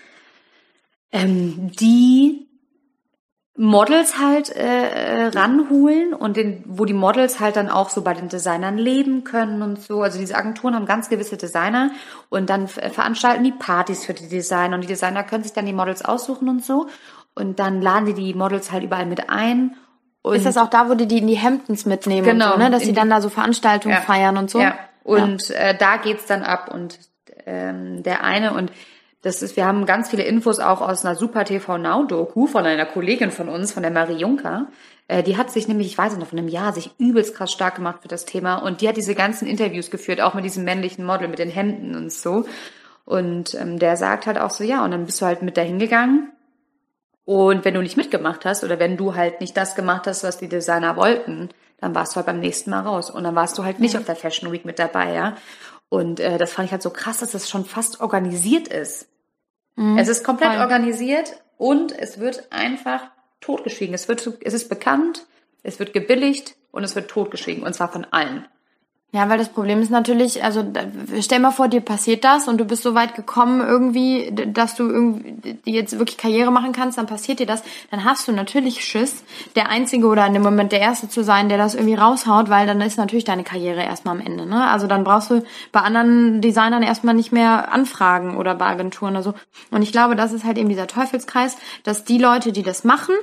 ähm, 1.10 1.72
die 1.72 2.46
Models 3.62 4.18
halt 4.18 4.48
äh, 4.48 5.26
ranholen 5.34 6.14
und 6.14 6.38
den, 6.38 6.64
wo 6.66 6.86
die 6.86 6.94
Models 6.94 7.40
halt 7.40 7.56
dann 7.56 7.68
auch 7.68 7.90
so 7.90 8.00
bei 8.00 8.14
den 8.14 8.30
Designern 8.30 8.78
leben 8.78 9.22
können 9.22 9.60
und 9.60 9.82
so. 9.82 10.00
Also 10.00 10.18
diese 10.18 10.34
Agenturen 10.34 10.74
haben 10.74 10.86
ganz 10.86 11.10
gewisse 11.10 11.36
Designer 11.36 11.90
und 12.30 12.48
dann 12.48 12.68
veranstalten 12.68 13.44
die 13.44 13.52
Partys 13.52 14.06
für 14.06 14.14
die 14.14 14.30
Designer 14.30 14.76
und 14.76 14.80
die 14.80 14.86
Designer 14.88 15.24
können 15.24 15.42
sich 15.42 15.52
dann 15.52 15.66
die 15.66 15.74
Models 15.74 16.02
aussuchen 16.02 16.48
und 16.48 16.64
so. 16.64 16.86
Und 17.34 17.58
dann 17.58 17.82
laden 17.82 18.06
die 18.06 18.14
die 18.14 18.32
Models 18.32 18.72
halt 18.72 18.82
überall 18.82 19.04
mit 19.04 19.28
ein. 19.28 19.76
Und 20.22 20.36
ist 20.36 20.46
das 20.46 20.56
auch 20.56 20.70
da, 20.70 20.88
wo 20.88 20.94
die 20.94 21.06
die 21.06 21.18
in 21.18 21.26
die 21.26 21.36
Hemdens 21.36 21.84
mitnehmen 21.84 22.24
genau, 22.24 22.46
und 22.46 22.52
so, 22.52 22.58
ne? 22.60 22.70
Dass 22.70 22.84
sie 22.84 22.94
dann 22.94 23.10
da 23.10 23.20
so 23.20 23.28
Veranstaltungen 23.28 23.94
ja, 23.94 24.00
feiern 24.00 24.38
und 24.38 24.48
so? 24.48 24.58
Ja, 24.58 24.78
und 25.04 25.50
ja. 25.50 25.56
Äh, 25.56 25.76
da 25.76 25.98
geht's 25.98 26.24
dann 26.24 26.42
ab 26.44 26.70
und 26.72 26.98
ähm, 27.44 28.02
der 28.04 28.24
eine 28.24 28.54
und 28.54 28.72
das 29.22 29.42
ist, 29.42 29.56
wir 29.56 29.66
haben 29.66 29.84
ganz 29.84 30.08
viele 30.08 30.22
Infos 30.22 30.60
auch 30.60 30.80
aus 30.80 31.04
einer 31.04 31.14
Super 31.14 31.44
TV 31.44 31.78
Now 31.78 32.04
Doku 32.04 32.46
von 32.46 32.64
einer 32.64 32.86
Kollegin 32.86 33.30
von 33.30 33.48
uns, 33.48 33.72
von 33.72 33.82
der 33.82 33.92
Marie 33.92 34.16
Juncker. 34.16 34.68
Äh, 35.08 35.22
die 35.22 35.36
hat 35.36 35.50
sich 35.50 35.68
nämlich, 35.68 35.88
ich 35.88 35.98
weiß 35.98 36.16
nicht, 36.16 36.28
von 36.28 36.38
einem 36.38 36.48
Jahr 36.48 36.72
sich 36.72 36.90
übelst 36.98 37.34
krass 37.34 37.52
stark 37.52 37.76
gemacht 37.76 38.00
für 38.02 38.08
das 38.08 38.24
Thema 38.24 38.56
und 38.56 38.80
die 38.80 38.88
hat 38.88 38.96
diese 38.96 39.14
ganzen 39.14 39.46
Interviews 39.46 39.90
geführt, 39.90 40.20
auch 40.20 40.34
mit 40.34 40.44
diesem 40.44 40.64
männlichen 40.64 41.04
Model 41.04 41.28
mit 41.28 41.38
den 41.38 41.50
Händen 41.50 41.94
und 41.94 42.12
so. 42.12 42.46
Und 43.04 43.54
ähm, 43.54 43.78
der 43.78 43.96
sagt 43.96 44.26
halt 44.26 44.38
auch 44.38 44.50
so, 44.50 44.64
ja, 44.64 44.84
und 44.84 44.92
dann 44.92 45.04
bist 45.04 45.20
du 45.20 45.26
halt 45.26 45.42
mit 45.42 45.56
dahin 45.56 45.78
gegangen. 45.78 46.32
Und 47.24 47.64
wenn 47.64 47.74
du 47.74 47.82
nicht 47.82 47.96
mitgemacht 47.96 48.44
hast 48.44 48.64
oder 48.64 48.78
wenn 48.78 48.96
du 48.96 49.14
halt 49.14 49.40
nicht 49.40 49.56
das 49.56 49.74
gemacht 49.74 50.06
hast, 50.06 50.24
was 50.24 50.38
die 50.38 50.48
Designer 50.48 50.96
wollten, 50.96 51.50
dann 51.80 51.94
warst 51.94 52.12
du 52.12 52.16
halt 52.16 52.26
beim 52.26 52.40
nächsten 52.40 52.70
Mal 52.70 52.80
raus. 52.80 53.10
Und 53.10 53.24
dann 53.24 53.34
warst 53.34 53.58
du 53.58 53.64
halt 53.64 53.80
nicht 53.80 53.96
auf 53.96 54.04
der 54.04 54.16
Fashion 54.16 54.52
Week 54.52 54.64
mit 54.64 54.78
dabei, 54.78 55.12
ja. 55.12 55.36
Und 55.90 56.20
äh, 56.20 56.38
das 56.38 56.52
fand 56.52 56.66
ich 56.66 56.72
halt 56.72 56.82
so 56.82 56.90
krass, 56.90 57.18
dass 57.18 57.32
das 57.32 57.50
schon 57.50 57.66
fast 57.66 58.00
organisiert 58.00 58.68
ist. 58.68 59.08
Es 59.98 60.08
ist 60.08 60.24
komplett 60.24 60.52
voll. 60.52 60.60
organisiert 60.60 61.42
und 61.56 61.92
es 61.92 62.18
wird 62.18 62.48
einfach 62.50 63.10
totgeschwiegen. 63.40 63.94
Es 63.94 64.08
wird, 64.08 64.26
es 64.42 64.54
ist 64.54 64.68
bekannt, 64.68 65.26
es 65.62 65.78
wird 65.78 65.92
gebilligt 65.92 66.54
und 66.70 66.84
es 66.84 66.94
wird 66.94 67.10
totgeschwiegen 67.10 67.62
und 67.62 67.74
zwar 67.74 67.90
von 67.90 68.04
allen. 68.10 68.46
Ja, 69.12 69.28
weil 69.28 69.38
das 69.38 69.48
Problem 69.48 69.82
ist 69.82 69.90
natürlich, 69.90 70.44
also 70.44 70.64
stell 71.20 71.40
mal 71.40 71.50
vor, 71.50 71.66
dir 71.66 71.80
passiert 71.80 72.22
das 72.22 72.46
und 72.46 72.58
du 72.58 72.64
bist 72.64 72.84
so 72.84 72.94
weit 72.94 73.16
gekommen 73.16 73.60
irgendwie, 73.60 74.30
dass 74.32 74.76
du 74.76 74.84
irgendwie 74.84 75.58
jetzt 75.64 75.98
wirklich 75.98 76.16
Karriere 76.16 76.52
machen 76.52 76.70
kannst, 76.70 76.96
dann 76.96 77.06
passiert 77.06 77.40
dir 77.40 77.46
das, 77.46 77.64
dann 77.90 78.04
hast 78.04 78.28
du 78.28 78.32
natürlich 78.32 78.84
Schiss, 78.84 79.24
der 79.56 79.68
Einzige 79.68 80.06
oder 80.06 80.24
in 80.26 80.34
dem 80.34 80.44
Moment 80.44 80.70
der 80.70 80.78
Erste 80.78 81.08
zu 81.08 81.24
sein, 81.24 81.48
der 81.48 81.58
das 81.58 81.74
irgendwie 81.74 81.96
raushaut, 81.96 82.50
weil 82.50 82.68
dann 82.68 82.80
ist 82.80 82.98
natürlich 82.98 83.24
deine 83.24 83.42
Karriere 83.42 83.82
erstmal 83.82 84.14
am 84.14 84.24
Ende. 84.24 84.46
Ne? 84.46 84.64
Also 84.64 84.86
dann 84.86 85.02
brauchst 85.02 85.30
du 85.32 85.42
bei 85.72 85.80
anderen 85.80 86.40
Designern 86.40 86.84
erstmal 86.84 87.14
nicht 87.14 87.32
mehr 87.32 87.72
anfragen 87.72 88.36
oder 88.36 88.54
bei 88.54 88.66
Agenturen 88.66 89.14
oder 89.14 89.24
so. 89.24 89.34
Und 89.72 89.82
ich 89.82 89.90
glaube, 89.90 90.14
das 90.14 90.32
ist 90.32 90.44
halt 90.44 90.56
eben 90.56 90.68
dieser 90.68 90.86
Teufelskreis, 90.86 91.56
dass 91.82 92.04
die 92.04 92.18
Leute, 92.18 92.52
die 92.52 92.62
das 92.62 92.84
machen, 92.84 93.16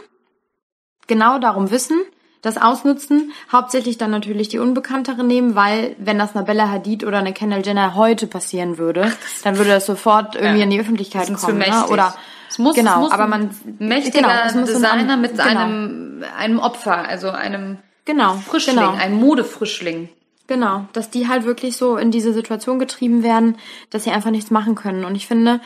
genau 1.07 1.39
darum 1.39 1.71
wissen, 1.71 1.97
das 2.41 2.57
ausnutzen, 2.57 3.31
hauptsächlich 3.51 3.97
dann 3.97 4.11
natürlich 4.11 4.47
die 4.49 4.59
Unbekanntere 4.59 5.23
nehmen, 5.23 5.55
weil 5.55 5.95
wenn 5.99 6.19
das 6.19 6.35
einer 6.35 6.45
Bella 6.45 6.69
Hadid 6.69 7.03
oder 7.03 7.17
eine 7.17 7.33
Kendall 7.33 7.65
Jenner 7.65 7.95
heute 7.95 8.27
passieren 8.27 8.77
würde, 8.77 9.11
dann 9.43 9.57
würde 9.57 9.71
das 9.71 9.85
sofort 9.85 10.35
irgendwie 10.35 10.57
Ja. 10.59 10.63
in 10.63 10.69
die 10.69 10.79
Öffentlichkeit 10.79 11.33
kommen. 11.33 11.57
Ne? 11.57 11.85
Oder 11.89 12.15
Es 12.49 12.59
muss, 12.59 12.75
genau, 12.75 12.93
es 12.95 12.99
muss 12.99 13.11
aber 13.11 13.27
man 13.27 13.41
ein 13.65 13.75
mächtiger 13.79 14.19
genau, 14.19 14.29
es 14.45 14.55
muss 14.55 14.69
ein 14.69 14.75
Designer 14.81 15.13
An- 15.13 15.21
mit 15.21 15.31
genau. 15.31 15.43
einem, 15.43 16.23
einem 16.37 16.59
Opfer, 16.59 17.07
also 17.07 17.29
einem 17.31 17.79
genau, 18.05 18.35
Frischling, 18.35 18.75
genau. 18.77 18.93
einem 18.93 19.19
Modefrischling. 19.19 20.09
Genau, 20.47 20.85
dass 20.93 21.09
die 21.09 21.27
halt 21.27 21.43
wirklich 21.43 21.75
so 21.75 21.97
in 21.97 22.09
diese 22.09 22.31
Situation 22.31 22.79
getrieben 22.79 23.21
werden, 23.21 23.57
dass 23.89 24.05
sie 24.05 24.11
einfach 24.11 24.31
nichts 24.31 24.49
machen 24.49 24.75
können. 24.75 25.03
Und 25.03 25.15
ich 25.15 25.27
finde, 25.27 25.59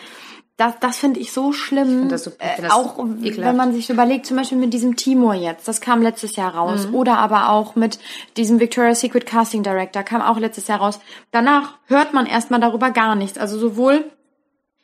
das, 0.58 0.76
das 0.80 0.98
finde 0.98 1.20
ich 1.20 1.32
so 1.32 1.54
schlimm. 1.54 2.00
find 2.02 2.12
das 2.12 2.26
super- 2.26 2.46
ich 2.56 2.62
das 2.62 2.72
auch 2.72 3.00
ekelhaft. 3.00 3.38
wenn 3.40 3.56
man 3.56 3.74
sich 3.74 3.88
so 3.88 3.94
überlegt, 3.94 4.26
zum 4.28 4.38
Beispiel 4.38 4.58
mit 4.60 4.74
diesem 4.74 4.96
Timur 4.96 5.34
jetzt, 5.34 5.68
das 5.68 5.82
kam 5.82 6.02
letztes 6.02 6.36
Jahr 6.36 6.54
raus. 6.56 6.88
Mhm. 6.88 6.96
Oder 6.96 7.18
aber 7.18 7.50
auch 7.50 7.76
mit 7.76 7.98
diesem 8.38 8.60
Victoria's 8.60 9.00
Secret 9.00 9.26
Casting 9.26 9.64
Director, 9.64 10.04
kam 10.04 10.22
auch 10.22 10.38
letztes 10.38 10.68
Jahr 10.68 10.80
raus. 10.80 11.00
Danach 11.32 11.78
hört 11.88 12.14
man 12.14 12.26
erstmal 12.28 12.60
darüber 12.60 12.92
gar 12.92 13.16
nichts. 13.16 13.38
Also 13.40 13.58
sowohl 13.58 14.04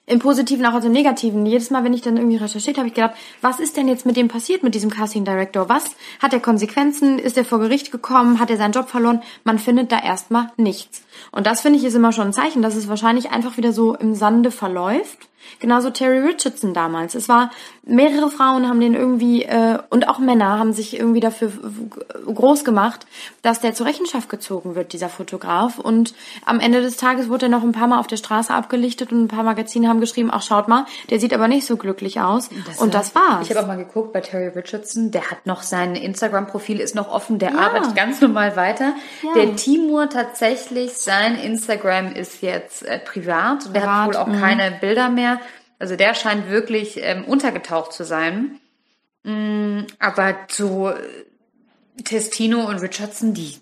im 0.09 0.20
Positiven 0.20 0.65
auch 0.65 0.74
als 0.74 0.86
im 0.86 0.93
Negativen. 0.93 1.45
Jedes 1.45 1.70
Mal, 1.70 1.84
wenn 1.84 1.93
ich 1.93 2.01
dann 2.01 2.15
irgendwie 2.15 2.38
recherchiert, 2.38 2.78
habe 2.78 2.88
ich 2.88 2.93
gedacht, 2.93 3.15
was 3.41 3.59
ist 3.59 3.76
denn 3.76 3.89
jetzt 3.89 4.05
mit 4.05 4.15
dem 4.15 4.30
passiert, 4.30 4.63
mit 4.63 4.74
diesem 4.74 4.89
Casting 4.89 5.26
Director? 5.26 5.68
Was? 5.68 5.84
Hat 6.22 6.32
er 6.32 6.39
Konsequenzen? 6.39 7.20
Ist 7.20 7.36
er 7.38 7.43
vor 7.43 7.59
Gericht 7.59 7.91
gekommen? 7.91 8.39
Hat 8.39 8.49
er 8.49 8.55
seinen 8.55 8.72
Job 8.72 8.88
verloren? 8.88 9.22
Man 9.43 9.59
findet 9.59 9.91
da 9.91 9.99
erstmal 9.99 10.47
nichts. 10.55 11.01
Und 11.34 11.45
das 11.45 11.59
finde 11.59 11.78
ich 11.78 11.84
ist 11.86 11.93
immer 11.93 12.13
schon 12.13 12.28
ein 12.28 12.34
Zeichen, 12.34 12.61
dass 12.61 12.76
es 12.76 12.88
wahrscheinlich 12.88 13.32
einfach 13.32 13.57
wieder 13.57 13.74
so 13.74 13.95
im 13.95 14.15
Sande 14.15 14.49
verläuft. 14.49 15.28
Genauso 15.59 15.89
Terry 15.89 16.19
Richardson 16.19 16.73
damals. 16.73 17.15
Es 17.15 17.29
war, 17.29 17.51
mehrere 17.83 18.29
Frauen 18.29 18.67
haben 18.67 18.79
den 18.79 18.93
irgendwie, 18.93 19.43
äh, 19.43 19.79
und 19.89 20.07
auch 20.07 20.19
Männer 20.19 20.59
haben 20.59 20.73
sich 20.73 20.99
irgendwie 20.99 21.19
dafür 21.19 21.51
groß 22.25 22.63
gemacht, 22.63 23.05
dass 23.41 23.59
der 23.59 23.73
zur 23.73 23.85
Rechenschaft 23.85 24.29
gezogen 24.29 24.75
wird, 24.75 24.93
dieser 24.93 25.09
Fotograf. 25.09 25.79
Und 25.79 26.13
am 26.45 26.59
Ende 26.59 26.81
des 26.81 26.97
Tages 26.97 27.29
wurde 27.29 27.47
er 27.47 27.49
noch 27.49 27.63
ein 27.63 27.71
paar 27.71 27.88
Mal 27.88 27.99
auf 27.99 28.07
der 28.07 28.17
Straße 28.17 28.53
abgelichtet 28.53 29.11
und 29.11 29.23
ein 29.23 29.27
paar 29.27 29.43
Magazine 29.43 29.88
haben 29.88 29.99
geschrieben, 29.99 30.29
ach 30.31 30.41
schaut 30.41 30.67
mal, 30.67 30.85
der 31.09 31.19
sieht 31.19 31.33
aber 31.33 31.47
nicht 31.47 31.65
so 31.65 31.77
glücklich 31.77 32.19
aus. 32.19 32.49
und 32.79 32.93
das 32.93 33.15
war's. 33.15 33.45
Ich 33.45 33.49
habe 33.49 33.61
auch 33.61 33.67
mal 33.67 33.77
geguckt 33.77 34.13
bei 34.13 34.21
Terry 34.21 34.47
Richardson, 34.47 35.11
der 35.11 35.31
hat 35.31 35.45
noch 35.45 35.63
sein 35.63 35.95
Instagram-Profil 35.95 36.79
ist 36.79 36.95
noch 36.95 37.09
offen, 37.09 37.39
der 37.39 37.57
arbeitet 37.57 37.95
ganz 37.95 38.21
normal 38.21 38.55
weiter. 38.55 38.93
Ja. 39.23 39.33
Der 39.35 39.55
Timur 39.55 40.09
tatsächlich, 40.09 40.93
sein 40.93 41.35
Instagram 41.38 42.13
ist 42.13 42.41
jetzt 42.41 42.83
äh, 42.83 42.99
privat, 42.99 43.73
der 43.73 43.83
hat 43.83 43.89
Privat, 43.89 44.07
wohl 44.07 44.15
auch 44.15 44.39
keine 44.39 44.71
Bilder 44.79 45.09
mehr. 45.09 45.26
Also 45.80 45.95
der 45.95 46.13
scheint 46.13 46.49
wirklich 46.49 46.99
ähm, 47.01 47.25
untergetaucht 47.25 47.93
zu 47.93 48.03
sein. 48.03 48.59
Mm, 49.23 49.82
aber 49.99 50.36
so 50.49 50.89
äh, 50.89 50.95
Testino 52.03 52.67
und 52.67 52.80
Richardson, 52.80 53.34
die, 53.34 53.59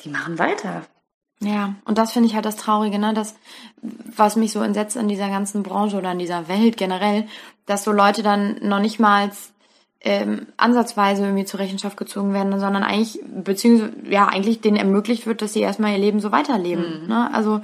die 0.00 0.08
machen 0.08 0.38
weiter. 0.38 0.82
Ja, 1.40 1.74
und 1.84 1.98
das 1.98 2.12
finde 2.12 2.28
ich 2.28 2.34
halt 2.34 2.44
das 2.44 2.56
Traurige, 2.56 2.98
ne? 2.98 3.14
Das, 3.14 3.34
was 3.82 4.36
mich 4.36 4.52
so 4.52 4.60
entsetzt 4.60 4.96
in 4.96 5.08
dieser 5.08 5.28
ganzen 5.28 5.64
Branche 5.64 5.96
oder 5.96 6.12
in 6.12 6.20
dieser 6.20 6.46
Welt 6.48 6.76
generell, 6.76 7.26
dass 7.66 7.82
so 7.82 7.90
Leute 7.90 8.22
dann 8.22 8.58
noch 8.62 8.78
nicht 8.78 9.00
mal 9.00 9.30
ähm, 10.04 10.46
ansatzweise 10.56 11.24
irgendwie 11.24 11.44
zur 11.44 11.60
Rechenschaft 11.60 11.96
gezogen 11.96 12.32
werden, 12.32 12.58
sondern 12.58 12.82
eigentlich, 12.82 13.20
beziehungsweise, 13.24 13.92
ja, 14.08 14.26
eigentlich 14.26 14.60
denen 14.60 14.76
ermöglicht 14.76 15.26
wird, 15.26 15.42
dass 15.42 15.52
sie 15.52 15.60
erstmal 15.60 15.92
ihr 15.92 15.98
Leben 15.98 16.20
so 16.20 16.32
weiterleben. 16.32 17.06
Ne? 17.06 17.32
Also 17.32 17.60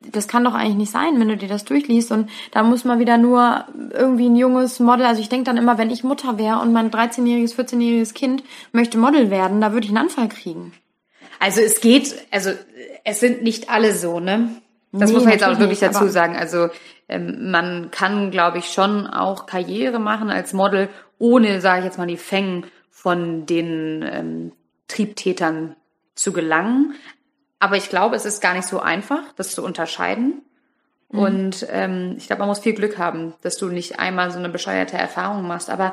das 0.00 0.28
kann 0.28 0.44
doch 0.44 0.54
eigentlich 0.54 0.76
nicht 0.76 0.90
sein, 0.90 1.18
wenn 1.18 1.28
du 1.28 1.36
dir 1.36 1.48
das 1.48 1.64
durchliest. 1.64 2.10
Und 2.10 2.30
da 2.52 2.62
muss 2.62 2.84
man 2.84 2.98
wieder 2.98 3.18
nur 3.18 3.64
irgendwie 3.92 4.28
ein 4.28 4.36
junges 4.36 4.80
Model, 4.80 5.06
also 5.06 5.20
ich 5.20 5.28
denke 5.28 5.44
dann 5.44 5.56
immer, 5.56 5.78
wenn 5.78 5.90
ich 5.90 6.04
Mutter 6.04 6.38
wäre 6.38 6.60
und 6.60 6.72
mein 6.72 6.90
13-jähriges, 6.90 7.54
14-jähriges 7.54 8.14
Kind 8.14 8.42
möchte 8.72 8.98
Model 8.98 9.30
werden, 9.30 9.60
da 9.60 9.72
würde 9.72 9.84
ich 9.84 9.90
einen 9.90 10.08
Anfall 10.08 10.28
kriegen. 10.28 10.72
Also 11.38 11.60
es 11.60 11.80
geht, 11.80 12.14
also 12.30 12.50
es 13.04 13.20
sind 13.20 13.42
nicht 13.42 13.70
alle 13.70 13.94
so, 13.94 14.20
ne? 14.20 14.50
Das 14.92 15.08
Nee, 15.08 15.14
muss 15.14 15.24
man 15.24 15.32
jetzt 15.32 15.44
auch 15.44 15.58
wirklich 15.58 15.80
nicht, 15.80 15.94
dazu 15.94 16.08
sagen. 16.08 16.36
Also 16.36 16.68
ähm, 17.08 17.50
man 17.50 17.90
kann, 17.90 18.30
glaube 18.30 18.58
ich, 18.58 18.72
schon 18.72 19.06
auch 19.06 19.46
Karriere 19.46 20.00
machen 20.00 20.30
als 20.30 20.52
Model, 20.52 20.88
ohne, 21.18 21.60
sage 21.60 21.80
ich 21.80 21.84
jetzt 21.84 21.98
mal, 21.98 22.06
die 22.06 22.16
Fängen 22.16 22.66
von 22.90 23.46
den 23.46 24.04
ähm, 24.10 24.52
Triebtätern 24.88 25.76
zu 26.14 26.32
gelangen. 26.32 26.94
Aber 27.60 27.76
ich 27.76 27.88
glaube, 27.90 28.16
es 28.16 28.24
ist 28.24 28.40
gar 28.40 28.54
nicht 28.54 28.66
so 28.66 28.80
einfach, 28.80 29.22
das 29.36 29.54
zu 29.54 29.62
unterscheiden. 29.62 30.42
Mhm. 31.10 31.18
Und 31.18 31.66
ähm, 31.70 32.14
ich 32.16 32.26
glaube, 32.26 32.40
man 32.40 32.48
muss 32.48 32.58
viel 32.58 32.72
Glück 32.72 32.98
haben, 32.98 33.34
dass 33.42 33.56
du 33.58 33.68
nicht 33.68 34.00
einmal 34.00 34.32
so 34.32 34.38
eine 34.38 34.48
bescheuerte 34.48 34.96
Erfahrung 34.96 35.46
machst. 35.46 35.70
Aber 35.70 35.92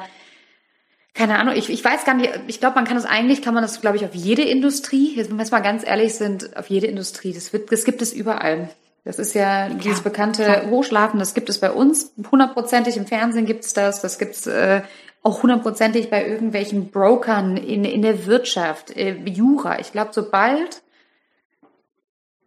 keine 1.13 1.39
Ahnung, 1.39 1.55
ich, 1.55 1.70
ich 1.70 1.84
weiß 1.84 2.05
gar 2.05 2.13
nicht, 2.13 2.32
ich 2.47 2.59
glaube, 2.59 2.76
man 2.76 2.86
kann 2.86 2.95
das 2.95 3.05
eigentlich, 3.05 3.41
kann 3.41 3.53
man 3.53 3.63
das, 3.63 3.82
glaube 3.82 3.97
ich, 3.97 4.05
auf 4.05 4.13
jede 4.13 4.43
Industrie, 4.43 5.15
jetzt, 5.15 5.30
wenn 5.30 5.38
wir 5.38 5.43
jetzt 5.43 5.51
mal 5.51 5.59
ganz 5.59 5.86
ehrlich 5.86 6.15
sind, 6.15 6.55
auf 6.55 6.70
jede 6.70 6.88
Industrie, 6.88 7.34
das, 7.34 7.51
wird, 7.53 7.72
das 7.72 7.84
gibt 7.84 8.01
es 8.01 8.13
überall. 8.13 8.70
Das 9.03 9.20
ist 9.20 9.34
ja 9.34 9.70
dieses 9.70 10.01
bekannte 10.01 10.43
klar. 10.43 10.70
Hochschlafen, 10.70 11.20
das 11.20 11.34
gibt 11.34 11.49
es 11.49 11.59
bei 11.59 11.72
uns, 11.72 12.13
hundertprozentig 12.30 12.97
im 12.97 13.05
Fernsehen 13.05 13.45
gibt 13.45 13.63
es 13.63 13.74
das, 13.74 14.01
das 14.01 14.20
gibt 14.20 14.36
es 14.36 14.47
äh, 14.47 14.82
auch 15.24 15.43
hundertprozentig 15.43 16.09
bei 16.09 16.28
irgendwelchen 16.28 16.91
Brokern 16.91 17.57
in, 17.57 17.84
in 17.84 18.01
der 18.01 18.26
Wirtschaft, 18.26 18.95
äh, 18.95 19.15
Jura. 19.26 19.80
Ich 19.80 19.91
glaube, 19.93 20.11
sobald 20.13 20.82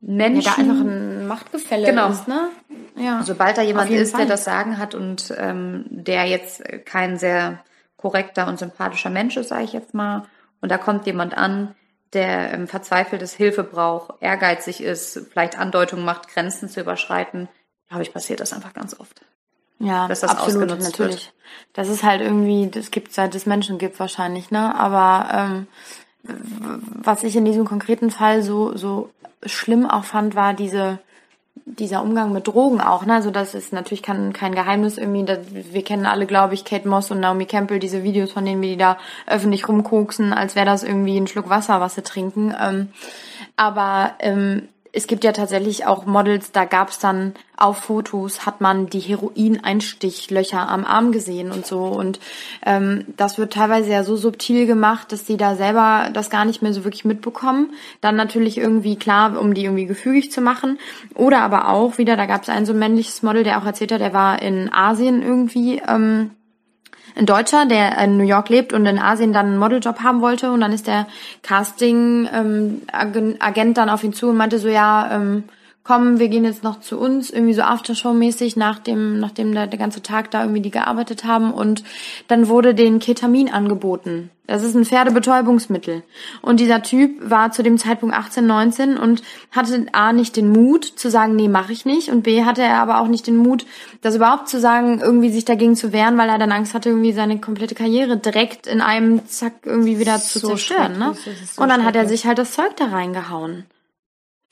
Menschen... 0.01 0.43
Ja, 0.43 0.55
da 0.57 0.63
einfach 0.63 0.85
ein 0.85 1.27
Machtgefälle 1.27 1.87
Genau. 1.87 2.11
ist, 2.11 2.27
ne? 2.29 2.49
Ja. 2.97 3.23
Sobald 3.23 3.59
da 3.59 3.63
jemand 3.63 3.91
ist, 3.91 4.13
der 4.13 4.21
Fall. 4.21 4.29
das 4.29 4.45
Sagen 4.45 4.79
hat 4.79 4.95
und 4.95 5.33
ähm, 5.37 5.85
der 5.91 6.25
jetzt 6.25 6.63
kein 6.87 7.19
sehr 7.19 7.63
korrekter 7.97 8.47
und 8.47 8.59
sympathischer 8.59 9.11
Mensch 9.11 9.37
ist, 9.37 9.49
sage 9.49 9.65
ich 9.65 9.73
jetzt 9.73 9.95
mal, 9.95 10.25
und 10.61 10.71
da 10.71 10.79
kommt 10.79 11.07
jemand 11.07 11.37
an, 11.37 11.75
der 12.13 12.53
ähm, 12.53 12.67
verzweifelt 12.67 13.23
ist, 13.23 13.35
Hilfe 13.35 13.63
braucht, 13.63 14.15
ehrgeizig 14.21 14.83
ist, 14.83 15.27
vielleicht 15.31 15.59
Andeutungen 15.59 16.05
macht, 16.05 16.29
Grenzen 16.29 16.69
zu 16.69 16.81
überschreiten, 16.81 17.49
glaube 17.89 18.03
ich, 18.03 18.13
passiert 18.13 18.41
das 18.41 18.53
einfach 18.53 18.73
ganz 18.73 18.99
oft. 18.99 19.21
Ja, 19.79 20.09
dass 20.09 20.21
das 20.21 20.31
absolut, 20.31 20.69
natürlich. 20.69 21.33
Das 21.73 21.89
ist 21.89 22.03
halt 22.03 22.21
irgendwie, 22.21 22.69
das 22.69 22.91
gibt 22.91 23.15
seit 23.15 23.35
es 23.35 23.47
Menschen 23.47 23.79
gibt 23.79 23.99
wahrscheinlich, 23.99 24.51
ne? 24.51 24.75
Aber 24.75 25.31
ähm, 25.33 25.67
was 26.23 27.23
ich 27.23 27.35
in 27.35 27.47
diesem 27.47 27.65
konkreten 27.65 28.11
Fall 28.11 28.43
so 28.43 28.77
so 28.77 29.11
schlimm 29.45 29.87
auch 29.87 30.05
fand, 30.05 30.35
war 30.35 30.55
diese 30.55 30.99
dieser 31.79 32.03
Umgang 32.03 32.33
mit 32.33 32.47
Drogen 32.47 32.81
auch, 32.81 33.05
ne? 33.05 33.15
Also 33.15 33.31
das 33.31 33.55
ist 33.55 33.73
natürlich 33.73 34.03
kein, 34.03 34.33
kein 34.33 34.55
Geheimnis 34.55 34.99
irgendwie. 34.99 35.25
Das, 35.25 35.39
wir 35.53 35.85
kennen 35.85 36.07
alle, 36.07 36.27
glaube 36.27 36.55
ich, 36.55 36.65
Kate 36.65 36.89
Moss 36.89 37.11
und 37.11 37.21
Naomi 37.21 37.47
Campbell, 37.47 37.79
diese 37.79 38.03
Videos 38.03 38.33
von 38.33 38.45
denen, 38.45 38.63
wie 38.63 38.71
die 38.71 38.77
da 38.77 38.99
öffentlich 39.27 39.69
rumkoksen, 39.69 40.33
als 40.33 40.57
wäre 40.57 40.67
das 40.67 40.83
irgendwie 40.83 41.19
ein 41.19 41.27
Schluck 41.27 41.49
Wasser, 41.49 41.81
was 41.81 41.95
sie 41.95 42.03
trinken. 42.03 42.55
Ähm, 42.61 42.89
aber 43.57 44.15
ähm, 44.21 44.69
es 44.93 45.07
gibt 45.07 45.23
ja 45.25 45.33
tatsächlich 45.33 45.87
auch 45.87 46.07
Models, 46.07 46.53
da 46.53 46.65
gab's 46.65 46.99
dann 46.99 47.35
auf 47.57 47.79
Fotos, 47.79 48.47
hat 48.47 48.61
man 48.61 48.89
die 48.89 49.01
Heroineinstichlöcher 49.01 50.69
am 50.69 50.85
Arm 50.85 51.13
gesehen 51.13 51.53
und 51.53 51.65
so. 51.65 51.85
Und 51.85 52.19
ähm, 52.67 53.05
das 53.17 53.39
wird 53.39 53.53
teilweise 53.53 53.91
ja 53.91 54.03
so 54.03 54.17
subtil 54.17 54.67
gemacht, 54.67 55.13
dass 55.13 55.27
sie 55.27 55.37
da 55.37 55.55
selber 55.55 56.11
das 56.13 56.31
gar 56.31 56.45
nicht 56.45 56.63
mehr 56.63 56.73
so 56.73 56.85
wirklich 56.85 57.05
mitbekommen. 57.05 57.73
Dann 58.01 58.17
natürlich 58.17 58.59
irgendwie 58.59 58.97
klar, 58.97 59.39
um 59.39 59.55
die 59.55 59.65
irgendwie 59.65 59.87
gefügig 59.87 60.33
zu 60.33 60.41
machen. 60.41 60.79
Oder 61.15 61.43
aber 61.43 61.69
auch 61.69 61.99
wieder, 61.99 62.17
da 62.17 62.27
gab's 62.27 62.49
ein 62.49 62.67
so 62.67 62.75
männliches 62.75 63.23
Model, 63.23 63.45
der 63.45 63.59
auch 63.61 63.67
erzählt 63.67 63.93
hat, 63.93 64.01
er 64.01 64.15
war 64.15 64.43
in 64.43 64.73
Asien 64.73 65.23
irgendwie. 65.23 65.83
Ähm, 65.87 66.31
ein 67.17 67.27
Deutscher, 67.27 67.67
der 67.67 67.99
in 67.99 68.17
New 68.17 68.25
York 68.25 68.49
lebt 68.49 68.73
und 68.73 68.87
in 68.87 68.99
Asien 68.99 69.33
dann 69.33 69.47
einen 69.47 69.59
Modeljob 69.59 70.01
haben 70.01 70.21
wollte. 70.21 70.53
Und 70.53 70.61
dann 70.61 70.73
ist 70.73 70.87
der 70.87 71.07
Casting 71.43 72.29
ähm, 72.33 72.83
dann 73.75 73.91
auf 73.91 74.05
ihn 74.05 74.13
zu 74.13 74.29
und 74.29 74.37
meinte 74.37 74.59
so 74.59 74.69
ja 74.69 75.11
ähm, 75.13 75.45
komm, 75.83 76.19
wir 76.19 76.29
gehen 76.29 76.45
jetzt 76.45 76.63
noch 76.63 76.81
zu 76.81 76.99
uns, 76.99 77.31
irgendwie 77.31 77.55
so 77.55 77.63
Aftershow-mäßig, 77.63 78.57
nachdem, 78.57 79.19
nachdem 79.19 79.55
da 79.55 79.67
der 79.67 79.79
ganze 79.79 80.03
Tag 80.03 80.31
da 80.31 80.43
irgendwie 80.43 80.61
die 80.61 80.71
gearbeitet 80.71 81.25
haben. 81.25 81.53
Und 81.53 81.83
dann 82.29 82.49
wurde 82.49 82.75
den 82.75 82.99
Ketamin 82.99 83.51
angeboten. 83.51 84.31
Das 84.47 84.65
ist 84.65 84.75
ein 84.75 84.85
Pferdebetäubungsmittel. 84.85 86.03
Und 86.43 86.61
dieser 86.61 86.83
Typ 86.83 87.19
war 87.23 87.53
zu 87.53 87.63
dem 87.63 87.79
Zeitpunkt 87.79 88.15
18, 88.15 88.47
19 88.47 88.99
und 88.99 89.23
hatte 89.53 89.87
A 89.93 90.13
nicht 90.13 90.37
den 90.37 90.51
Mut 90.51 90.85
zu 90.85 91.09
sagen, 91.09 91.37
nee, 91.37 91.49
mache 91.49 91.73
ich 91.73 91.85
nicht. 91.85 92.11
Und 92.11 92.23
B 92.23 92.45
hatte 92.45 92.63
er 92.63 92.79
aber 92.79 93.01
auch 93.01 93.07
nicht 93.07 93.29
den 93.29 93.37
Mut, 93.37 93.65
das 94.03 94.17
überhaupt 94.17 94.49
zu 94.49 94.59
sagen, 94.59 95.01
irgendwie 95.01 95.31
sich 95.31 95.45
dagegen 95.45 95.77
zu 95.77 95.93
wehren, 95.93 96.19
weil 96.19 96.29
er 96.29 96.39
dann 96.39 96.53
Angst 96.53 96.75
hatte, 96.75 96.89
irgendwie 96.89 97.13
seine 97.13 97.41
komplette 97.41 97.77
Karriere 97.77 98.17
direkt 98.17 98.67
in 98.67 98.81
einem 98.81 99.25
Zack 99.29 99.53
irgendwie 99.65 100.01
wieder 100.01 100.19
zu 100.19 100.41
So 100.41 100.49
zerstören. 100.49 100.99
Ne? 100.99 101.15
so 101.15 101.63
und 101.63 101.69
dann 101.69 101.85
hat 101.85 101.95
er 101.95 102.09
sich 102.09 102.27
halt 102.27 102.39
das 102.39 102.53
Zeug 102.53 102.77
da 102.77 102.87
reingehauen. 102.87 103.67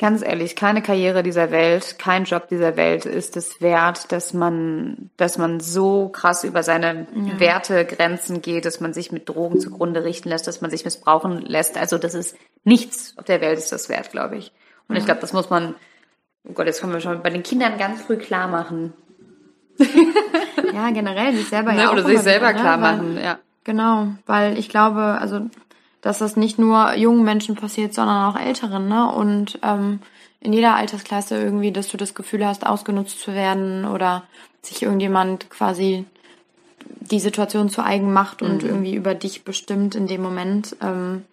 Ganz 0.01 0.23
ehrlich, 0.23 0.55
keine 0.55 0.81
Karriere 0.81 1.25
dieser 1.25 1.51
Welt, 1.51 1.99
kein 1.99 2.23
Job 2.23 2.47
dieser 2.49 2.77
Welt 2.77 3.05
ist 3.05 3.37
es 3.37 3.61
wert, 3.61 4.13
dass 4.13 4.33
man, 4.33 5.11
dass 5.17 5.39
man 5.39 5.59
so 5.59 6.09
krass 6.09 6.45
über 6.45 6.63
seine 6.63 7.09
Wertegrenzen 7.39 8.41
geht, 8.41 8.65
dass 8.65 8.79
man 8.79 8.93
sich 8.93 9.11
mit 9.11 9.29
Drogen 9.29 9.59
zugrunde 9.59 10.05
richten 10.05 10.29
lässt, 10.29 10.47
dass 10.47 10.61
man 10.61 10.71
sich 10.71 10.85
missbrauchen 10.85 11.41
lässt. 11.41 11.77
Also 11.77 11.99
das 11.99 12.15
ist 12.15 12.37
nichts 12.63 13.15
auf 13.19 13.25
der 13.25 13.41
Welt 13.41 13.59
ist 13.59 13.73
das 13.73 13.89
wert, 13.89 14.13
glaube 14.13 14.37
ich. 14.37 14.53
Und 14.87 14.95
ich 14.95 15.05
glaube, 15.05 15.21
das 15.21 15.33
muss 15.33 15.51
man, 15.51 15.75
oh 16.49 16.53
Gott, 16.53 16.67
jetzt 16.67 16.81
können 16.81 16.93
wir 16.93 17.01
schon 17.01 17.21
bei 17.21 17.31
den 17.31 17.43
Kindern 17.43 17.77
ganz 17.77 18.03
früh 18.03 18.19
klar 18.19 18.47
machen. 18.47 18.93
Ja, 20.75 20.91
generell 20.91 21.35
sich 21.35 21.49
selber 21.49 21.73
Ne? 21.75 21.83
ja 21.83 21.89
auch 21.89 21.95
Oder 21.95 22.05
sich 22.05 22.21
selber 22.21 22.51
wieder, 22.51 22.55
ne? 22.55 22.61
klar 22.61 22.77
machen, 22.77 23.19
ja. 23.21 23.39
Genau, 23.65 24.09
weil 24.27 24.59
ich 24.59 24.69
glaube, 24.69 25.19
also 25.21 25.41
dass 26.01 26.19
das 26.19 26.37
nicht 26.37 26.59
nur 26.59 26.95
jungen 26.95 27.25
Menschen 27.25 27.57
passiert, 27.57 27.95
sondern 27.95 28.31
auch 28.31 28.41
älteren, 28.41 28.89
ne? 28.89 29.11
Und 29.11 29.59
ähm, 29.63 30.01
in 30.41 30.53
jeder 30.53 30.77
Altersklasse 30.77 31.37
irgendwie, 31.41 31.73
dass 31.73 31.89
du 31.89 31.97
das 31.97 32.15
Gefühl 32.15 32.47
hast, 32.47 32.67
ausgenutzt 32.67 33.21
zu 33.21 33.35
werden 33.35 33.85
oder 33.85 34.23
sich 34.63 34.83
irgendjemand 34.83 35.51
quasi 35.51 36.05
die 37.01 37.21
Situation 37.21 37.71
zu 37.71 37.83
eigen 37.83 38.13
macht 38.13 38.43
und 38.43 38.63
irgendwie 38.63 38.95
über 38.95 39.15
dich 39.15 39.45
bestimmt 39.45 39.95
in 39.95 40.07
dem 40.07 40.23
Moment. 40.23 40.77
Ähm, 40.81 41.25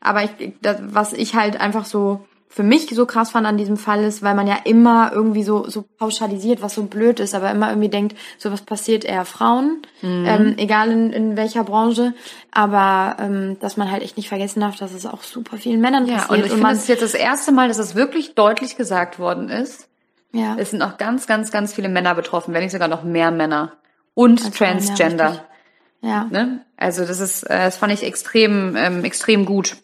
aber 0.00 0.24
ich, 0.24 0.30
das, 0.62 0.78
was 0.82 1.12
ich 1.12 1.34
halt 1.34 1.60
einfach 1.60 1.84
so 1.84 2.24
für 2.52 2.64
mich 2.64 2.88
so 2.92 3.06
krass 3.06 3.30
fand 3.30 3.46
an 3.46 3.56
diesem 3.56 3.76
Fall 3.76 4.02
ist, 4.02 4.22
weil 4.24 4.34
man 4.34 4.48
ja 4.48 4.56
immer 4.64 5.12
irgendwie 5.14 5.44
so, 5.44 5.68
so 5.70 5.84
pauschalisiert, 5.98 6.60
was 6.62 6.74
so 6.74 6.82
blöd 6.82 7.20
ist, 7.20 7.32
aber 7.32 7.48
immer 7.52 7.68
irgendwie 7.70 7.88
denkt, 7.88 8.16
sowas 8.38 8.62
passiert 8.62 9.04
eher 9.04 9.24
Frauen, 9.24 9.82
ähm, 10.02 10.56
egal 10.58 10.90
in, 10.90 11.12
in 11.12 11.36
welcher 11.36 11.62
Branche, 11.62 12.12
aber 12.50 13.16
ähm, 13.20 13.56
dass 13.60 13.76
man 13.76 13.88
halt 13.92 14.02
echt 14.02 14.16
nicht 14.16 14.28
vergessen 14.28 14.60
darf, 14.60 14.74
dass 14.76 14.92
es 14.92 15.06
auch 15.06 15.22
super 15.22 15.58
vielen 15.58 15.80
Männern 15.80 16.06
Ja, 16.06 16.14
passiert. 16.16 16.30
und 16.30 16.38
ich 16.44 16.50
finde, 16.50 16.62
man, 16.64 16.74
es 16.74 16.80
ist 16.82 16.88
jetzt 16.88 17.02
das 17.04 17.14
erste 17.14 17.52
Mal, 17.52 17.68
dass 17.68 17.78
es 17.78 17.94
wirklich 17.94 18.34
deutlich 18.34 18.76
gesagt 18.76 19.20
worden 19.20 19.48
ist. 19.48 19.86
ja, 20.32 20.56
Es 20.58 20.70
sind 20.70 20.82
auch 20.82 20.98
ganz, 20.98 21.28
ganz, 21.28 21.52
ganz 21.52 21.72
viele 21.72 21.88
Männer 21.88 22.16
betroffen, 22.16 22.52
wenn 22.52 22.64
nicht 22.64 22.72
sogar 22.72 22.88
noch 22.88 23.04
mehr 23.04 23.30
Männer. 23.30 23.74
Und 24.14 24.44
Als 24.44 24.56
Frauen, 24.56 24.68
ja, 24.70 24.74
Transgender. 24.76 25.44
ja. 26.02 26.24
ne? 26.24 26.62
Also 26.76 27.04
das 27.06 27.20
ist, 27.20 27.44
äh, 27.44 27.66
das 27.66 27.76
fand 27.76 27.92
ich 27.92 28.02
extrem, 28.02 28.74
ähm, 28.76 29.04
extrem 29.04 29.44
gut. 29.46 29.76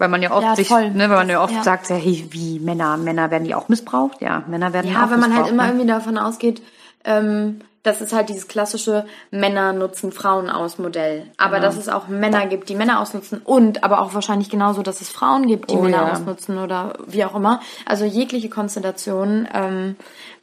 Weil 0.00 0.08
man 0.08 0.22
ja 0.22 0.30
oft 0.32 0.42
Ja, 0.42 0.56
sich, 0.56 0.70
ne, 0.70 0.94
weil 0.94 1.08
man 1.10 1.28
ja 1.28 1.42
oft 1.44 1.54
Ja. 1.54 1.62
sagt, 1.62 1.90
ja, 1.90 1.96
hey, 1.96 2.26
wie 2.30 2.58
Männer, 2.58 2.96
Männer 2.96 3.30
werden 3.30 3.44
die 3.44 3.54
auch 3.54 3.68
missbraucht? 3.68 4.22
Ja, 4.22 4.42
Männer 4.48 4.72
werden 4.72 4.90
Ja, 4.90 5.04
auch 5.04 5.10
wenn 5.10 5.20
man 5.20 5.34
halt 5.34 5.42
missbraucht, 5.44 5.50
immer 5.52 5.62
ne? 5.64 5.68
irgendwie 5.68 5.86
davon 5.86 6.16
ausgeht, 6.16 6.62
ähm, 7.04 7.60
das 7.82 8.00
ist 8.00 8.14
halt 8.14 8.30
dieses 8.30 8.48
klassische 8.48 9.04
Männer 9.30 9.74
nutzen 9.74 10.10
Frauen 10.10 10.48
aus 10.48 10.78
Modell. 10.78 11.26
Aber 11.36 11.56
Genau. 11.56 11.66
dass 11.68 11.76
es 11.76 11.90
auch 11.90 12.08
Männer 12.08 12.46
gibt, 12.46 12.70
die 12.70 12.74
Männer 12.76 12.98
ausnutzen 13.00 13.42
und 13.44 13.84
aber 13.84 14.00
auch 14.00 14.14
wahrscheinlich 14.14 14.48
genauso, 14.48 14.82
dass 14.82 15.02
es 15.02 15.10
Frauen 15.10 15.46
gibt, 15.46 15.70
die 15.70 15.74
Oh 15.76 15.82
Männer 15.82 16.06
ja. 16.06 16.12
ausnutzen 16.12 16.56
oder 16.58 16.94
wie 17.06 17.22
auch 17.26 17.34
immer. 17.34 17.60
Also 17.84 18.06
jegliche 18.06 18.48
Konstellation, 18.48 19.46
ähm, 19.52 19.96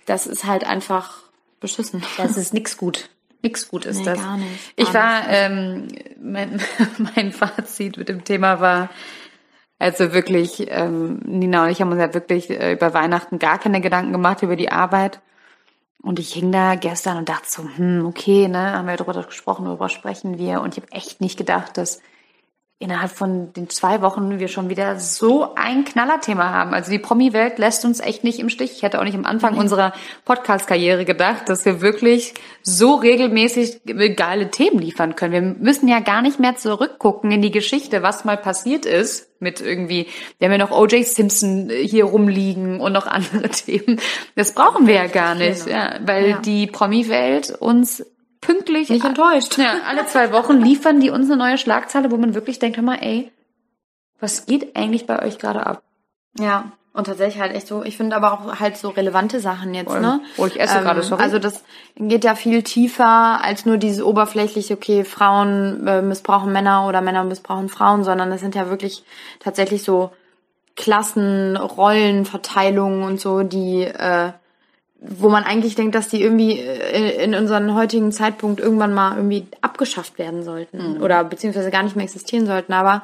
das 0.06 0.28
ist 0.28 0.46
halt 0.46 0.66
einfach 0.68 1.16
beschissen. 1.60 2.04
Das 2.18 2.38
ist 2.38 2.54
nix 2.54 2.78
gut. 2.78 3.10
Nix 3.42 3.68
gut 3.70 3.86
ist 3.88 4.00
Nee, 4.00 4.06
das. 4.06 4.20
gar 4.20 4.38
nicht, 4.38 4.74
ich 4.76 4.94
gar 4.94 5.04
war, 5.24 5.30
ähm, 5.30 5.88
mein, 6.22 6.62
mein 7.16 7.32
Fazit 7.32 7.98
mit 7.98 8.08
dem 8.10 8.24
Thema 8.24 8.60
war, 8.60 8.90
also 9.80 10.14
wirklich, 10.14 10.68
ähm, 10.70 11.20
Nina 11.26 11.64
und 11.66 11.70
ich 11.70 11.82
haben 11.82 11.92
uns 11.92 12.02
ja 12.02 12.14
wirklich 12.14 12.50
äh, 12.50 12.74
über 12.74 12.94
Weihnachten 12.94 13.40
gar 13.40 13.60
keine 13.60 13.82
Gedanken 13.82 14.12
gemacht 14.12 14.42
über 14.42 14.56
die 14.56 14.72
Arbeit. 14.72 15.22
Und 16.02 16.20
ich 16.20 16.34
hing 16.34 16.52
da 16.52 16.76
gestern 16.76 17.18
und 17.18 17.30
dachte 17.30 17.48
so, 17.48 17.64
hm, 17.76 18.06
okay, 18.06 18.48
ne, 18.48 18.74
haben 18.74 18.88
wir 18.88 18.96
darüber 18.98 19.24
gesprochen, 19.24 19.66
darüber 19.66 19.90
sprechen 19.90 20.38
wir. 20.38 20.62
Und 20.62 20.78
ich 20.78 20.84
habe 20.84 20.92
echt 20.94 21.22
nicht 21.22 21.38
gedacht, 21.38 21.78
dass 21.78 22.02
innerhalb 22.80 23.10
von 23.12 23.52
den 23.54 23.70
zwei 23.70 24.02
Wochen 24.04 24.38
wir 24.38 24.48
schon 24.48 24.70
wieder 24.70 25.00
so 25.00 25.56
ein 25.56 25.84
Knallerthema 25.84 26.52
haben. 26.52 26.76
Also 26.76 26.92
die 26.92 27.00
Promi-Welt 27.00 27.58
lässt 27.58 27.84
uns 27.86 28.00
echt 28.00 28.24
nicht 28.24 28.38
im 28.38 28.50
Stich. 28.50 28.72
Ich 28.72 28.84
hätte 28.84 29.00
auch 29.00 29.04
nicht 29.04 29.16
am 29.16 29.26
Anfang 29.26 29.58
unserer 29.58 29.94
Podcast-Karriere 30.26 31.04
gedacht, 31.04 31.50
dass 31.50 31.66
wir 31.66 31.82
wirklich 31.82 32.36
so 32.62 32.94
regelmäßig 32.96 33.82
geile 34.16 34.52
Themen 34.52 34.78
liefern 34.78 35.16
können. 35.16 35.34
Wir 35.34 35.42
müssen 35.42 35.88
ja 35.88 36.02
gar 36.02 36.22
nicht 36.22 36.40
mehr 36.40 36.56
zurückgucken 36.56 37.32
in 37.32 37.42
die 37.42 37.50
Geschichte, 37.52 38.04
was 38.04 38.26
mal 38.26 38.38
passiert 38.38 38.86
ist 38.86 39.28
mit 39.40 39.60
irgendwie, 39.60 40.08
wir 40.38 40.48
haben 40.48 40.60
ja 40.60 40.66
noch 40.66 40.72
O.J. 40.72 41.04
Simpson 41.06 41.70
hier 41.70 42.06
rumliegen 42.06 42.80
und 42.80 42.94
noch 42.94 43.08
andere 43.08 43.50
Themen. 43.50 44.00
Das 44.36 44.54
brauchen 44.54 44.86
wir 44.86 44.94
ja 44.96 45.08
gar 45.08 45.34
nicht, 45.34 45.66
ja, 45.66 45.96
weil 46.06 46.30
Ja. 46.30 46.38
die 46.40 46.68
Promi-Welt 46.68 47.56
uns 47.60 48.06
pünktlich 48.48 48.90
Nicht 48.90 49.06
enttäuscht. 49.06 49.58
ja, 49.58 49.74
alle 49.88 50.06
zwei 50.06 50.32
Wochen 50.32 50.60
liefern 50.62 51.00
die 51.00 51.10
uns 51.10 51.28
eine 51.30 51.38
neue 51.38 51.58
Schlagzeile, 51.58 52.10
wo 52.12 52.18
man 52.18 52.34
wirklich 52.34 52.60
denkt, 52.60 52.78
hör 52.78 52.84
mal, 52.84 53.00
ey, 53.02 53.32
was 54.20 54.46
geht 54.46 54.76
eigentlich 54.76 55.06
bei 55.06 55.22
euch 55.22 55.38
gerade 55.38 55.66
ab? 55.66 55.84
Ja, 56.40 56.72
und 56.94 57.06
tatsächlich 57.06 57.40
halt 57.42 57.54
echt 57.54 57.68
so, 57.68 57.84
ich 57.84 57.98
finde 57.98 58.16
aber 58.16 58.34
auch 58.34 58.60
halt 58.60 58.78
so 58.78 58.90
relevante 58.90 59.40
Sachen 59.40 59.74
jetzt, 59.76 59.92
Voll. 59.92 60.02
ne? 60.02 60.22
Oh, 60.38 60.48
ich 60.48 60.60
esse 60.60 60.82
gerade, 60.82 61.04
sorry. 61.04 61.22
Also 61.22 61.38
das 61.38 61.64
geht 61.96 62.24
ja 62.24 62.34
viel 62.34 62.64
tiefer 62.64 63.44
als 63.44 63.66
nur 63.66 63.78
dieses 63.78 64.02
oberflächliche, 64.04 64.74
okay, 64.74 65.04
Frauen 65.04 65.86
äh, 65.86 66.02
missbrauchen 66.02 66.52
Männer 66.52 66.88
oder 66.88 67.02
Männer 67.02 67.24
missbrauchen 67.24 67.70
Frauen, 67.70 68.04
sondern 68.04 68.32
das 68.32 68.40
sind 68.40 68.56
ja 68.56 68.70
wirklich 68.70 69.04
tatsächlich 69.40 69.84
so 69.84 70.12
Klassen, 70.76 71.58
Rollenverteilungen 71.58 73.04
und 73.04 73.20
so, 73.20 73.44
die, 73.44 73.84
äh, 73.84 74.32
wo 75.00 75.30
man 75.30 75.44
eigentlich 75.44 75.76
denkt, 75.76 75.94
dass 75.96 76.08
die 76.10 76.22
irgendwie 76.22 76.60
äh, 76.60 77.24
in 77.24 77.36
unseren 77.36 77.76
heutigen 77.76 78.12
Zeitpunkt 78.12 78.60
irgendwann 78.60 78.94
mal 78.94 79.16
irgendwie 79.16 79.46
abgeschafft 79.62 80.18
werden 80.18 80.44
sollten 80.44 80.96
Mhm. 80.96 81.04
oder 81.04 81.24
beziehungsweise 81.24 81.70
gar 81.72 81.84
nicht 81.84 81.96
mehr 81.96 82.06
existieren 82.06 82.46
sollten, 82.48 82.74
aber 82.74 83.04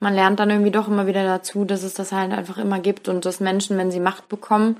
man 0.00 0.14
lernt 0.14 0.40
dann 0.40 0.50
irgendwie 0.50 0.70
doch 0.70 0.88
immer 0.88 1.06
wieder 1.06 1.24
dazu, 1.24 1.64
dass 1.64 1.82
es 1.82 1.94
das 1.94 2.12
halt 2.12 2.32
einfach 2.32 2.58
immer 2.58 2.78
gibt 2.80 3.08
und 3.08 3.24
dass 3.24 3.40
Menschen, 3.40 3.76
wenn 3.78 3.90
sie 3.90 4.00
Macht 4.00 4.28
bekommen, 4.28 4.76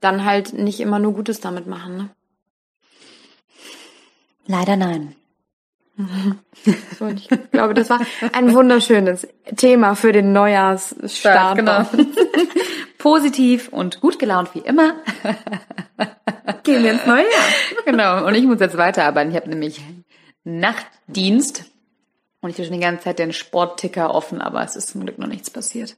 dann 0.00 0.24
halt 0.24 0.52
nicht 0.52 0.80
immer 0.80 0.98
nur 0.98 1.12
Gutes 1.12 1.40
damit 1.40 1.66
machen. 1.66 1.96
Ne? 1.96 2.08
Leider 4.46 4.76
nein. 4.76 5.14
Und 7.00 7.18
ich 7.20 7.28
glaube, 7.50 7.74
das 7.74 7.90
war 7.90 8.00
ein 8.32 8.54
wunderschönes 8.54 9.28
Thema 9.56 9.94
für 9.94 10.12
den 10.12 10.32
Neujahrsstart. 10.32 11.56
genau. 11.58 11.82
Positiv 13.00 13.68
und 13.68 14.00
gut 14.00 14.18
gelaunt 14.18 14.54
wie 14.54 14.60
immer. 14.60 14.94
Gehen 16.62 16.84
wir 16.84 16.92
ins 16.92 17.06
neue 17.06 17.22
Jahr. 17.22 17.44
genau. 17.84 18.26
Und 18.26 18.34
ich 18.34 18.44
muss 18.44 18.60
jetzt 18.60 18.76
weiterarbeiten. 18.76 19.30
Ich 19.30 19.36
habe 19.36 19.48
nämlich 19.48 19.80
Nachtdienst. 20.44 21.64
Und 22.42 22.50
ich 22.50 22.56
habe 22.56 22.64
schon 22.64 22.74
die 22.74 22.80
ganze 22.80 23.04
Zeit 23.04 23.18
den 23.18 23.32
Sportticker 23.32 24.14
offen, 24.14 24.40
aber 24.40 24.62
es 24.62 24.76
ist 24.76 24.90
zum 24.90 25.02
Glück 25.02 25.18
noch 25.18 25.26
nichts 25.26 25.50
passiert. 25.50 25.96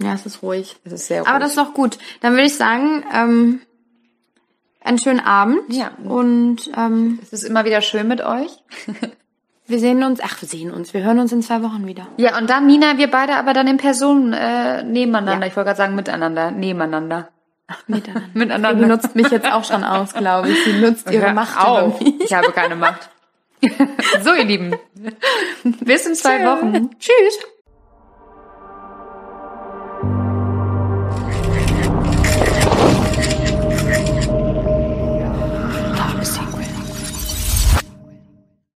Ja, 0.00 0.14
es 0.14 0.26
ist 0.26 0.42
ruhig. 0.42 0.76
Es 0.84 0.92
ist 0.92 1.06
sehr 1.08 1.22
Aber 1.22 1.32
ruhig. 1.32 1.40
das 1.40 1.50
ist 1.50 1.58
doch 1.58 1.74
gut. 1.74 1.98
Dann 2.20 2.32
würde 2.32 2.46
ich 2.46 2.56
sagen, 2.56 3.04
ähm, 3.12 3.60
einen 4.80 4.98
schönen 4.98 5.20
Abend. 5.20 5.72
Ja. 5.72 5.90
Und 6.04 6.70
ähm, 6.76 7.18
es 7.22 7.32
ist 7.32 7.42
immer 7.42 7.64
wieder 7.64 7.82
schön 7.82 8.08
mit 8.08 8.20
euch. 8.20 8.50
wir 9.68 9.78
sehen 9.78 10.02
uns, 10.02 10.20
ach, 10.22 10.40
wir 10.40 10.48
sehen 10.48 10.72
uns, 10.72 10.94
wir 10.94 11.02
hören 11.02 11.18
uns 11.18 11.30
in 11.30 11.42
zwei 11.42 11.62
Wochen 11.62 11.86
wieder. 11.86 12.06
Ja, 12.16 12.38
und 12.38 12.48
dann, 12.48 12.66
Nina, 12.66 12.96
wir 12.96 13.10
beide 13.10 13.36
aber 13.36 13.52
dann 13.52 13.68
in 13.68 13.76
Person 13.76 14.32
äh, 14.32 14.82
nebeneinander. 14.82 15.46
Ja. 15.46 15.50
Ich 15.50 15.56
wollte 15.56 15.68
gerade 15.68 15.76
sagen 15.76 15.94
miteinander, 15.94 16.50
nebeneinander. 16.50 17.28
Miteinander. 17.86 18.28
Miteinander. 18.34 18.74
Sie 18.74 18.80
benutzt 18.80 19.14
mich 19.14 19.30
jetzt 19.30 19.46
auch 19.46 19.64
schon 19.64 19.84
aus, 19.84 20.14
glaube 20.14 20.48
ich. 20.48 20.64
Sie 20.64 20.80
nutzt 20.80 21.10
ihre 21.10 21.34
Macht 21.34 21.62
auf. 21.62 22.00
mich. 22.00 22.20
Ich 22.20 22.32
habe 22.32 22.50
keine 22.52 22.76
Macht. 22.76 23.10
so, 24.22 24.32
ihr 24.32 24.44
Lieben. 24.44 24.74
Bis 25.62 26.06
in 26.06 26.14
zwei 26.14 26.38
Tschö. 26.38 26.46
Wochen. 26.46 26.90
Tschüss. 26.98 27.38